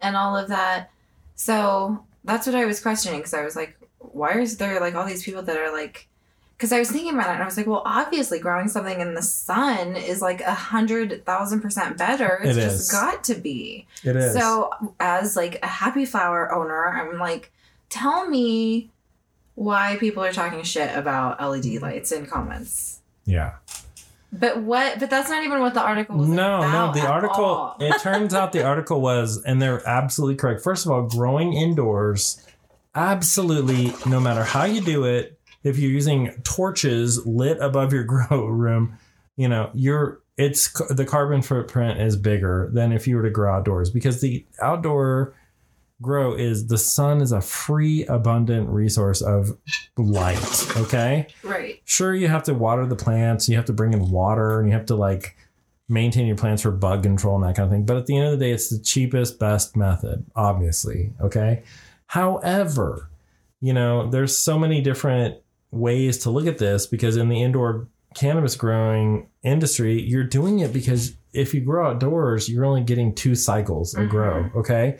and 0.00 0.16
all 0.16 0.36
of 0.36 0.48
that. 0.48 0.90
So 1.34 2.04
that's 2.24 2.46
what 2.46 2.56
I 2.56 2.64
was 2.64 2.80
questioning 2.80 3.20
because 3.20 3.34
I 3.34 3.44
was 3.44 3.56
like, 3.56 3.76
why 3.98 4.38
is 4.38 4.56
there 4.56 4.80
like 4.80 4.94
all 4.94 5.06
these 5.06 5.22
people 5.22 5.42
that 5.42 5.56
are 5.56 5.72
like 5.72 6.08
because 6.60 6.72
I 6.72 6.78
was 6.78 6.90
thinking 6.90 7.14
about 7.14 7.30
it 7.30 7.32
and 7.32 7.42
I 7.42 7.46
was 7.46 7.56
like, 7.56 7.66
well, 7.66 7.80
obviously 7.86 8.38
growing 8.38 8.68
something 8.68 9.00
in 9.00 9.14
the 9.14 9.22
sun 9.22 9.96
is 9.96 10.20
like 10.20 10.42
a 10.42 10.52
hundred 10.52 11.24
thousand 11.24 11.62
percent 11.62 11.96
better. 11.96 12.38
It's 12.44 12.58
It 12.58 12.60
just 12.60 12.92
got 12.92 13.24
to 13.24 13.34
be. 13.34 13.86
it 14.04 14.14
is 14.14 14.34
So 14.34 14.70
as 15.00 15.36
like 15.36 15.58
a 15.62 15.66
happy 15.66 16.04
flower 16.04 16.52
owner, 16.52 16.86
I'm 16.86 17.18
like, 17.18 17.50
tell 17.88 18.28
me 18.28 18.90
why 19.54 19.96
people 20.00 20.22
are 20.22 20.34
talking 20.34 20.62
shit 20.62 20.94
about 20.94 21.40
LED 21.40 21.64
mm. 21.64 21.80
lights 21.80 22.12
in 22.12 22.26
comments. 22.26 23.00
yeah 23.24 23.54
But 24.30 24.60
what 24.60 25.00
but 25.00 25.08
that's 25.08 25.30
not 25.30 25.42
even 25.42 25.60
what 25.60 25.72
the 25.72 25.80
article 25.80 26.18
was 26.18 26.28
No, 26.28 26.58
about 26.58 26.94
no. 26.94 27.00
The 27.00 27.08
article, 27.08 27.74
it 27.80 27.98
turns 28.02 28.34
out 28.34 28.52
the 28.52 28.64
article 28.64 29.00
was, 29.00 29.42
and 29.44 29.62
they're 29.62 29.82
absolutely 29.88 30.36
correct. 30.36 30.62
First 30.62 30.84
of 30.84 30.92
all, 30.92 31.04
growing 31.04 31.54
indoors, 31.54 32.46
absolutely, 32.94 33.94
no 34.06 34.20
matter 34.20 34.44
how 34.44 34.64
you 34.64 34.82
do 34.82 35.04
it, 35.04 35.39
if 35.62 35.78
you're 35.78 35.90
using 35.90 36.32
torches 36.42 37.24
lit 37.26 37.58
above 37.60 37.92
your 37.92 38.04
grow 38.28 38.46
room, 38.46 38.98
you 39.36 39.48
know, 39.48 39.70
you're, 39.74 40.20
it's 40.36 40.72
the 40.90 41.04
carbon 41.04 41.42
footprint 41.42 42.00
is 42.00 42.16
bigger 42.16 42.70
than 42.72 42.92
if 42.92 43.06
you 43.06 43.16
were 43.16 43.22
to 43.22 43.30
grow 43.30 43.54
outdoors 43.54 43.90
because 43.90 44.20
the 44.20 44.44
outdoor 44.62 45.34
grow 46.00 46.32
is 46.32 46.68
the 46.68 46.78
sun 46.78 47.20
is 47.20 47.30
a 47.30 47.42
free, 47.42 48.06
abundant 48.06 48.68
resource 48.70 49.20
of 49.20 49.50
light. 49.98 50.76
Okay 50.78 51.26
right. 51.42 51.80
sure 51.84 52.14
you 52.14 52.28
have 52.28 52.42
to 52.44 52.54
water 52.54 52.86
the 52.86 52.96
plants 52.96 53.48
you 53.48 53.56
have 53.56 53.66
to 53.66 53.72
bring 53.72 53.92
in 53.92 54.10
water 54.10 54.58
and 54.58 54.68
you 54.68 54.74
have 54.74 54.86
to 54.86 54.94
like 54.94 55.36
maintain 55.88 56.26
your 56.26 56.36
plants 56.36 56.62
for 56.62 56.70
bug 56.70 57.02
control 57.02 57.36
and 57.36 57.44
that 57.44 57.56
kind 57.56 57.66
of 57.66 57.70
thing 57.70 57.84
but 57.84 57.96
at 57.96 58.06
the 58.06 58.16
end 58.16 58.26
of 58.26 58.38
the 58.38 58.44
day 58.44 58.52
it's 58.52 58.70
the 58.70 58.78
cheapest 58.78 59.38
best 59.38 59.76
method 59.76 60.24
obviously 60.36 61.12
okay 61.20 61.62
however 62.06 63.10
you 63.60 63.72
know 63.72 64.08
there's 64.08 64.36
so 64.36 64.58
many 64.58 64.80
different 64.80 65.36
ways 65.70 66.18
to 66.18 66.30
look 66.30 66.46
at 66.46 66.58
this 66.58 66.86
because 66.86 67.16
in 67.16 67.28
the 67.28 67.42
indoor 67.42 67.88
cannabis 68.14 68.56
growing 68.56 69.28
industry 69.42 70.00
you're 70.02 70.24
doing 70.24 70.58
it 70.58 70.72
because 70.72 71.14
if 71.32 71.54
you 71.54 71.60
grow 71.60 71.90
outdoors 71.90 72.48
you're 72.48 72.64
only 72.64 72.82
getting 72.82 73.14
two 73.14 73.34
cycles 73.34 73.94
of 73.94 74.08
grow 74.08 74.44
mm-hmm. 74.44 74.58
okay? 74.58 74.98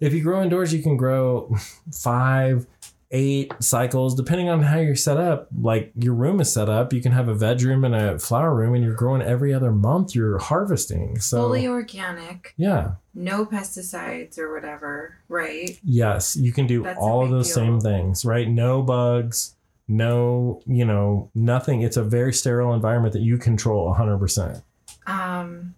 If 0.00 0.12
you 0.12 0.22
grow 0.22 0.42
indoors 0.42 0.72
you 0.72 0.82
can 0.82 0.96
grow 0.96 1.54
five 1.92 2.66
eight 3.10 3.52
cycles 3.60 4.14
depending 4.14 4.48
on 4.48 4.62
how 4.62 4.78
you're 4.78 4.94
set 4.94 5.16
up. 5.16 5.48
Like 5.58 5.92
your 5.96 6.14
room 6.14 6.40
is 6.40 6.52
set 6.52 6.68
up. 6.68 6.92
You 6.92 7.00
can 7.00 7.12
have 7.12 7.28
a 7.28 7.34
veg 7.34 7.62
room 7.62 7.84
and 7.84 7.94
a 7.94 8.18
flower 8.18 8.54
room 8.54 8.74
and 8.74 8.84
you're 8.84 8.94
growing 8.94 9.22
every 9.22 9.54
other 9.54 9.72
month 9.72 10.14
you're 10.14 10.38
harvesting 10.38 11.18
so 11.18 11.42
Fully 11.42 11.66
organic, 11.66 12.54
yeah. 12.56 12.92
No 13.14 13.46
pesticides 13.46 14.38
or 14.38 14.52
whatever, 14.54 15.16
right? 15.28 15.78
yes 15.84 16.36
you 16.36 16.52
can 16.52 16.66
do 16.66 16.82
That's 16.82 16.98
all 16.98 17.24
of 17.24 17.30
those 17.30 17.46
deal. 17.46 17.56
same 17.56 17.80
things 17.80 18.24
right? 18.24 18.48
No 18.48 18.82
bugs 18.82 19.54
no 19.88 20.60
you 20.66 20.84
know 20.84 21.30
nothing. 21.34 21.82
It's 21.82 21.96
a 21.96 22.04
very 22.04 22.32
sterile 22.32 22.74
environment 22.74 23.14
that 23.14 23.22
you 23.22 23.38
control 23.38 23.92
100% 23.94 24.62
Um 25.06 25.74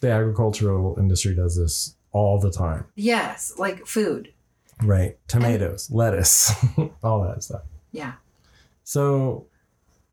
the 0.00 0.10
agricultural 0.10 0.96
industry 0.98 1.34
does 1.34 1.56
this 1.56 1.96
all 2.12 2.38
the 2.38 2.50
time. 2.50 2.84
Yes, 2.94 3.54
like 3.58 3.86
food. 3.86 4.32
right. 4.82 5.16
Tomatoes 5.28 5.90
lettuce 5.90 6.52
all 7.02 7.22
that 7.22 7.42
stuff. 7.42 7.62
Yeah. 7.92 8.14
So, 8.82 9.46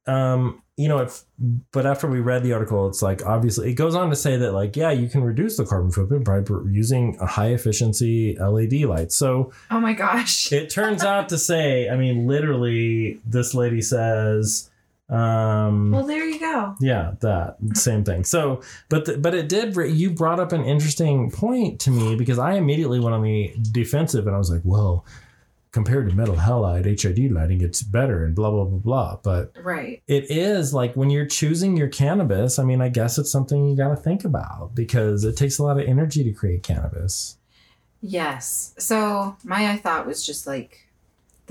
um, 0.07 0.61
you 0.81 0.87
know, 0.87 0.99
if 0.99 1.23
but 1.71 1.85
after 1.85 2.07
we 2.07 2.19
read 2.19 2.43
the 2.43 2.53
article, 2.53 2.87
it's 2.87 3.01
like 3.01 3.25
obviously 3.25 3.69
it 3.69 3.75
goes 3.75 3.93
on 3.95 4.09
to 4.09 4.15
say 4.15 4.37
that 4.37 4.51
like 4.53 4.75
yeah, 4.75 4.91
you 4.91 5.07
can 5.07 5.23
reduce 5.23 5.57
the 5.57 5.65
carbon 5.65 5.91
footprint 5.91 6.25
by 6.25 6.41
using 6.69 7.17
a 7.21 7.25
high 7.27 7.49
efficiency 7.49 8.35
LED 8.37 8.73
light. 8.83 9.11
So 9.11 9.51
Oh 9.69 9.79
my 9.79 9.93
gosh. 9.93 10.51
it 10.59 10.69
turns 10.69 11.03
out 11.03 11.29
to 11.29 11.37
say, 11.37 11.89
I 11.89 11.95
mean, 11.95 12.25
literally, 12.27 13.19
this 13.25 13.53
lady 13.53 13.81
says, 13.81 14.69
um, 15.09 15.91
Well, 15.91 16.05
there 16.07 16.25
you 16.25 16.39
go. 16.39 16.75
yeah, 16.79 17.13
that 17.19 17.57
same 17.73 18.03
thing. 18.03 18.23
So, 18.23 18.61
but 18.89 19.05
the, 19.05 19.17
but 19.17 19.35
it 19.35 19.49
did. 19.49 19.75
You 19.75 20.11
brought 20.11 20.39
up 20.39 20.51
an 20.51 20.63
interesting 20.63 21.29
point 21.31 21.79
to 21.81 21.91
me 21.91 22.15
because 22.15 22.39
I 22.39 22.53
immediately 22.53 22.99
went 22.99 23.13
on 23.13 23.21
the 23.21 23.53
defensive 23.71 24.25
and 24.25 24.35
I 24.35 24.39
was 24.39 24.49
like, 24.49 24.61
well, 24.63 25.05
compared 25.71 26.09
to 26.09 26.15
metal 26.15 26.35
halide, 26.35 26.85
HID 26.85 27.31
lighting, 27.31 27.61
it's 27.61 27.81
better 27.81 28.25
and 28.25 28.35
blah 28.35 28.51
blah 28.51 28.65
blah 28.65 28.79
blah. 28.79 29.17
But 29.23 29.53
Right. 29.63 30.01
it 30.07 30.25
is 30.29 30.73
like 30.73 30.95
when 30.95 31.09
you're 31.09 31.25
choosing 31.25 31.77
your 31.77 31.87
cannabis. 31.87 32.59
I 32.59 32.63
mean, 32.63 32.81
I 32.81 32.89
guess 32.89 33.17
it's 33.17 33.31
something 33.31 33.67
you 33.67 33.75
got 33.77 33.89
to 33.89 33.95
think 33.95 34.25
about 34.25 34.75
because 34.75 35.23
it 35.23 35.37
takes 35.37 35.57
a 35.59 35.63
lot 35.63 35.79
of 35.79 35.87
energy 35.87 36.23
to 36.23 36.31
create 36.31 36.63
cannabis. 36.63 37.37
Yes. 38.01 38.73
So 38.77 39.37
my 39.43 39.77
thought 39.77 40.07
was 40.07 40.25
just 40.25 40.47
like 40.47 40.87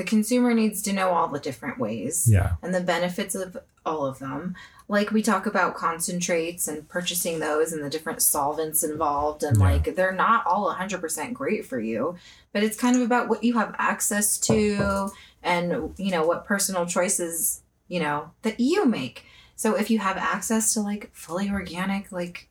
the 0.00 0.06
consumer 0.06 0.54
needs 0.54 0.80
to 0.80 0.94
know 0.94 1.10
all 1.10 1.28
the 1.28 1.38
different 1.38 1.78
ways 1.78 2.26
Yeah. 2.26 2.54
and 2.62 2.74
the 2.74 2.80
benefits 2.80 3.34
of 3.34 3.58
all 3.84 4.06
of 4.06 4.18
them. 4.18 4.54
Like 4.88 5.10
we 5.10 5.20
talk 5.20 5.44
about 5.44 5.74
concentrates 5.74 6.66
and 6.66 6.88
purchasing 6.88 7.38
those 7.38 7.74
and 7.74 7.84
the 7.84 7.90
different 7.90 8.22
solvents 8.22 8.82
involved, 8.82 9.42
and 9.42 9.58
Yeah. 9.58 9.62
like 9.62 9.94
they're 9.96 10.10
not 10.26 10.46
all 10.46 10.68
100% 10.68 11.34
great 11.34 11.66
for 11.66 11.78
you, 11.78 12.16
but 12.54 12.62
it's 12.62 12.78
kind 12.78 12.96
of 12.96 13.02
about 13.02 13.28
what 13.28 13.44
you 13.44 13.52
have 13.58 13.74
access 13.78 14.38
to 14.38 15.10
and, 15.42 15.92
you 15.98 16.10
know, 16.10 16.24
what 16.26 16.46
personal 16.46 16.86
choices, 16.86 17.60
you 17.88 18.00
know, 18.00 18.30
that 18.40 18.58
you 18.58 18.86
make. 18.86 19.24
So 19.54 19.76
if 19.76 19.90
you 19.90 19.98
have 19.98 20.16
access 20.16 20.72
to 20.72 20.80
like 20.80 21.10
fully 21.12 21.50
organic, 21.50 22.10
like 22.10 22.48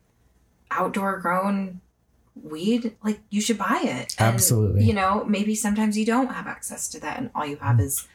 outdoor 0.70 1.18
grown 1.18 1.82
weed, 2.44 2.96
like 3.04 3.22
you 3.30 3.42
should 3.42 3.58
buy 3.58 3.82
it. 3.84 4.16
And, 4.20 4.34
Absolutely. 4.34 4.86
You 4.86 4.94
know, 4.94 5.24
maybe 5.26 5.56
sometimes 5.56 5.98
you 5.98 6.06
don't 6.06 6.28
have 6.28 6.48
access 6.48 6.88
to 6.90 7.00
that 7.02 7.18
and 7.18 7.30
all 7.36 7.46
you 7.46 7.58
have 7.58 7.78
mm-hmm. 7.78 7.86
is 7.86 8.08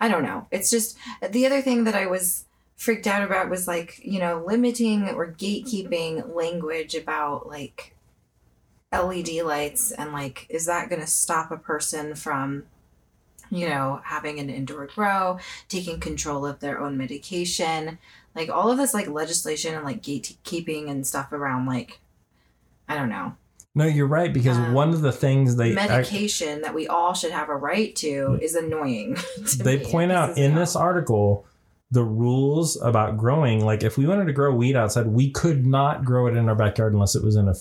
I 0.00 0.08
don't 0.08 0.24
know. 0.24 0.48
It's 0.50 0.70
just 0.70 0.98
the 1.30 1.46
other 1.46 1.62
thing 1.62 1.84
that 1.84 1.94
I 1.94 2.06
was 2.06 2.44
freaked 2.76 3.06
out 3.06 3.22
about 3.22 3.48
was 3.48 3.68
like, 3.68 4.00
you 4.04 4.18
know, 4.18 4.42
limiting 4.44 5.08
or 5.08 5.32
gatekeeping 5.32 6.34
language 6.34 6.96
about 6.96 7.48
like 7.48 7.94
LED 8.92 9.28
lights 9.44 9.92
and 9.92 10.12
like 10.12 10.46
is 10.48 10.66
that 10.66 10.88
going 10.88 11.00
to 11.00 11.06
stop 11.06 11.50
a 11.50 11.56
person 11.56 12.14
from 12.14 12.64
you 13.50 13.68
know, 13.68 14.00
having 14.04 14.38
an 14.38 14.48
indoor 14.48 14.86
grow, 14.86 15.38
taking 15.68 16.00
control 16.00 16.46
of 16.46 16.60
their 16.60 16.80
own 16.80 16.96
medication, 16.96 17.98
like 18.34 18.48
all 18.48 18.70
of 18.70 18.78
this 18.78 18.94
like 18.94 19.08
legislation 19.08 19.74
and 19.74 19.84
like 19.84 20.02
gatekeeping 20.02 20.90
and 20.90 21.06
stuff 21.06 21.32
around 21.32 21.66
like 21.66 22.00
I 22.88 22.96
don't 22.96 23.10
know 23.10 23.36
No, 23.74 23.86
you're 23.86 24.06
right 24.06 24.32
because 24.32 24.58
Um, 24.58 24.74
one 24.74 24.90
of 24.90 25.00
the 25.00 25.12
things 25.12 25.56
they 25.56 25.72
medication 25.72 26.60
that 26.62 26.74
we 26.74 26.86
all 26.86 27.14
should 27.14 27.32
have 27.32 27.48
a 27.48 27.56
right 27.56 27.94
to 27.96 28.38
is 28.42 28.54
annoying. 28.54 29.16
to 29.46 29.58
they 29.58 29.78
me. 29.78 29.84
point 29.84 30.10
It 30.10 30.16
out 30.16 30.36
in 30.36 30.54
this 30.54 30.76
article 30.76 31.46
the 31.90 32.02
rules 32.04 32.80
about 32.80 33.18
growing. 33.18 33.64
Like 33.64 33.82
if 33.82 33.96
we 33.98 34.06
wanted 34.06 34.26
to 34.26 34.32
grow 34.32 34.54
weed 34.54 34.76
outside, 34.76 35.06
we 35.06 35.30
could 35.30 35.66
not 35.66 36.04
grow 36.04 36.26
it 36.26 36.36
in 36.36 36.48
our 36.48 36.54
backyard 36.54 36.92
unless 36.94 37.14
it 37.14 37.22
was 37.22 37.36
in 37.36 37.48
a 37.48 37.54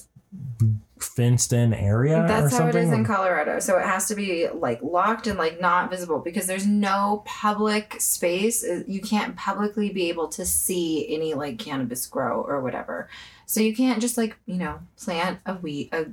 fenced-in 1.00 1.74
area. 1.74 2.24
or 2.24 2.28
That's 2.28 2.56
how 2.56 2.68
it 2.68 2.76
is 2.76 2.92
in 2.92 3.04
Colorado. 3.04 3.60
So 3.60 3.78
it 3.78 3.86
has 3.86 4.08
to 4.08 4.16
be 4.16 4.48
like 4.50 4.82
locked 4.82 5.28
and 5.28 5.38
like 5.38 5.60
not 5.60 5.90
visible 5.90 6.20
because 6.20 6.48
there's 6.48 6.68
no 6.68 7.24
public 7.26 8.00
space. 8.00 8.64
Uh, 8.64 8.84
You 8.88 9.02
can't 9.02 9.36
publicly 9.36 9.90
be 9.90 10.10
able 10.10 10.28
to 10.30 10.46
see 10.46 11.14
any 11.14 11.34
like 11.34 11.60
cannabis 11.60 12.06
grow 12.06 12.42
or 12.42 12.62
whatever. 12.62 13.10
So 13.52 13.60
you 13.60 13.76
can't 13.76 14.00
just 14.00 14.16
like, 14.16 14.38
you 14.46 14.56
know, 14.56 14.80
plant 14.98 15.40
a 15.46 15.56
wheat 15.56 15.90
a, 15.92 16.06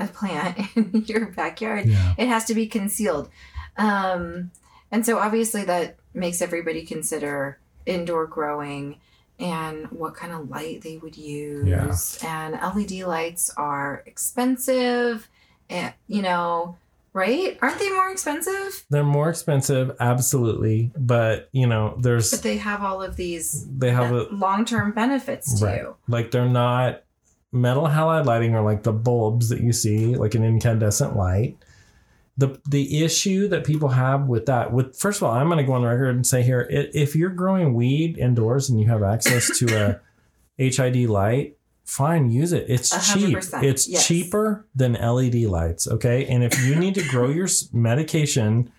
a 0.00 0.08
plant 0.08 0.58
in 0.74 1.04
your 1.06 1.26
backyard. 1.26 1.86
Yeah. 1.86 2.14
It 2.18 2.26
has 2.26 2.46
to 2.46 2.54
be 2.54 2.66
concealed. 2.66 3.30
Um 3.76 4.50
and 4.90 5.06
so 5.06 5.18
obviously 5.18 5.62
that 5.66 5.94
makes 6.14 6.42
everybody 6.42 6.84
consider 6.84 7.60
indoor 7.86 8.26
growing 8.26 8.96
and 9.38 9.86
what 9.92 10.14
kind 10.14 10.32
of 10.32 10.50
light 10.50 10.82
they 10.82 10.96
would 10.96 11.16
use. 11.16 12.18
Yeah. 12.20 12.26
And 12.28 12.76
LED 12.76 13.06
lights 13.06 13.52
are 13.56 14.02
expensive, 14.04 15.28
and 15.68 15.94
you 16.08 16.22
know, 16.22 16.76
right? 17.12 17.58
Aren't 17.60 17.78
they 17.78 17.90
more 17.90 18.10
expensive? 18.10 18.84
They're 18.90 19.04
more 19.04 19.28
expensive, 19.30 19.96
absolutely, 20.00 20.92
but 20.96 21.48
you 21.52 21.66
know, 21.66 21.96
there's 22.00 22.30
But 22.30 22.42
they 22.42 22.56
have 22.58 22.82
all 22.82 23.02
of 23.02 23.16
these 23.16 23.66
they 23.68 23.90
have 23.90 24.12
a 24.12 24.24
long-term 24.32 24.92
benefits 24.92 25.60
Right. 25.62 25.80
you. 25.82 25.96
like 26.08 26.30
they're 26.30 26.48
not 26.48 27.02
metal 27.52 27.84
halide 27.88 28.26
lighting 28.26 28.54
or 28.54 28.62
like 28.62 28.84
the 28.84 28.92
bulbs 28.92 29.48
that 29.48 29.60
you 29.60 29.72
see 29.72 30.14
like 30.14 30.36
an 30.36 30.44
incandescent 30.44 31.16
light 31.16 31.56
the 32.38 32.60
the 32.68 33.02
issue 33.04 33.48
that 33.48 33.64
people 33.64 33.88
have 33.88 34.28
with 34.28 34.46
that 34.46 34.72
with 34.72 34.96
first 34.96 35.18
of 35.20 35.24
all 35.24 35.34
i'm 35.34 35.46
going 35.48 35.58
to 35.58 35.64
go 35.64 35.72
on 35.72 35.82
the 35.82 35.88
record 35.88 36.14
and 36.14 36.24
say 36.24 36.42
here 36.44 36.64
if 36.70 37.16
you're 37.16 37.28
growing 37.28 37.74
weed 37.74 38.16
indoors 38.18 38.70
and 38.70 38.78
you 38.80 38.86
have 38.86 39.02
access 39.02 39.58
to 39.58 39.66
a 39.76 40.00
hid 40.56 41.10
light 41.10 41.56
fine 41.84 42.30
use 42.30 42.52
it. 42.52 42.66
It's 42.68 42.92
A 42.92 42.98
hundred 42.98 43.42
cheap. 43.42 43.62
it's 43.62 43.88
yes. 43.88 44.06
cheaper 44.06 44.64
than 44.74 44.92
led 44.94 45.34
lights 45.48 45.88
okay? 45.88 46.26
And 46.26 46.44
if 46.44 46.64
you 46.64 46.76
need 46.76 46.94
to 46.94 47.02
grow 47.08 47.28
your 47.28 47.48
medication 47.72 48.70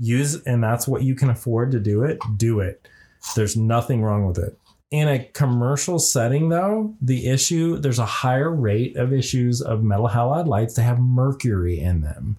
use 0.00 0.42
and 0.44 0.62
that's 0.62 0.86
what 0.88 1.02
you 1.02 1.14
can 1.14 1.30
afford 1.30 1.72
to 1.72 1.80
do 1.80 2.02
it 2.04 2.18
do 2.36 2.60
it. 2.60 2.86
There's 3.34 3.56
nothing 3.56 4.02
wrong 4.02 4.26
with 4.26 4.38
it. 4.38 4.56
In 4.90 5.06
a 5.08 5.24
commercial 5.24 5.98
setting 5.98 6.48
though 6.48 6.94
the 7.02 7.28
issue 7.28 7.76
there's 7.78 7.98
a 7.98 8.06
higher 8.06 8.50
rate 8.50 8.96
of 8.96 9.12
issues 9.12 9.60
of 9.60 9.82
metal 9.82 10.08
halide 10.08 10.46
lights 10.46 10.74
that 10.74 10.82
have 10.82 10.98
mercury 10.98 11.78
in 11.80 12.00
them. 12.00 12.36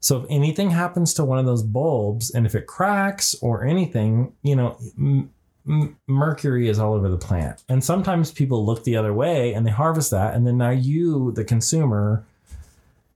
So 0.00 0.18
if 0.22 0.26
anything 0.28 0.70
happens 0.70 1.14
to 1.14 1.24
one 1.24 1.38
of 1.38 1.46
those 1.46 1.62
bulbs 1.62 2.30
and 2.30 2.44
if 2.44 2.54
it 2.56 2.66
cracks 2.66 3.34
or 3.40 3.64
anything 3.64 4.32
you 4.42 4.54
know 4.56 4.76
m- 4.98 5.30
m- 5.68 5.96
mercury 6.06 6.68
is 6.68 6.78
all 6.78 6.94
over 6.94 7.08
the 7.08 7.18
plant. 7.18 7.62
And 7.68 7.82
sometimes 7.82 8.30
people 8.30 8.64
look 8.64 8.84
the 8.84 8.96
other 8.96 9.12
way 9.12 9.54
and 9.54 9.66
they 9.66 9.70
harvest 9.70 10.10
that 10.10 10.34
and 10.34 10.46
then 10.46 10.58
now 10.58 10.70
you 10.70 11.32
the 11.32 11.44
consumer 11.44 12.24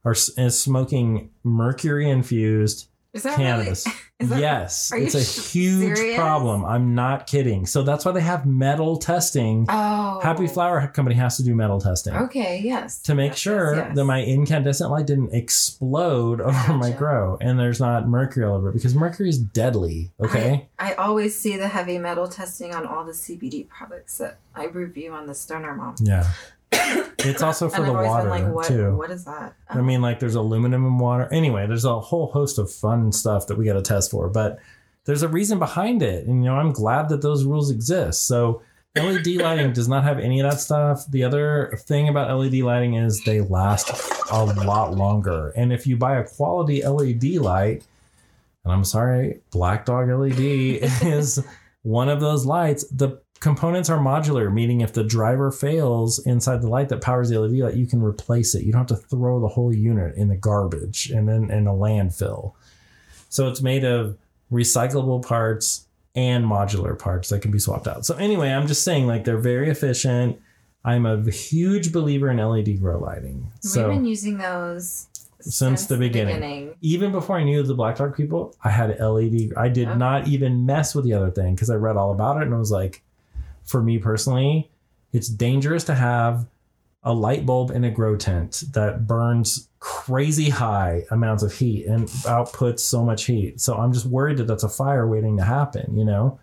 are 0.05 0.13
is 0.13 0.59
smoking 0.59 1.31
mercury 1.43 2.09
infused 2.09 2.89
Is 3.17 3.23
that 3.25 3.37
cannabis. 3.37 3.87
really? 4.21 4.31
That- 4.31 4.41
yes, 4.41 4.93
it's 4.95 5.15
a 5.15 5.21
huge 5.51 5.97
serious? 5.99 6.17
problem. 6.19 6.65
I'm 6.65 6.95
not 6.95 7.27
kidding. 7.27 7.67
So 7.67 7.83
that's 7.83 8.05
why 8.05 8.13
they 8.13 8.21
have 8.23 8.47
metal 8.47 8.97
testing. 8.97 9.67
Oh. 9.69 10.21
Happy 10.23 10.47
Flower 10.47 10.87
Company 10.89 11.17
has 11.17 11.37
to 11.37 11.43
do 11.43 11.55
metal 11.55 11.81
testing 11.81 12.15
Okay, 12.15 12.61
yes. 12.65 13.01
to 13.03 13.15
make 13.15 13.33
Yes, 13.33 13.39
sure 13.39 13.75
yes, 13.77 13.85
yes. 13.89 13.97
that 13.97 14.05
my 14.05 14.23
incandescent 14.25 14.91
light 14.91 15.07
didn't 15.07 15.35
explode 15.35 16.41
over 16.41 16.73
my 16.73 16.93
grow 16.93 17.37
and 17.41 17.59
there's 17.59 17.79
not 17.81 18.09
mercury 18.09 18.45
all 18.47 18.55
over 18.57 18.71
it 18.71 18.73
because 18.73 18.95
mercury 18.95 19.29
is 19.29 19.39
deadly. 19.39 20.13
Okay. 20.19 20.69
I 20.79 20.95
always 20.95 21.39
see 21.39 21.57
the 21.59 21.69
heavy 21.69 21.99
metal 21.99 22.27
testing 22.29 22.75
on 22.75 22.87
all 22.87 23.05
the 23.05 23.13
CBD 23.13 23.69
products 23.69 24.17
that 24.19 24.39
I 24.55 24.65
review 24.67 25.13
on 25.13 25.27
the 25.27 25.35
Stoner 25.35 25.75
Mom. 25.75 25.97
yeah. 26.01 26.27
It's 27.19 27.43
also 27.43 27.69
for 27.71 27.83
the 27.83 27.93
water 27.93 28.31
been 28.31 28.45
like, 28.45 28.55
what, 28.55 28.67
too. 28.67 28.97
what 28.97 29.11
is 29.11 29.25
that? 29.25 29.55
I 29.69 29.81
mean, 29.81 30.03
like 30.03 30.21
there's 30.21 30.35
aluminum 30.35 30.85
in 30.87 30.99
water. 30.99 31.29
Anyway, 31.33 31.67
there's 31.67 31.85
a 31.85 32.01
whole 32.01 32.29
host 32.29 32.59
of 32.59 32.71
fun 32.71 33.13
stuff 33.13 33.47
that 33.49 33.57
we 33.57 33.65
got 33.65 33.75
to 33.75 33.83
test 33.83 34.11
for, 34.11 34.29
but 34.29 34.59
there's 35.05 35.23
a 35.23 35.29
reason 35.29 35.59
behind 35.59 36.03
it. 36.03 36.27
And, 36.27 36.45
you 36.45 36.51
know, 36.51 36.57
I'm 36.57 36.73
glad 36.73 37.09
that 37.09 37.23
those 37.23 37.45
rules 37.45 37.71
exist. 37.71 38.27
So 38.27 38.63
LED 38.97 39.27
lighting 39.37 39.73
does 39.73 39.89
not 39.89 40.05
have 40.05 40.19
any 40.19 40.41
of 40.41 40.51
that 40.51 40.59
stuff. 40.59 41.07
The 41.11 41.25
other 41.25 41.79
thing 41.81 42.09
about 42.09 42.37
LED 42.37 42.55
lighting 42.55 42.95
is 42.95 43.23
they 43.25 43.41
last 43.41 43.91
a 44.31 44.45
lot 44.45 44.95
longer. 44.95 45.51
And 45.57 45.73
if 45.73 45.87
you 45.87 45.97
buy 45.97 46.17
a 46.17 46.25
quality 46.25 46.83
LED 46.83 47.37
light, 47.37 47.85
and 48.65 48.73
I'm 48.73 48.85
sorry, 48.85 49.41
Black 49.53 49.85
Dog 49.85 50.09
LED 50.09 50.41
is 51.03 51.45
one 51.83 52.09
of 52.09 52.21
those 52.21 52.45
lights. 52.45 52.85
The 52.89 53.21
components 53.41 53.91
are 53.91 53.99
modular, 53.99 54.53
meaning 54.53 54.81
if 54.81 54.93
the 54.93 55.05
driver 55.05 55.51
fails 55.51 56.19
inside 56.27 56.63
the 56.63 56.69
light 56.69 56.89
that 56.89 57.01
powers 57.01 57.29
the 57.29 57.39
LED 57.39 57.59
light, 57.59 57.75
you 57.75 57.87
can 57.87 58.03
replace 58.03 58.55
it. 58.55 58.65
You 58.65 58.73
don't 58.73 58.89
have 58.89 58.99
to 59.01 59.07
throw 59.07 59.41
the 59.41 59.49
whole 59.49 59.73
unit 59.75 60.17
in 60.17 60.29
the 60.29 60.37
garbage 60.37 61.11
and 61.11 61.29
then 61.29 61.51
in 61.51 61.67
a 61.67 61.73
landfill. 61.73 62.53
So 63.29 63.49
it's 63.49 63.61
made 63.63 63.85
of 63.85 64.17
recyclable 64.51 65.25
parts 65.27 65.87
and 66.15 66.45
modular 66.45 66.99
parts 66.99 67.29
that 67.29 67.43
can 67.43 67.51
be 67.51 67.59
swapped 67.59 67.87
out. 67.87 68.07
So 68.07 68.17
anyway, 68.17 68.51
I'm 68.51 68.67
just 68.67 68.83
saying 68.85 69.07
like 69.07 69.25
they're 69.25 69.37
very 69.39 69.69
efficient. 69.69 70.41
I'm 70.85 71.05
a 71.05 71.31
huge 71.31 71.93
believer 71.93 72.31
in 72.31 72.39
LED 72.39 72.81
grow 72.81 72.99
lighting. 72.99 73.49
We've 73.65 73.75
been 73.87 74.05
using 74.07 74.39
those 74.39 75.09
Since 75.41 75.87
the 75.87 75.97
beginning. 75.97 76.75
even 76.81 77.13
before 77.13 77.37
I 77.37 77.45
knew 77.45 77.63
the 77.63 77.75
Black 77.75 77.97
Dog 77.97 78.17
people, 78.17 78.55
I 78.65 78.71
had 78.71 78.99
LED. 79.01 79.53
I 79.57 79.69
did 79.69 79.89
Yeah. 79.89 79.97
not 79.97 80.29
even 80.29 80.65
mess 80.65 80.95
with 80.95 81.05
the 81.05 81.13
other 81.13 81.31
thing 81.31 81.55
because 81.55 81.69
I 81.71 81.75
read 81.75 81.97
all 81.97 82.13
about 82.13 82.39
it 82.39 82.45
and 82.45 82.55
I 82.55 82.59
was 82.59 82.71
like, 82.71 83.03
for 83.67 83.83
me 83.83 83.99
personally, 83.99 84.71
it's 85.13 85.29
dangerous 85.29 85.85
to 85.85 85.95
have 85.95 86.47
a 87.03 87.13
light 87.13 87.47
bulb 87.47 87.71
in 87.71 87.85
a 87.85 87.91
grow 87.91 88.17
tent 88.17 88.65
that 88.73 89.07
burns 89.07 89.69
crazy 89.79 90.49
high 90.49 91.05
amounts 91.11 91.43
of 91.43 91.53
heat 91.53 91.87
and 91.87 92.09
outputs 92.25 92.81
so 92.81 93.05
much 93.05 93.25
heat. 93.25 93.61
So 93.61 93.77
I'm 93.77 93.93
just 93.93 94.07
worried 94.07 94.39
that 94.39 94.49
that's 94.49 94.65
a 94.65 94.69
fire 94.69 95.07
waiting 95.07 95.37
to 95.37 95.45
happen, 95.45 95.97
you 95.97 96.05
know? 96.05 96.41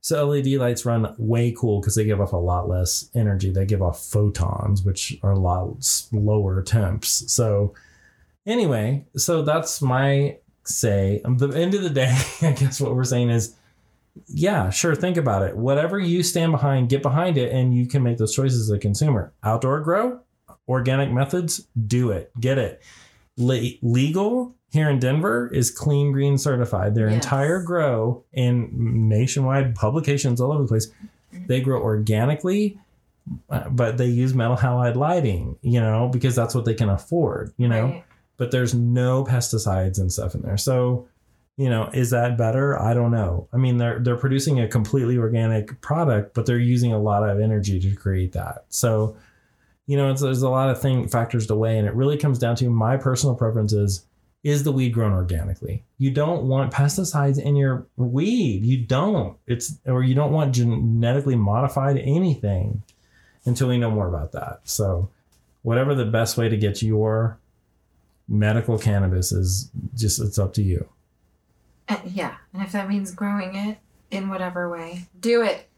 So 0.00 0.26
LED 0.26 0.46
lights 0.46 0.84
run 0.84 1.14
way 1.18 1.52
cool 1.52 1.80
because 1.80 1.94
they 1.94 2.04
give 2.04 2.20
off 2.20 2.32
a 2.32 2.38
lot 2.38 2.68
less 2.68 3.10
energy. 3.14 3.50
They 3.50 3.64
give 3.64 3.82
off 3.82 4.02
photons, 4.02 4.82
which 4.82 5.18
are 5.22 5.32
a 5.32 5.38
lot 5.38 5.86
lower 6.12 6.62
temps. 6.62 7.32
So 7.32 7.74
anyway, 8.46 9.04
so 9.16 9.42
that's 9.42 9.80
my 9.80 10.36
say. 10.64 11.20
At 11.24 11.38
the 11.38 11.48
end 11.48 11.74
of 11.74 11.82
the 11.82 11.90
day, 11.90 12.14
I 12.42 12.52
guess 12.52 12.80
what 12.80 12.94
we're 12.94 13.04
saying 13.04 13.30
is, 13.30 13.54
yeah, 14.26 14.70
sure, 14.70 14.94
think 14.94 15.16
about 15.16 15.42
it. 15.42 15.56
Whatever 15.56 15.98
you 15.98 16.22
stand 16.22 16.52
behind, 16.52 16.88
get 16.88 17.02
behind 17.02 17.36
it, 17.36 17.52
and 17.52 17.74
you 17.74 17.86
can 17.86 18.02
make 18.02 18.18
those 18.18 18.34
choices 18.34 18.70
as 18.70 18.70
a 18.70 18.78
consumer. 18.78 19.32
Outdoor 19.42 19.80
grow, 19.80 20.20
organic 20.68 21.10
methods, 21.10 21.66
do 21.86 22.10
it, 22.10 22.30
get 22.40 22.58
it. 22.58 22.82
Le- 23.36 23.70
legal 23.82 24.54
here 24.70 24.88
in 24.88 24.98
Denver 24.98 25.48
is 25.52 25.70
Clean 25.70 26.12
Green 26.12 26.38
certified. 26.38 26.94
Their 26.94 27.08
Yes. 27.08 27.16
entire 27.24 27.60
grow 27.62 28.24
in 28.32 29.08
nationwide 29.08 29.74
publications 29.74 30.40
all 30.40 30.52
over 30.52 30.62
the 30.62 30.68
place, 30.68 30.90
they 31.46 31.60
grow 31.60 31.80
organically, 31.80 32.78
uh, 33.50 33.68
but 33.70 33.98
they 33.98 34.06
use 34.06 34.34
metal 34.34 34.56
halide 34.56 34.94
lighting, 34.96 35.56
you 35.62 35.80
know, 35.80 36.08
because 36.08 36.36
that's 36.36 36.54
what 36.54 36.64
they 36.64 36.74
can 36.74 36.88
afford, 36.88 37.52
you 37.56 37.66
know 37.68 37.84
Right. 37.86 38.04
but 38.36 38.50
there's 38.50 38.74
no 38.74 39.24
pesticides 39.24 39.98
and 39.98 40.12
stuff 40.12 40.34
in 40.34 40.42
there. 40.42 40.56
So 40.56 41.06
You 41.56 41.70
know, 41.70 41.88
is 41.92 42.10
that 42.10 42.36
better? 42.36 42.80
I 42.80 42.94
don't 42.94 43.12
know. 43.12 43.48
I 43.52 43.58
mean, 43.58 43.76
they're 43.76 44.00
they're 44.00 44.16
producing 44.16 44.60
a 44.60 44.66
completely 44.66 45.16
organic 45.16 45.80
product, 45.80 46.34
but 46.34 46.46
they're 46.46 46.58
using 46.58 46.92
a 46.92 46.98
lot 46.98 47.28
of 47.28 47.40
energy 47.40 47.78
to 47.78 47.94
create 47.94 48.32
that. 48.32 48.64
So, 48.70 49.16
you 49.86 49.96
know, 49.96 50.12
there's 50.12 50.42
a 50.42 50.48
lot 50.48 50.70
of 50.70 50.80
thing 50.80 51.06
factors 51.06 51.46
to 51.46 51.54
weigh, 51.54 51.78
and 51.78 51.86
it 51.86 51.94
really 51.94 52.16
comes 52.16 52.40
down 52.40 52.56
to 52.56 52.68
my 52.68 52.96
personal 52.96 53.36
preferences. 53.36 54.04
Is 54.42 54.62
the 54.64 54.72
weed 54.72 54.90
grown 54.90 55.12
organically? 55.12 55.84
You 55.96 56.10
don't 56.10 56.48
want 56.48 56.72
pesticides 56.72 57.40
in 57.40 57.56
your 57.56 57.86
weed. 57.96 58.64
You 58.64 58.78
don't. 58.78 59.38
It's 59.46 59.78
or 59.86 60.02
you 60.02 60.14
don't 60.14 60.32
want 60.32 60.54
genetically 60.54 61.36
modified 61.36 61.98
anything 61.98 62.82
until 63.44 63.68
we 63.68 63.78
know 63.78 63.90
more 63.90 64.08
about 64.08 64.32
that. 64.32 64.60
So, 64.64 65.08
whatever 65.62 65.94
the 65.94 66.04
best 66.04 66.36
way 66.36 66.48
to 66.48 66.56
get 66.56 66.82
your 66.82 67.38
medical 68.28 68.76
cannabis 68.78 69.32
is, 69.32 69.70
just 69.94 70.20
it's 70.20 70.38
up 70.38 70.52
to 70.54 70.62
you. 70.62 70.88
Uh, 71.88 71.96
yeah, 72.06 72.36
and 72.52 72.62
if 72.62 72.72
that 72.72 72.88
means 72.88 73.10
growing 73.12 73.54
it 73.54 73.78
in 74.10 74.28
whatever 74.28 74.70
way, 74.70 75.06
do 75.18 75.42
it. 75.42 75.68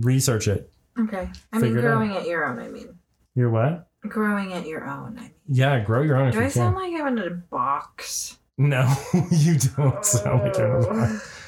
Research 0.00 0.48
it. 0.48 0.70
Okay. 0.98 1.30
I 1.52 1.60
Figure 1.60 1.68
mean, 1.76 1.78
it 1.78 1.80
growing 1.82 2.10
it 2.12 2.26
your 2.26 2.44
own. 2.46 2.58
I 2.58 2.68
mean, 2.68 2.98
You're 3.34 3.50
what? 3.50 3.88
growing 4.08 4.50
it 4.50 4.66
your 4.66 4.84
own. 4.88 5.16
I 5.18 5.22
mean, 5.22 5.30
Yeah, 5.48 5.78
grow 5.80 6.02
your 6.02 6.16
own 6.16 6.28
if 6.28 6.32
do 6.34 6.38
you 6.40 6.44
I 6.46 6.48
can. 6.48 6.52
sound 6.52 6.76
like 6.76 6.92
I'm 7.00 7.18
in 7.18 7.18
a 7.18 7.30
box? 7.30 8.38
no, 8.58 8.92
you 9.30 9.56
don't 9.58 10.04
sound 10.04 10.42
like 10.42 10.56
you're 10.58 10.78
in 10.78 10.84
a 10.84 10.88
box. 10.88 11.38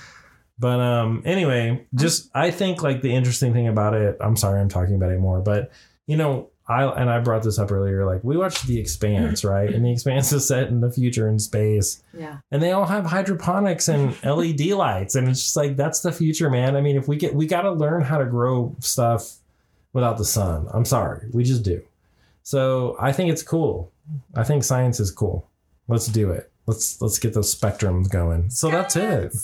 But 0.59 0.78
um, 0.80 1.22
anyway, 1.24 1.87
just 1.95 2.30
I 2.35 2.51
think 2.53 2.82
like 2.82 3.03
the 3.03 3.12
interesting 3.14 3.53
thing 3.53 3.66
about 3.66 3.95
it. 3.95 4.16
I'm 4.20 4.37
sorry, 4.37 4.61
I'm 4.61 4.68
talking 4.68 4.95
about 4.95 5.11
it 5.11 5.18
more, 5.18 5.41
but 5.41 5.72
you 6.07 6.16
know, 6.16 6.51
I 6.67 6.85
and 6.85 7.11
I 7.11 7.19
brought 7.21 7.43
this 7.43 7.59
up 7.59 7.71
earlier. 7.71 8.07
Like 8.07 8.25
we 8.25 8.37
watched 8.37 8.67
The 8.67 8.79
Expanse, 8.79 9.45
right? 9.55 9.69
And 9.73 9.85
The 9.85 9.93
Expanse 9.93 10.33
is 10.33 10.49
set 10.49 10.69
in 10.69 10.81
the 10.81 10.91
future 10.91 11.29
in 11.29 11.39
space, 11.39 12.03
Yeah. 12.12 12.39
and 12.51 12.62
they 12.62 12.73
all 12.73 12.87
have 12.87 13.05
hydroponics 13.07 13.89
and 13.89 14.17
LED 14.25 14.61
lights, 14.73 15.15
and 15.15 15.29
it's 15.29 15.41
just 15.43 15.57
like 15.57 15.77
that's 15.77 16.01
the 16.01 16.12
future, 16.12 16.49
man. 16.51 16.75
I 16.77 16.81
mean, 16.81 16.97
if 16.97 17.07
we 17.09 17.17
get 17.17 17.35
we 17.35 17.47
got 17.47 17.62
to 17.62 17.73
learn 17.73 18.01
how 18.03 18.19
to 18.19 18.25
grow 18.27 18.75
stuff 18.81 19.35
without 19.93 20.17
the 20.19 20.25
sun. 20.25 20.67
I'm 20.73 20.85
sorry, 20.85 21.29
we 21.33 21.45
just 21.45 21.62
do. 21.62 21.83
So 22.43 22.97
I 23.01 23.12
think 23.12 23.31
it's 23.31 23.43
cool. 23.43 23.91
I 24.35 24.45
think 24.45 24.65
science 24.65 25.01
is 25.01 25.11
cool. 25.11 25.49
Let's 25.89 26.07
do 26.07 26.31
it. 26.31 26.51
Let's 26.67 27.01
let's 27.03 27.19
get 27.19 27.35
those 27.35 27.55
spectrums 27.55 28.11
going. 28.11 28.49
So 28.51 28.71
that's 28.71 28.97
it. 28.97 29.35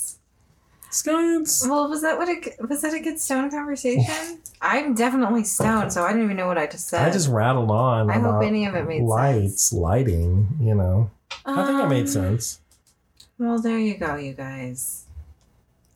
Science. 0.91 1.57
Science. 1.59 1.67
Well, 1.67 1.89
was 1.89 2.01
that 2.01 2.17
what 2.17 2.27
a 2.29 2.65
was 2.67 2.81
that 2.81 2.93
a 2.93 2.99
good 2.99 3.19
stone 3.19 3.49
conversation? 3.49 4.39
I'm 4.61 4.93
definitely 4.93 5.43
stoned, 5.43 5.91
so 5.93 6.03
I 6.03 6.11
don't 6.13 6.23
even 6.23 6.37
know 6.37 6.47
what 6.47 6.57
I 6.57 6.67
just 6.67 6.87
said. 6.87 7.07
I 7.07 7.11
just 7.11 7.27
rattled 7.29 7.71
on. 7.71 8.09
I 8.09 8.19
hope 8.19 8.43
any 8.43 8.65
of 8.65 8.75
it 8.75 8.87
made 8.87 9.01
lights, 9.03 9.63
sense. 9.69 9.73
lighting. 9.73 10.47
You 10.61 10.75
know, 10.75 11.09
I 11.45 11.65
think 11.65 11.79
it 11.81 11.87
made 11.87 12.01
Um, 12.01 12.07
sense. 12.07 12.59
Well, 13.39 13.59
there 13.59 13.79
you 13.79 13.97
go, 13.97 14.15
you 14.15 14.33
guys. 14.33 15.05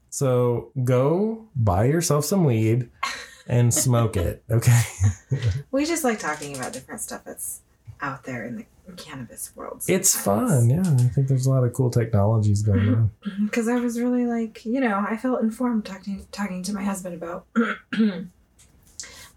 So 0.10 0.72
go 0.84 1.46
buy 1.56 1.86
yourself 1.86 2.24
some 2.26 2.46
weed 2.46 2.90
and 3.48 3.74
smoke 3.74 4.16
it. 4.18 4.44
Okay. 4.50 4.82
We 5.72 5.86
just 5.86 6.04
like 6.06 6.20
talking 6.20 6.56
about 6.56 6.72
different 6.74 7.02
stuff 7.02 7.24
that's 7.26 7.60
out 8.02 8.24
there 8.24 8.46
in 8.46 8.56
the 8.58 8.66
cannabis 8.94 9.52
world. 9.56 9.84
It's 9.88 10.16
fun. 10.16 10.70
Yeah, 10.70 10.82
I 10.82 11.08
think 11.10 11.28
there's 11.28 11.46
a 11.46 11.50
lot 11.50 11.64
of 11.64 11.74
cool 11.74 11.90
technologies 11.90 12.62
going 12.62 12.90
on. 12.90 13.12
because 13.46 13.68
I 13.68 13.76
was 13.76 14.00
really 14.00 14.26
like, 14.26 14.66
you 14.66 14.80
know, 14.80 15.04
I 15.08 15.18
felt 15.18 15.42
informed 15.42 15.86
talking 15.86 16.26
talking 16.32 16.64
to 16.64 16.74
my 16.74 16.84
husband 16.84 17.16
about. 17.16 17.46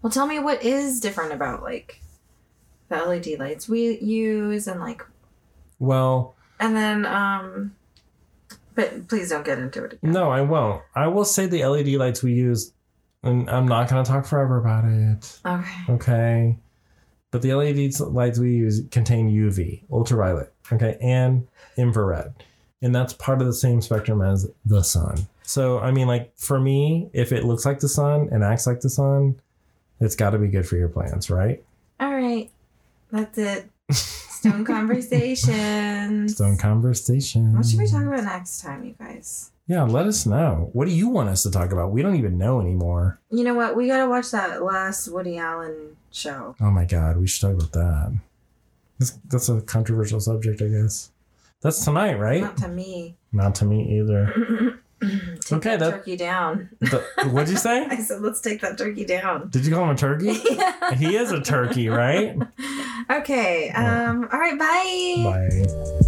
well, 0.01 0.11
tell 0.11 0.27
me 0.27 0.39
what 0.39 0.63
is 0.63 0.99
different 0.99 1.33
about 1.33 1.63
like 1.63 2.01
the 2.89 2.97
LED 2.97 3.39
lights 3.39 3.67
we 3.69 3.99
use 3.99 4.67
and 4.67 4.79
like, 4.79 5.03
Well, 5.79 6.35
and 6.59 6.75
then 6.75 7.05
um, 7.05 7.75
but 8.75 9.07
please 9.07 9.29
don't 9.29 9.45
get 9.45 9.59
into 9.59 9.83
it 9.83 9.93
again. 9.93 10.11
no, 10.11 10.29
I 10.31 10.41
won't. 10.41 10.81
I 10.95 11.07
will 11.07 11.25
say 11.25 11.45
the 11.47 11.65
LED 11.65 11.87
lights 11.95 12.23
we 12.23 12.33
use, 12.33 12.71
and 13.23 13.49
I'm 13.49 13.67
not 13.67 13.89
going 13.89 14.03
to 14.03 14.09
talk 14.09 14.25
forever 14.25 14.57
about 14.57 14.85
it. 14.85 15.39
Okay. 15.45 15.93
Okay. 15.93 16.57
But 17.31 17.41
the 17.41 17.53
LED 17.53 17.99
lights 17.99 18.39
we 18.39 18.55
use 18.55 18.81
contain 18.91 19.29
UV, 19.29 19.83
ultraviolet, 19.91 20.51
okay, 20.71 20.97
and 21.01 21.47
infrared. 21.77 22.33
And 22.81 22.95
that's 22.95 23.13
part 23.13 23.41
of 23.41 23.47
the 23.47 23.53
same 23.53 23.81
spectrum 23.81 24.21
as 24.21 24.49
the 24.65 24.81
sun. 24.81 25.27
So, 25.43 25.79
I 25.79 25.91
mean, 25.91 26.07
like 26.07 26.31
for 26.37 26.59
me, 26.59 27.09
if 27.13 27.31
it 27.31 27.43
looks 27.43 27.65
like 27.65 27.79
the 27.79 27.89
sun 27.89 28.29
and 28.31 28.43
acts 28.43 28.65
like 28.65 28.81
the 28.81 28.89
sun, 28.89 29.39
it's 29.99 30.15
got 30.15 30.31
to 30.31 30.37
be 30.37 30.47
good 30.47 30.67
for 30.67 30.77
your 30.77 30.89
plants, 30.89 31.29
right? 31.29 31.63
All 31.99 32.13
right. 32.13 32.49
That's 33.11 33.37
it. 33.37 33.69
Stone 34.39 34.65
conversations. 34.65 36.35
Stone 36.35 36.57
conversation. 36.57 37.55
What 37.55 37.65
should 37.65 37.79
we 37.79 37.87
talk 37.87 38.03
about 38.03 38.23
next 38.23 38.61
time, 38.61 38.85
you 38.85 38.95
guys? 38.97 39.51
Yeah, 39.67 39.83
let 39.83 40.07
us 40.07 40.25
know. 40.25 40.69
What 40.73 40.87
do 40.87 40.91
you 40.91 41.09
want 41.09 41.29
us 41.29 41.43
to 41.43 41.51
talk 41.51 41.71
about? 41.71 41.91
We 41.91 42.01
don't 42.01 42.15
even 42.15 42.37
know 42.37 42.59
anymore. 42.59 43.19
You 43.29 43.43
know 43.43 43.53
what? 43.53 43.75
We 43.75 43.87
gotta 43.87 44.09
watch 44.09 44.31
that 44.31 44.63
last 44.63 45.07
Woody 45.09 45.37
Allen 45.37 45.97
show. 46.11 46.55
Oh 46.59 46.71
my 46.71 46.85
God, 46.85 47.17
we 47.17 47.27
should 47.27 47.41
talk 47.41 47.55
about 47.55 47.71
that. 47.73 48.19
That's, 48.97 49.11
that's 49.27 49.49
a 49.49 49.61
controversial 49.61 50.19
subject, 50.19 50.61
I 50.61 50.67
guess. 50.67 51.11
That's 51.61 51.83
tonight, 51.83 52.15
right? 52.17 52.41
Not 52.41 52.57
to 52.57 52.67
me. 52.67 53.15
Not 53.31 53.55
to 53.55 53.65
me 53.65 53.99
either. 53.99 54.79
take 55.01 55.51
Okay, 55.53 55.69
that, 55.77 55.79
that- 55.79 55.91
turkey 55.91 56.15
down. 56.17 56.69
The- 56.79 57.03
what'd 57.31 57.49
you 57.49 57.57
say? 57.57 57.85
I 57.89 57.97
said, 57.97 58.21
let's 58.21 58.41
take 58.41 58.61
that 58.61 58.77
turkey 58.77 59.05
down. 59.05 59.49
Did 59.49 59.65
you 59.65 59.73
call 59.73 59.83
him 59.85 59.91
a 59.91 59.95
turkey? 59.95 60.33
He 60.97 61.15
is 61.15 61.31
a 61.31 61.39
turkey, 61.41 61.87
right? 61.89 62.35
Okay. 63.11 63.71
Um. 63.71 64.27
All 64.31 64.39
right. 64.39 64.59
Bye. 64.59 65.49
Bye. 65.49 66.05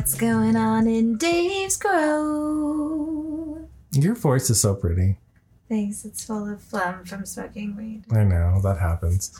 What's 0.00 0.14
going 0.14 0.56
on 0.56 0.86
in 0.86 1.18
Dave's 1.18 1.76
Grow? 1.76 3.68
Your 3.92 4.14
voice 4.14 4.48
is 4.48 4.58
so 4.58 4.74
pretty. 4.74 5.18
Thanks. 5.68 6.06
It's 6.06 6.24
full 6.24 6.50
of 6.50 6.62
phlegm 6.62 7.04
from 7.04 7.26
smoking 7.26 7.76
weed. 7.76 8.04
I 8.10 8.24
know 8.24 8.62
that 8.62 8.78
happens. 8.78 9.38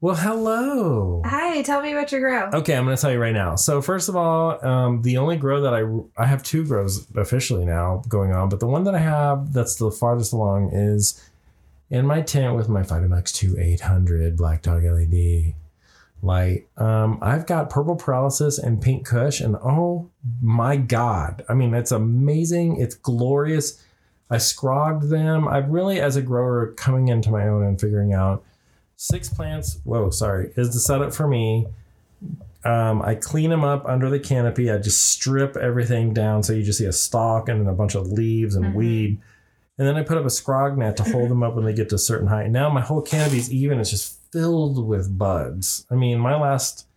Well, 0.00 0.14
hello. 0.14 1.22
Hi. 1.24 1.62
Tell 1.62 1.82
me 1.82 1.90
about 1.90 2.12
your 2.12 2.20
grow. 2.20 2.50
Okay, 2.60 2.76
I'm 2.76 2.84
going 2.84 2.94
to 2.94 3.02
tell 3.02 3.10
you 3.10 3.18
right 3.18 3.34
now. 3.34 3.56
So 3.56 3.82
first 3.82 4.08
of 4.08 4.14
all, 4.14 4.64
um, 4.64 5.02
the 5.02 5.16
only 5.16 5.36
grow 5.36 5.60
that 5.62 5.74
I 5.74 6.22
I 6.22 6.26
have 6.26 6.44
two 6.44 6.64
grows 6.64 7.10
officially 7.16 7.64
now 7.64 8.04
going 8.08 8.32
on, 8.32 8.50
but 8.50 8.60
the 8.60 8.68
one 8.68 8.84
that 8.84 8.94
I 8.94 9.00
have 9.00 9.52
that's 9.52 9.74
the 9.74 9.90
farthest 9.90 10.32
along 10.32 10.70
is 10.72 11.20
in 11.90 12.06
my 12.06 12.22
tent 12.22 12.54
with 12.54 12.68
my 12.68 12.84
Phytomax 12.84 13.32
2800 13.32 14.36
Black 14.36 14.62
Dog 14.62 14.84
LED 14.84 15.54
light. 16.24 16.66
Um, 16.76 17.18
I've 17.22 17.46
got 17.46 17.70
purple 17.70 17.96
paralysis 17.96 18.58
and 18.58 18.80
pink 18.80 19.06
Kush, 19.06 19.40
and 19.40 19.56
oh 19.56 20.10
my 20.42 20.76
god! 20.76 21.44
I 21.48 21.54
mean, 21.54 21.74
it's 21.74 21.92
amazing. 21.92 22.80
It's 22.80 22.94
glorious. 22.94 23.82
I 24.30 24.38
scrogged 24.38 25.10
them. 25.10 25.46
I've 25.46 25.68
really, 25.68 26.00
as 26.00 26.16
a 26.16 26.22
grower, 26.22 26.72
coming 26.72 27.08
into 27.08 27.30
my 27.30 27.46
own 27.46 27.62
and 27.64 27.80
figuring 27.80 28.12
out 28.14 28.42
six 28.96 29.28
plants. 29.28 29.80
Whoa, 29.84 30.10
sorry, 30.10 30.52
is 30.56 30.72
the 30.72 30.80
setup 30.80 31.14
for 31.14 31.28
me. 31.28 31.66
Um, 32.64 33.02
I 33.02 33.14
clean 33.16 33.50
them 33.50 33.62
up 33.62 33.84
under 33.86 34.08
the 34.08 34.18
canopy. 34.18 34.70
I 34.70 34.78
just 34.78 35.04
strip 35.12 35.56
everything 35.56 36.14
down 36.14 36.42
so 36.42 36.54
you 36.54 36.62
just 36.62 36.78
see 36.78 36.86
a 36.86 36.92
stalk 36.92 37.50
and 37.50 37.60
then 37.60 37.68
a 37.68 37.74
bunch 37.76 37.94
of 37.94 38.06
leaves 38.10 38.54
and 38.54 38.64
Mhm. 38.66 38.74
weed. 38.74 39.20
And 39.76 39.86
then 39.86 39.96
I 39.96 40.02
put 40.02 40.16
up 40.16 40.24
a 40.24 40.28
scrog 40.28 40.78
net 40.78 40.96
to 40.96 41.02
hold 41.02 41.28
them 41.30 41.42
up 41.42 41.54
when 41.56 41.64
they 41.66 41.74
get 41.74 41.90
to 41.90 41.96
a 41.96 41.98
certain 41.98 42.28
height. 42.28 42.50
Now 42.50 42.70
my 42.70 42.80
whole 42.80 43.02
canopy 43.02 43.36
is 43.38 43.52
even. 43.52 43.80
It's 43.80 43.90
just 43.90 44.18
filled 44.34 44.84
with 44.84 45.16
buds. 45.16 45.86
I 45.92 45.94
mean, 45.94 46.18
my 46.18 46.34
last 46.34 46.88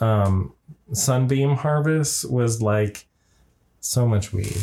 um, 0.00 0.52
sunbeam 0.92 1.56
harvest 1.56 2.30
was 2.30 2.62
like 2.62 3.08
so 3.80 4.06
much 4.06 4.32
weed. 4.32 4.56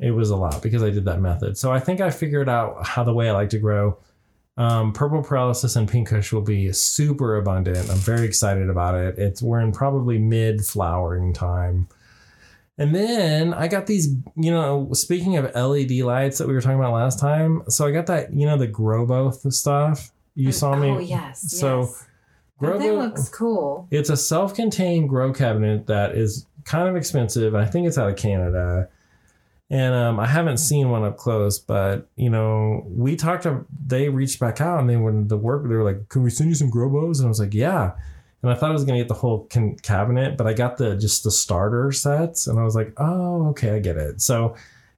It 0.00 0.12
was 0.12 0.30
a 0.30 0.36
lot 0.36 0.62
because 0.62 0.84
I 0.84 0.90
did 0.90 1.04
that 1.06 1.20
method. 1.20 1.58
So 1.58 1.72
I 1.72 1.80
think 1.80 2.00
I 2.00 2.10
figured 2.10 2.48
out 2.48 2.86
how 2.86 3.02
the 3.02 3.12
way 3.12 3.28
I 3.28 3.32
like 3.32 3.50
to 3.50 3.58
grow. 3.58 3.98
Um, 4.56 4.92
purple 4.92 5.22
paralysis 5.22 5.74
and 5.74 5.88
pink 5.88 6.08
kush 6.08 6.32
will 6.32 6.42
be 6.42 6.72
super 6.72 7.36
abundant. 7.36 7.90
I'm 7.90 7.98
very 7.98 8.24
excited 8.24 8.70
about 8.70 8.94
it. 8.94 9.18
It's 9.18 9.42
we're 9.42 9.60
in 9.60 9.72
probably 9.72 10.18
mid 10.18 10.64
flowering 10.64 11.32
time. 11.32 11.88
And 12.78 12.94
then 12.94 13.52
I 13.52 13.66
got 13.66 13.86
these, 13.86 14.14
you 14.36 14.50
know, 14.52 14.90
speaking 14.92 15.36
of 15.36 15.52
LED 15.54 15.90
lights 16.02 16.38
that 16.38 16.46
we 16.46 16.54
were 16.54 16.60
talking 16.60 16.78
about 16.78 16.94
last 16.94 17.18
time. 17.18 17.64
So 17.68 17.84
I 17.86 17.90
got 17.90 18.06
that, 18.06 18.32
you 18.32 18.46
know, 18.46 18.56
the 18.56 18.68
Grobo 18.68 19.52
stuff. 19.52 20.12
You 20.34 20.52
saw 20.52 20.76
me. 20.76 20.90
Oh 20.90 20.98
yes. 20.98 21.58
So 21.58 21.80
yes. 21.80 22.06
That 22.60 22.78
thing 22.78 22.92
Grobo- 22.92 22.98
looks 22.98 23.28
cool. 23.28 23.88
It's 23.90 24.08
a 24.08 24.16
self-contained 24.16 25.08
grow 25.08 25.32
cabinet 25.32 25.86
that 25.88 26.14
is 26.16 26.46
kind 26.64 26.88
of 26.88 26.94
expensive. 26.94 27.54
I 27.56 27.64
think 27.66 27.88
it's 27.88 27.98
out 27.98 28.08
of 28.08 28.16
Canada. 28.16 28.88
And 29.68 29.94
um, 29.94 30.20
I 30.20 30.26
haven't 30.26 30.58
seen 30.58 30.90
one 30.90 31.02
up 31.02 31.16
close, 31.16 31.58
but 31.58 32.08
you 32.14 32.28
know, 32.30 32.84
we 32.86 33.16
talked 33.16 33.44
to 33.44 33.64
they 33.86 34.08
reached 34.10 34.38
back 34.38 34.60
out 34.60 34.78
and 34.80 34.88
they 34.88 34.96
wanted 34.96 35.28
the 35.28 35.36
work. 35.38 35.62
They 35.62 35.74
were 35.74 35.82
like, 35.82 36.08
"Can 36.10 36.22
we 36.22 36.30
send 36.30 36.50
you 36.50 36.54
some 36.54 36.70
Grobos?" 36.70 37.18
And 37.18 37.24
I 37.26 37.28
was 37.28 37.40
like, 37.40 37.54
"Yeah." 37.54 37.92
And 38.42 38.50
I 38.50 38.54
thought 38.54 38.68
I 38.70 38.72
was 38.74 38.84
gonna 38.84 38.98
get 38.98 39.08
the 39.08 39.14
whole 39.14 39.44
can- 39.46 39.76
cabinet, 39.76 40.36
but 40.36 40.46
I 40.46 40.52
got 40.52 40.76
the 40.76 40.94
just 40.96 41.24
the 41.24 41.30
starter 41.30 41.90
sets, 41.90 42.46
and 42.46 42.58
I 42.60 42.64
was 42.64 42.74
like, 42.76 42.92
"Oh, 42.98 43.48
okay, 43.48 43.70
I 43.70 43.78
get 43.78 43.96
it." 43.96 44.20
So, 44.20 44.56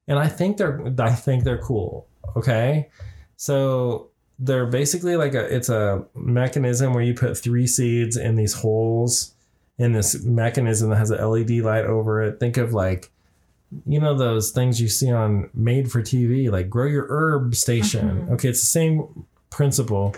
and 0.09 0.19
I 0.19 0.27
think 0.27 0.57
they're 0.57 0.83
I 0.99 1.13
think 1.13 1.45
they're 1.45 1.59
cool. 1.63 2.09
Okay, 2.37 2.89
so 3.37 4.09
they're 4.45 4.67
basically 4.67 5.17
like 5.17 5.35
a 5.35 5.45
it's 5.55 5.69
a 5.69 6.05
mechanism 6.15 6.93
where 6.93 7.03
you 7.03 7.15
put 7.15 7.37
three 7.37 7.67
seeds 7.67 8.17
in 8.17 8.37
these 8.37 8.53
holes 8.55 9.35
in 9.79 9.93
this 9.93 10.23
mechanism 10.23 10.91
that 10.91 10.97
has 10.97 11.11
a 11.11 11.27
LED 11.27 11.51
light 11.61 11.85
over 11.85 12.23
it. 12.23 12.39
Think 12.39 12.57
of 12.59 12.73
like 12.73 13.11
you 13.87 13.99
know 13.99 14.15
those 14.17 14.51
things 14.51 14.81
you 14.81 14.89
see 14.89 15.11
on 15.11 15.51
made 15.55 15.91
for 15.91 16.03
TV, 16.03 16.51
like 16.51 16.69
grow 16.69 16.87
your 16.87 17.07
herb 17.09 17.55
station. 17.55 18.27
Mhm. 18.27 18.31
Okay, 18.35 18.49
it's 18.51 18.61
the 18.61 18.67
same 18.67 19.25
principle, 19.51 20.15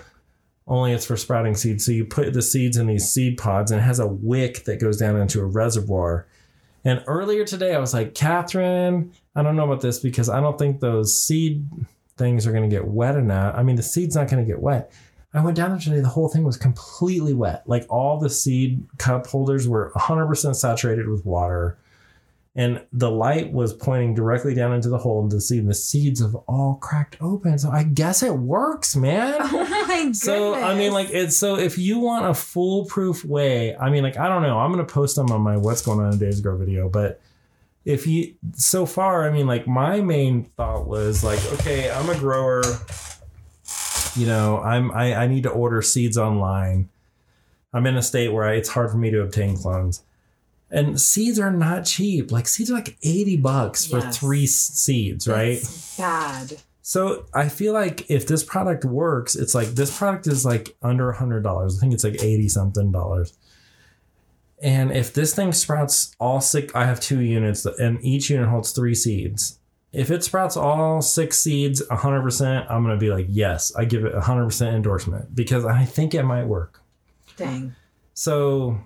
only 0.67 0.93
it's 0.93 1.07
for 1.07 1.17
sprouting 1.17 1.55
seeds. 1.55 1.85
So 1.85 1.93
you 1.93 2.05
put 2.05 2.33
the 2.33 2.43
seeds 2.43 2.77
in 2.77 2.87
these 2.87 3.11
seed 3.11 3.39
pods 3.39 3.71
and 3.71 3.81
it 3.81 3.85
has 3.85 4.01
a 4.01 4.07
wick 4.09 4.65
that 4.65 4.81
goes 4.81 4.97
down 4.99 5.17
into 5.17 5.41
a 5.41 5.47
reservoir. 5.47 6.27
And 6.85 7.03
earlier 7.07 7.45
today, 7.45 7.75
I 7.75 7.79
was 7.79 7.95
like, 7.95 8.15
Catherine, 8.15 9.13
I 9.35 9.43
don't 9.43 9.57
know 9.57 9.65
about 9.65 9.81
this 9.81 9.99
because 10.01 10.29
I 10.29 10.41
don't 10.41 10.59
think 10.59 10.81
those 10.81 11.21
seed 11.21 11.67
things 12.17 12.47
are 12.47 12.53
going 12.53 12.69
to 12.69 12.75
get 12.75 12.87
wet 12.87 13.17
enough. 13.17 13.55
I 13.57 13.63
mean, 13.63 13.77
the 13.77 13.83
seed's 13.83 14.15
not 14.15 14.29
going 14.29 14.45
to 14.45 14.51
get 14.51 14.61
wet. 14.61 14.93
I 15.35 15.41
went 15.43 15.57
down 15.57 15.71
there 15.71 15.79
today, 15.79 16.01
the 16.01 16.09
whole 16.09 16.29
thing 16.29 16.45
was 16.45 16.57
completely 16.57 17.35
wet. 17.35 17.63
Like 17.67 17.85
all 17.91 18.19
the 18.19 18.31
seed 18.31 18.83
cup 18.97 19.27
holders 19.27 19.69
were 19.69 19.93
100% 19.95 20.57
saturated 20.57 21.09
with 21.09 21.27
water. 21.27 21.77
And 22.55 22.83
the 22.91 23.11
light 23.11 23.53
was 23.53 23.75
pointing 23.75 24.15
directly 24.15 24.55
down 24.55 24.73
into 24.73 24.89
the 24.89 24.97
hole 24.97 25.23
into 25.23 25.37
the 25.37 25.43
seed, 25.43 25.59
and 25.59 25.69
the 25.69 25.75
seeds 25.75 26.23
have 26.23 26.35
all 26.49 26.77
cracked 26.77 27.19
open. 27.21 27.59
So 27.59 27.69
I 27.69 27.83
guess 27.83 28.23
it 28.23 28.33
works, 28.33 28.97
man. 28.97 29.37
Oh 29.43 29.69
my 29.69 29.87
goodness. 29.87 30.23
So 30.23 30.55
I 30.55 30.75
mean, 30.75 30.93
like 30.93 31.11
it's 31.11 31.37
so 31.37 31.59
if 31.59 31.77
you 31.77 31.99
want 31.99 32.27
a 32.27 32.35
foolproof 32.35 33.25
way, 33.25 33.77
I 33.77 33.91
mean, 33.91 34.03
like 34.03 34.17
I 34.17 34.29
don't 34.29 34.43
know, 34.43 34.59
I'm 34.59 34.71
gonna 34.71 34.85
post 34.85 35.17
them 35.17 35.31
on 35.31 35.43
my 35.43 35.57
what's 35.57 35.83
going 35.83 36.01
on 36.01 36.13
in 36.13 36.19
Dave's 36.19 36.41
Grow 36.41 36.57
video, 36.57 36.89
but 36.89 37.21
if 37.87 38.05
you 38.07 38.35
so 38.53 38.85
far, 38.85 39.27
I 39.27 39.33
mean, 39.33 39.47
like 39.47 39.67
my 39.67 40.01
main 40.01 40.43
thought 40.43 40.89
was 40.89 41.23
like, 41.23 41.41
okay, 41.55 41.89
I'm 41.89 42.11
a 42.11 42.19
grower, 42.19 42.63
you 44.17 44.27
know, 44.27 44.59
I'm 44.59 44.91
I, 44.91 45.15
I 45.15 45.27
need 45.29 45.45
to 45.45 45.51
order 45.51 45.81
seeds 45.81 46.19
online. 46.19 46.89
I'm 47.73 47.87
in 47.87 47.97
a 47.97 48.03
state 48.03 48.33
where 48.33 48.45
I, 48.45 48.55
it's 48.55 48.71
hard 48.71 48.91
for 48.91 48.97
me 48.97 49.11
to 49.11 49.23
obtain 49.23 49.57
clones. 49.57 50.03
And 50.69 51.01
seeds 51.01 51.39
are 51.39 51.53
not 51.53 51.85
cheap. 51.85 52.33
Like 52.33 52.49
seeds 52.49 52.71
are 52.73 52.75
like 52.75 52.97
80 53.05 53.37
bucks 53.37 53.87
for 53.87 54.01
three 54.01 54.47
seeds, 54.47 55.29
right? 55.29 55.59
It's 55.59 55.97
bad. 55.97 56.55
So 56.83 57.27
I 57.33 57.49
feel 57.49 57.73
like 57.73 58.11
if 58.11 58.27
this 58.27 58.43
product 58.43 58.85
works, 58.85 59.37
it's 59.37 59.55
like 59.55 59.69
this 59.69 59.97
product 59.97 60.27
is 60.27 60.45
like 60.45 60.77
under 60.83 61.11
a 61.11 61.17
hundred 61.17 61.43
dollars. 61.43 61.77
I 61.77 61.81
think 61.81 61.93
it's 61.93 62.05
like 62.05 62.23
eighty 62.23 62.49
something 62.49 62.93
dollars. 62.93 63.37
And 64.63 64.91
if 64.91 65.13
this 65.13 65.35
thing 65.35 65.53
sprouts 65.53 66.15
all 66.19 66.41
six, 66.41 66.75
I 66.75 66.85
have 66.85 67.01
two 67.01 67.21
units, 67.21 67.67
and 67.67 68.03
each 68.03 68.31
unit 68.31 68.49
holds 68.49 68.73
three 68.73 68.95
seeds. 68.95 69.59
If 69.93 70.11
it 70.11 70.25
sprouts 70.25 70.57
all 70.57 71.03
six 71.03 71.39
seeds, 71.39 71.83
hundred 71.91 72.23
percent, 72.23 72.67
I'm 72.71 72.83
gonna 72.83 72.97
be 72.97 73.11
like, 73.11 73.27
yes, 73.29 73.75
I 73.77 73.85
give 73.85 74.05
it 74.05 74.15
a 74.15 74.21
hundred 74.21 74.47
percent 74.47 74.75
endorsement 74.75 75.35
because 75.35 75.65
I 75.65 75.85
think 75.85 76.15
it 76.15 76.23
might 76.23 76.45
work. 76.45 76.83
Dang. 77.37 77.75
So 78.15 78.79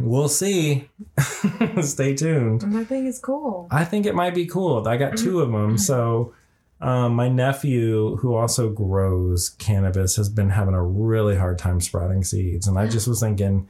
we'll 0.00 0.28
see. 0.28 0.88
Stay 1.80 2.14
tuned. 2.14 2.60
That 2.60 2.86
thing 2.86 3.06
is 3.06 3.18
cool. 3.18 3.68
I 3.70 3.84
think 3.84 4.06
it 4.06 4.14
might 4.14 4.34
be 4.34 4.46
cool. 4.46 4.86
I 4.86 4.96
got 4.96 5.16
two 5.16 5.40
of 5.40 5.50
them. 5.50 5.78
So, 5.78 6.34
um, 6.80 7.14
my 7.14 7.28
nephew, 7.28 8.16
who 8.16 8.34
also 8.34 8.70
grows 8.70 9.48
cannabis, 9.48 10.16
has 10.16 10.28
been 10.28 10.50
having 10.50 10.74
a 10.74 10.82
really 10.82 11.36
hard 11.36 11.58
time 11.58 11.80
sprouting 11.80 12.24
seeds. 12.24 12.66
And 12.66 12.78
I 12.78 12.86
just 12.86 13.08
was 13.08 13.20
thinking, 13.20 13.68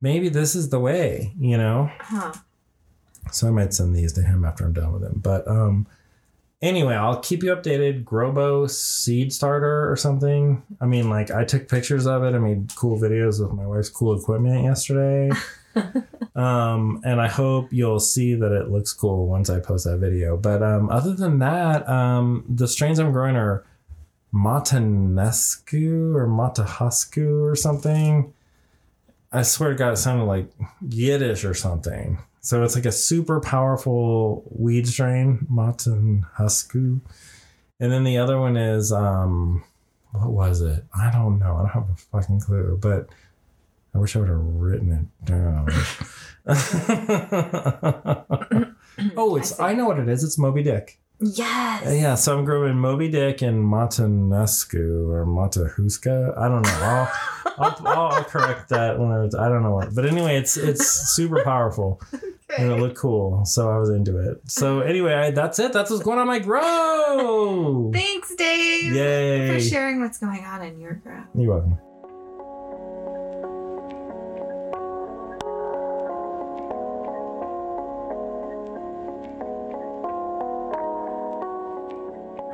maybe 0.00 0.28
this 0.28 0.54
is 0.54 0.68
the 0.68 0.80
way, 0.80 1.32
you 1.38 1.56
know? 1.56 1.90
Huh. 2.00 2.32
So 3.32 3.48
I 3.48 3.50
might 3.50 3.74
send 3.74 3.94
these 3.94 4.12
to 4.14 4.22
him 4.22 4.44
after 4.44 4.64
I'm 4.64 4.72
done 4.72 4.92
with 4.92 5.02
him. 5.02 5.20
But 5.22 5.46
um, 5.46 5.86
anyway, 6.62 6.94
I'll 6.94 7.20
keep 7.20 7.42
you 7.42 7.54
updated. 7.54 8.04
Grobo 8.04 8.70
seed 8.70 9.32
starter 9.32 9.90
or 9.90 9.96
something. 9.96 10.62
I 10.80 10.86
mean, 10.86 11.10
like 11.10 11.30
I 11.30 11.44
took 11.44 11.68
pictures 11.68 12.06
of 12.06 12.22
it. 12.22 12.34
I 12.34 12.38
made 12.38 12.74
cool 12.74 12.98
videos 12.98 13.40
with 13.40 13.52
my 13.52 13.66
wife's 13.66 13.90
cool 13.90 14.18
equipment 14.18 14.64
yesterday. 14.64 15.30
um, 16.34 17.00
and 17.04 17.20
I 17.20 17.28
hope 17.28 17.72
you'll 17.72 18.00
see 18.00 18.34
that 18.34 18.52
it 18.52 18.70
looks 18.70 18.92
cool 18.92 19.26
once 19.26 19.50
I 19.50 19.60
post 19.60 19.84
that 19.84 19.98
video. 19.98 20.36
But 20.36 20.62
um, 20.62 20.88
other 20.90 21.14
than 21.14 21.38
that, 21.40 21.88
um, 21.88 22.44
the 22.48 22.68
strains 22.68 22.98
I'm 22.98 23.12
growing 23.12 23.36
are 23.36 23.64
Matanescu 24.32 26.14
or 26.14 26.26
Matahasku 26.26 27.42
or 27.42 27.56
something. 27.56 28.32
I 29.30 29.42
swear 29.42 29.70
to 29.70 29.76
God, 29.76 29.92
it 29.92 29.98
sounded 29.98 30.24
like 30.24 30.50
Yiddish 30.88 31.44
or 31.44 31.54
something. 31.54 32.18
So 32.40 32.62
it's 32.62 32.74
like 32.74 32.86
a 32.86 32.92
super 32.92 33.40
powerful 33.40 34.44
weed 34.50 34.88
strain, 34.88 35.46
Matan 35.50 36.24
Husku. 36.36 37.00
And 37.80 37.92
then 37.92 38.04
the 38.04 38.18
other 38.18 38.38
one 38.38 38.56
is 38.56 38.92
um 38.92 39.64
what 40.12 40.30
was 40.30 40.62
it? 40.62 40.84
I 40.94 41.10
don't 41.10 41.38
know. 41.38 41.56
I 41.56 41.58
don't 41.58 41.70
have 41.70 41.90
a 41.90 41.96
fucking 41.96 42.40
clue, 42.40 42.78
but 42.80 43.08
I 43.94 43.98
wish 43.98 44.16
I 44.16 44.20
would 44.20 44.28
have 44.28 44.38
written 44.38 44.92
it 44.92 45.26
down. 45.26 45.68
oh, 49.16 49.36
it's 49.36 49.60
I 49.60 49.74
know 49.74 49.86
what 49.86 49.98
it 49.98 50.08
is. 50.08 50.24
It's 50.24 50.38
Moby 50.38 50.62
Dick. 50.62 50.98
Yes. 51.20 52.00
Yeah, 52.00 52.14
so 52.14 52.38
I'm 52.38 52.44
growing 52.44 52.78
Moby 52.78 53.08
Dick 53.08 53.42
and 53.42 53.64
Matanescu 53.64 55.08
or 55.08 55.26
Matahuska. 55.26 56.38
I 56.38 56.48
don't 56.48 56.62
know. 56.62 56.78
I'll, 56.80 57.12
I'll, 57.58 57.86
I'll, 57.86 58.08
I'll 58.12 58.24
correct 58.24 58.68
that 58.68 58.98
when 58.98 59.10
it's, 59.24 59.34
I 59.34 59.48
don't 59.48 59.62
know 59.64 59.72
what. 59.72 59.94
But 59.94 60.06
anyway, 60.06 60.36
it's 60.36 60.56
it's 60.56 60.86
super 61.16 61.42
powerful 61.42 62.00
and 62.56 62.70
it 62.70 62.76
looked 62.80 62.96
cool, 62.96 63.44
so 63.44 63.68
I 63.70 63.78
was 63.78 63.90
into 63.90 64.16
it. 64.18 64.40
So 64.48 64.80
anyway, 64.80 65.14
I, 65.14 65.30
that's 65.32 65.58
it. 65.58 65.72
That's 65.72 65.90
what's 65.90 66.02
going 66.04 66.18
on 66.18 66.22
in 66.22 66.28
my 66.28 66.38
grow. 66.38 67.90
Thanks, 67.92 68.34
Dave. 68.36 68.92
Yay! 68.92 69.48
For 69.54 69.60
sharing 69.60 70.00
what's 70.00 70.18
going 70.18 70.44
on 70.44 70.62
in 70.62 70.80
your 70.80 70.94
grow. 70.94 71.22
You're 71.34 71.50
welcome. 71.52 71.78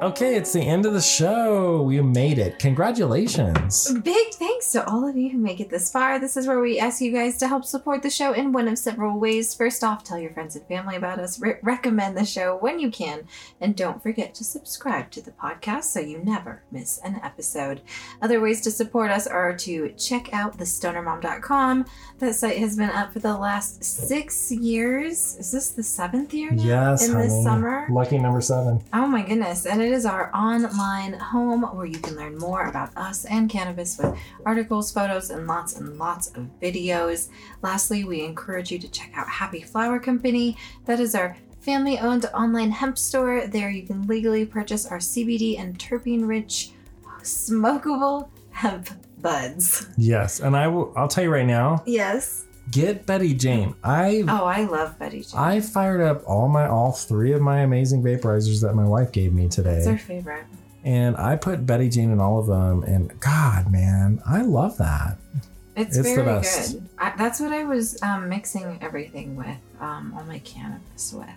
Okay, 0.04 0.36
it's 0.36 0.52
the 0.52 0.60
end 0.60 0.84
of 0.84 0.92
the 0.92 1.00
show. 1.00 1.80
We 1.80 1.98
made 2.02 2.38
it. 2.38 2.58
Congratulations. 2.58 3.90
Big 4.02 4.34
thanks 4.34 4.70
to 4.72 4.86
all 4.86 5.08
of 5.08 5.16
you 5.16 5.30
who 5.30 5.38
make 5.38 5.60
it 5.60 5.70
this 5.70 5.90
far. 5.90 6.18
This 6.18 6.36
is 6.36 6.46
where 6.46 6.60
we 6.60 6.78
ask 6.78 7.00
you 7.00 7.10
guys 7.10 7.38
to 7.38 7.48
help 7.48 7.64
support 7.64 8.02
the 8.02 8.10
show 8.10 8.34
in 8.34 8.52
one 8.52 8.68
of 8.68 8.76
several 8.76 9.18
ways. 9.18 9.54
First 9.54 9.82
off, 9.82 10.04
tell 10.04 10.18
your 10.18 10.30
friends 10.32 10.56
and 10.56 10.66
family 10.66 10.96
about 10.96 11.20
us, 11.20 11.40
re- 11.40 11.54
recommend 11.62 12.18
the 12.18 12.26
show 12.26 12.58
when 12.58 12.78
you 12.80 12.90
can, 12.90 13.26
and 13.62 13.74
don't 13.74 14.02
forget 14.02 14.34
to 14.34 14.44
subscribe 14.44 15.10
to 15.12 15.22
the 15.22 15.30
podcast 15.30 15.84
so 15.84 16.00
you 16.00 16.18
never 16.18 16.62
miss 16.70 16.98
an 17.02 17.18
episode. 17.22 17.80
Other 18.20 18.42
ways 18.42 18.60
to 18.60 18.70
support 18.70 19.10
us 19.10 19.26
are 19.26 19.56
to 19.56 19.88
check 19.96 20.34
out 20.34 20.58
thestonermom.com. 20.58 21.86
That 22.18 22.34
site 22.34 22.58
has 22.58 22.76
been 22.76 22.90
up 22.90 23.14
for 23.14 23.20
the 23.20 23.38
last 23.38 23.82
six 23.82 24.52
years. 24.52 25.36
Is 25.36 25.50
this 25.50 25.70
the 25.70 25.82
seventh 25.82 26.34
year 26.34 26.50
now? 26.50 26.62
Yes, 26.62 27.08
In 27.08 27.14
honey. 27.14 27.28
this 27.28 27.42
summer? 27.42 27.86
Lucky 27.90 28.18
number 28.18 28.42
seven. 28.42 28.82
Oh 28.92 29.06
my 29.06 29.22
goodness. 29.22 29.64
And 29.64 29.80
it 29.80 29.93
is 29.94 30.04
our 30.04 30.34
online 30.34 31.12
home 31.12 31.62
where 31.62 31.86
you 31.86 31.98
can 32.00 32.16
learn 32.16 32.36
more 32.36 32.66
about 32.66 32.94
us 32.96 33.24
and 33.26 33.48
cannabis 33.48 33.96
with 33.96 34.18
articles, 34.44 34.92
photos, 34.92 35.30
and 35.30 35.46
lots 35.46 35.76
and 35.76 35.96
lots 35.98 36.26
of 36.34 36.50
videos. 36.60 37.28
Lastly, 37.62 38.02
we 38.02 38.24
encourage 38.24 38.72
you 38.72 38.78
to 38.80 38.90
check 38.90 39.12
out 39.14 39.28
Happy 39.28 39.62
Flower 39.62 40.00
Company. 40.00 40.56
That 40.86 40.98
is 40.98 41.14
our 41.14 41.36
family 41.60 41.96
owned 42.00 42.26
online 42.34 42.72
hemp 42.72 42.98
store. 42.98 43.46
There 43.46 43.70
you 43.70 43.86
can 43.86 44.06
legally 44.08 44.44
purchase 44.44 44.84
our 44.84 44.98
CBD 44.98 45.60
and 45.60 45.78
terpene 45.78 46.26
rich 46.26 46.72
smokable 47.22 48.28
hemp 48.50 48.90
buds. 49.20 49.86
Yes, 49.96 50.40
and 50.40 50.56
I 50.56 50.66
will. 50.66 50.92
I'll 50.96 51.08
tell 51.08 51.22
you 51.22 51.30
right 51.30 51.46
now. 51.46 51.84
Yes. 51.86 52.43
Get 52.70 53.06
Betty 53.06 53.34
Jane. 53.34 53.74
I 53.84 54.24
Oh, 54.26 54.44
I 54.46 54.64
love 54.64 54.98
Betty 54.98 55.20
Jane. 55.22 55.38
I 55.40 55.60
fired 55.60 56.00
up 56.00 56.22
all 56.26 56.48
my 56.48 56.66
all 56.66 56.92
three 56.92 57.32
of 57.32 57.40
my 57.42 57.60
amazing 57.60 58.02
vaporizers 58.02 58.60
that 58.62 58.74
my 58.74 58.84
wife 58.84 59.12
gave 59.12 59.32
me 59.32 59.46
It's 59.46 59.58
our 59.58 59.64
today, 59.64 59.96
favorite. 59.98 60.44
and 60.82 61.16
I 61.16 61.36
put 61.36 61.66
Betty 61.66 61.88
Jane 61.88 62.10
in 62.10 62.20
all 62.20 62.38
of 62.38 62.46
them. 62.46 62.82
And 62.84 63.18
God, 63.20 63.70
man, 63.70 64.20
I 64.26 64.42
love 64.42 64.78
that. 64.78 65.18
It's, 65.76 65.96
It's 65.96 66.08
the 66.08 66.14
very 66.14 66.24
best. 66.24 66.72
good. 66.74 66.88
I, 66.98 67.12
that's 67.18 67.40
what 67.40 67.52
I 67.52 67.64
was 67.64 68.00
um, 68.02 68.28
mixing 68.28 68.78
everything 68.80 69.36
with, 69.36 69.56
um, 69.80 70.14
all 70.16 70.24
my 70.24 70.38
cannabis 70.38 71.12
with, 71.12 71.28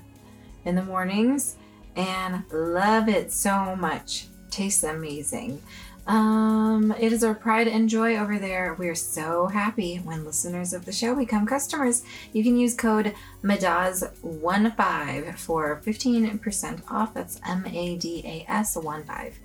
in 0.64 0.76
the 0.76 0.84
mornings, 0.84 1.56
and 1.96 2.44
love 2.52 3.10
it 3.10 3.32
so 3.34 3.76
much. 3.76 4.28
Tastes 4.52 4.84
amazing. 4.84 5.62
Um, 6.08 6.94
it 7.00 7.12
is 7.12 7.24
our 7.24 7.36
pride 7.36 7.68
and 7.68 7.90
joy 7.90 8.16
over 8.18 8.40
there. 8.40 8.74
We're 8.80 8.96
so 8.96 9.48
happy 9.48 9.98
when 9.98 10.24
listeners 10.26 10.72
of 10.74 10.86
the 10.86 10.92
show 10.94 11.14
become 11.16 11.46
customers. 11.46 12.04
You 12.32 12.44
can 12.44 12.58
use 12.58 12.74
code 12.74 13.14
MADAS15 13.44 15.38
for 15.38 15.82
15% 15.86 16.82
off. 16.92 17.14
That's 17.14 17.40
M 17.48 17.66
A 17.66 17.98
D 17.98 18.22
A 18.26 18.46
S 18.52 18.76
1 18.76 19.04
5. 19.04 19.40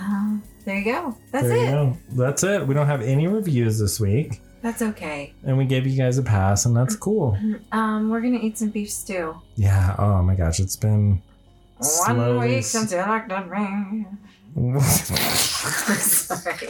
Um, 0.00 0.42
there 0.64 0.78
you 0.78 0.84
go. 0.84 1.16
That's 1.30 1.46
there 1.48 1.56
it. 1.68 1.70
go. 1.70 1.96
That's 2.10 2.42
it. 2.42 2.66
We 2.66 2.74
don't 2.74 2.86
have 2.86 3.02
any 3.02 3.28
reviews 3.28 3.78
this 3.78 4.00
week, 4.00 4.40
That's 4.60 4.82
okay. 4.82 5.32
and 5.44 5.56
we 5.56 5.64
gave 5.64 5.86
you 5.86 5.96
guys 5.96 6.18
a 6.18 6.22
pass, 6.22 6.64
and 6.66 6.76
that's 6.76 6.96
cool. 6.96 7.38
Um, 7.70 8.10
we're 8.10 8.20
gonna 8.20 8.38
eat 8.38 8.58
some 8.58 8.70
beef 8.70 8.90
stew. 8.90 9.36
Yeah. 9.54 9.94
Oh 9.98 10.20
my 10.22 10.34
gosh, 10.34 10.58
it's 10.58 10.74
been 10.76 11.22
One 11.78 11.84
slowly 11.88 12.48
week 12.56 12.64
since 12.64 12.90
you 12.90 12.98
looked 12.98 13.30
at 13.30 13.48
me. 13.48 14.06
Sorry. 16.00 16.68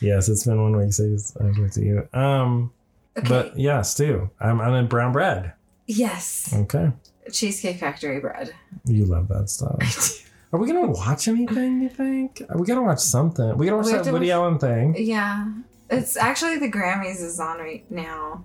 yes, 0.00 0.28
it's 0.28 0.44
been 0.46 0.60
one 0.62 0.76
week 0.76 0.92
since 0.92 1.36
I 1.40 1.44
looked 1.44 1.76
at 1.76 1.82
you. 1.82 2.08
Um, 2.12 2.72
Okay. 3.14 3.28
but 3.28 3.58
yeah, 3.58 3.82
stew. 3.82 4.30
I'm 4.40 4.58
I'm 4.60 4.72
in 4.74 4.86
brown 4.86 5.12
bread. 5.12 5.52
yes, 5.86 6.50
Okay, 6.54 6.92
Cheesecake 7.30 7.76
Factory 7.78 8.20
bread. 8.20 8.54
you 8.86 9.04
love 9.04 9.28
that 9.28 9.50
stuff. 9.50 10.26
Are 10.50 10.58
we 10.58 10.66
gonna 10.66 10.86
watch 10.86 11.28
anything? 11.28 11.82
You 11.82 11.90
think 11.90 12.42
we 12.54 12.66
gotta 12.66 12.80
watch 12.80 13.00
something? 13.00 13.56
We 13.58 13.66
gotta 13.66 13.76
watch 13.76 13.86
We 13.86 13.92
that 13.92 14.06
Woody 14.12 14.26
watch- 14.28 14.32
Allen 14.32 14.58
thing. 14.58 14.94
Yeah, 14.98 15.52
it's 15.90 16.16
actually 16.16 16.56
the 16.58 16.70
Grammys 16.70 17.20
is 17.22 17.38
on 17.38 17.58
right 17.58 17.84
now, 17.90 18.44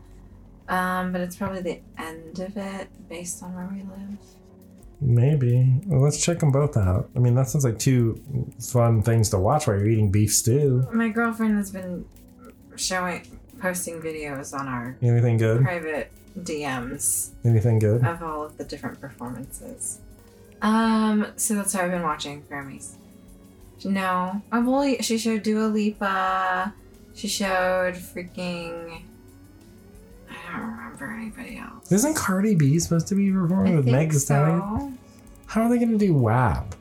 um, 0.68 1.14
but 1.14 1.22
it's 1.22 1.38
probably 1.38 1.62
the 1.62 1.80
end 1.98 2.40
of 2.40 2.58
it 2.58 2.90
based 3.08 3.42
on 3.44 3.54
where 3.56 3.70
we 3.72 3.84
live. 3.84 4.18
Maybe. 5.00 5.80
Well, 5.86 6.02
let's 6.02 6.24
check 6.24 6.40
them 6.40 6.52
both 6.52 6.76
out. 6.76 7.10
I 7.16 7.20
mean, 7.20 7.36
that 7.36 7.50
sounds 7.50 7.64
like 7.64 7.78
two 7.78 8.22
fun 8.60 9.02
things 9.04 9.30
to 9.30 9.38
watch 9.40 9.68
while 9.68 9.78
you're 9.78 9.88
eating 9.90 10.12
beef 10.12 10.34
stew. 10.34 10.88
My 10.92 11.10
girlfriend 11.10 11.58
has 11.58 11.70
been 11.72 12.06
showing, 12.76 13.22
posting 13.60 14.02
videos 14.02 14.54
on 14.58 14.68
our 14.68 14.98
Anything 15.02 15.38
good? 15.38 15.62
private 15.64 16.12
DMs 16.40 17.32
Anything 17.46 17.80
good? 17.80 18.04
of 18.06 18.22
all 18.24 18.44
of 18.44 18.58
the 18.58 18.64
different 18.64 19.00
performances. 19.00 20.00
Um, 20.62 21.28
so 21.36 21.54
that's 21.56 21.74
how 21.74 21.84
I've 21.84 21.92
been 21.92 22.02
watching 22.04 22.42
Grammys. 22.44 22.94
No, 23.86 24.42
I've 24.52 24.68
only 24.68 24.98
she 25.04 25.20
showed 25.20 25.44
Dua 25.44 25.68
Lipa. 25.68 26.74
She 27.14 27.28
showed 27.28 27.94
freaking. 27.94 29.04
I 31.06 31.14
anybody 31.14 31.58
else. 31.58 31.92
Isn't 31.92 32.16
Cardi 32.16 32.56
B 32.56 32.80
supposed 32.80 33.08
to 33.08 33.16
be 33.16 33.32
performing 33.32 33.74
I 33.74 33.76
with 33.78 33.86
think 33.86 33.96
Meg 33.98 34.12
Thee 34.12 34.18
Stallion? 34.20 34.60
so. 34.62 34.94
How 35.48 35.62
are 35.64 35.70
they 35.70 35.78
gonna 35.80 35.98
do 35.98 36.14
WAP? 36.14 36.76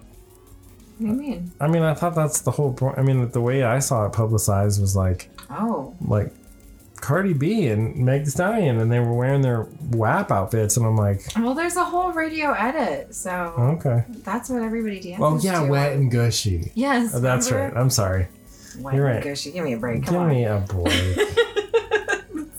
What 0.98 1.00
do 1.00 1.06
you 1.06 1.12
mean? 1.12 1.52
I 1.60 1.68
mean, 1.68 1.82
I 1.82 1.94
thought 1.94 2.14
that's 2.14 2.40
the 2.40 2.50
whole 2.50 2.72
point. 2.72 2.98
I 2.98 3.02
mean, 3.02 3.28
the 3.30 3.40
way 3.40 3.62
I 3.62 3.78
saw 3.80 4.06
it 4.06 4.12
publicized 4.12 4.80
was 4.80 4.96
like, 4.96 5.28
Oh, 5.50 5.94
like 6.00 6.32
Cardi 7.00 7.34
B 7.34 7.68
and 7.68 7.94
Meg 7.96 8.24
Thee 8.24 8.30
Stallion, 8.30 8.80
and 8.80 8.90
they 8.90 8.98
were 8.98 9.12
wearing 9.12 9.42
their 9.42 9.68
WAP 9.90 10.32
outfits, 10.32 10.76
and 10.78 10.86
I'm 10.86 10.96
like, 10.96 11.20
well, 11.36 11.54
there's 11.54 11.76
a 11.76 11.84
whole 11.84 12.12
radio 12.12 12.52
edit, 12.52 13.14
so 13.14 13.30
okay. 13.58 14.04
that's 14.24 14.48
what 14.48 14.62
everybody 14.62 14.98
dances 15.00 15.22
Oh 15.22 15.38
yeah, 15.38 15.60
to. 15.62 15.68
wet 15.70 15.92
and 15.92 16.10
gushy. 16.10 16.72
Yes, 16.74 17.12
Oh, 17.14 17.20
that's 17.20 17.52
right. 17.52 17.72
I'm 17.76 17.90
sorry. 17.90 18.28
Wet 18.80 18.94
You're 18.94 19.08
and 19.08 19.22
gushy. 19.22 19.52
Give 19.52 19.64
me 19.64 19.74
a 19.74 19.76
break. 19.78 20.02
Come 20.04 20.14
Give 20.14 20.22
on. 20.22 20.28
me 20.30 20.44
a 20.44 20.58
break. 20.66 21.18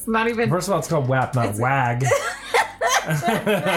it's 0.08 0.14
not 0.14 0.30
even. 0.30 0.50
First 0.50 0.70
of 0.70 0.74
all, 0.74 0.80
it's 0.80 0.88
called 0.88 1.10
WAP, 1.10 1.36
not 1.36 1.48
It's- 1.48 1.60
WAG. 1.60 2.06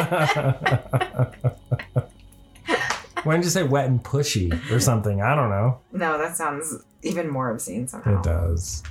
Why 3.25 3.35
didn't 3.35 3.45
you 3.45 3.51
say 3.51 3.65
wet 3.65 3.87
and 3.87 4.03
pushy 4.03 4.51
or 4.71 4.81
something? 4.81 5.21
I 5.21 5.35
don't 5.35 5.51
know. 5.51 5.79
No, 5.93 6.17
that 6.19 6.37
sounds 6.37 6.77
even 7.03 7.29
more 7.29 7.51
obscene 7.51 7.87
somehow. 7.89 8.19
It 8.19 8.23
does. 8.23 8.83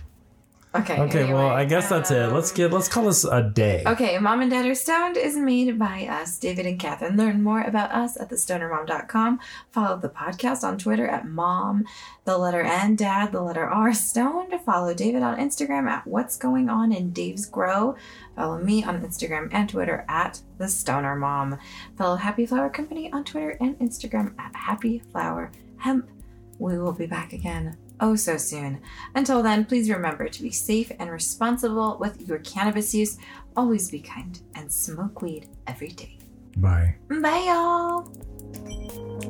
Okay. 0.75 0.99
Okay, 0.99 1.33
well, 1.33 1.47
I 1.47 1.65
guess 1.65 1.89
that's 1.89 2.11
it. 2.11 2.31
Let's 2.31 2.51
get 2.51 2.71
let's 2.71 2.87
call 2.87 3.05
this 3.05 3.23
a 3.23 3.41
day. 3.41 3.81
Okay, 3.87 4.19
Mom 4.19 4.41
and 4.41 4.51
Dad 4.51 4.67
Are 4.67 4.75
Stoned 4.75 5.17
is 5.17 5.35
made 5.35 5.79
by 5.79 6.05
us, 6.05 6.37
David 6.37 6.67
and 6.67 6.79
Catherine. 6.79 7.17
Learn 7.17 7.41
more 7.41 7.61
about 7.61 7.91
us 7.91 8.17
at 8.21 8.29
thestonermom.com. 8.29 9.39
Follow 9.71 9.97
the 9.97 10.09
podcast 10.09 10.63
on 10.63 10.77
Twitter 10.77 11.07
at 11.07 11.27
mom, 11.27 11.85
the 12.25 12.37
letter 12.37 12.61
N, 12.61 12.95
dad, 12.95 13.31
the 13.31 13.41
letter 13.41 13.65
R, 13.65 13.95
stoned. 13.95 14.53
Follow 14.63 14.93
David 14.93 15.23
on 15.23 15.39
Instagram 15.39 15.89
at 15.89 16.05
what's 16.05 16.37
going 16.37 16.69
on 16.69 16.91
in 16.91 17.09
Dave's 17.13 17.47
Grow. 17.47 17.95
Follow 18.35 18.59
me 18.59 18.83
on 18.83 19.01
Instagram 19.01 19.49
and 19.51 19.67
Twitter 19.67 20.05
at 20.07 20.39
the 20.59 20.67
Stoner 20.67 21.15
Mom. 21.15 21.57
Follow 21.97 22.15
Happy 22.15 22.45
Flower 22.45 22.69
Company 22.69 23.11
on 23.11 23.23
Twitter 23.23 23.57
and 23.59 23.77
Instagram 23.79 24.37
at 24.37 24.55
Happy 24.55 24.99
Flower 25.11 25.51
Hemp. 25.77 26.07
We 26.59 26.77
will 26.77 26.93
be 26.93 27.07
back 27.07 27.33
again 27.33 27.75
oh 27.99 28.15
so 28.15 28.37
soon. 28.37 28.81
Until 29.15 29.43
then, 29.43 29.65
please 29.65 29.89
remember 29.89 30.27
to 30.27 30.41
be 30.41 30.51
safe 30.51 30.91
and 30.99 31.11
responsible 31.11 31.97
with 31.99 32.27
your 32.27 32.39
cannabis 32.39 32.93
use. 32.93 33.17
Always 33.55 33.89
be 33.89 33.99
kind 33.99 34.39
and 34.55 34.71
smoke 34.71 35.21
weed 35.21 35.47
every 35.67 35.89
day. 35.89 36.17
Bye. 36.57 36.95
Bye, 37.09 37.45
y'all. 37.47 39.28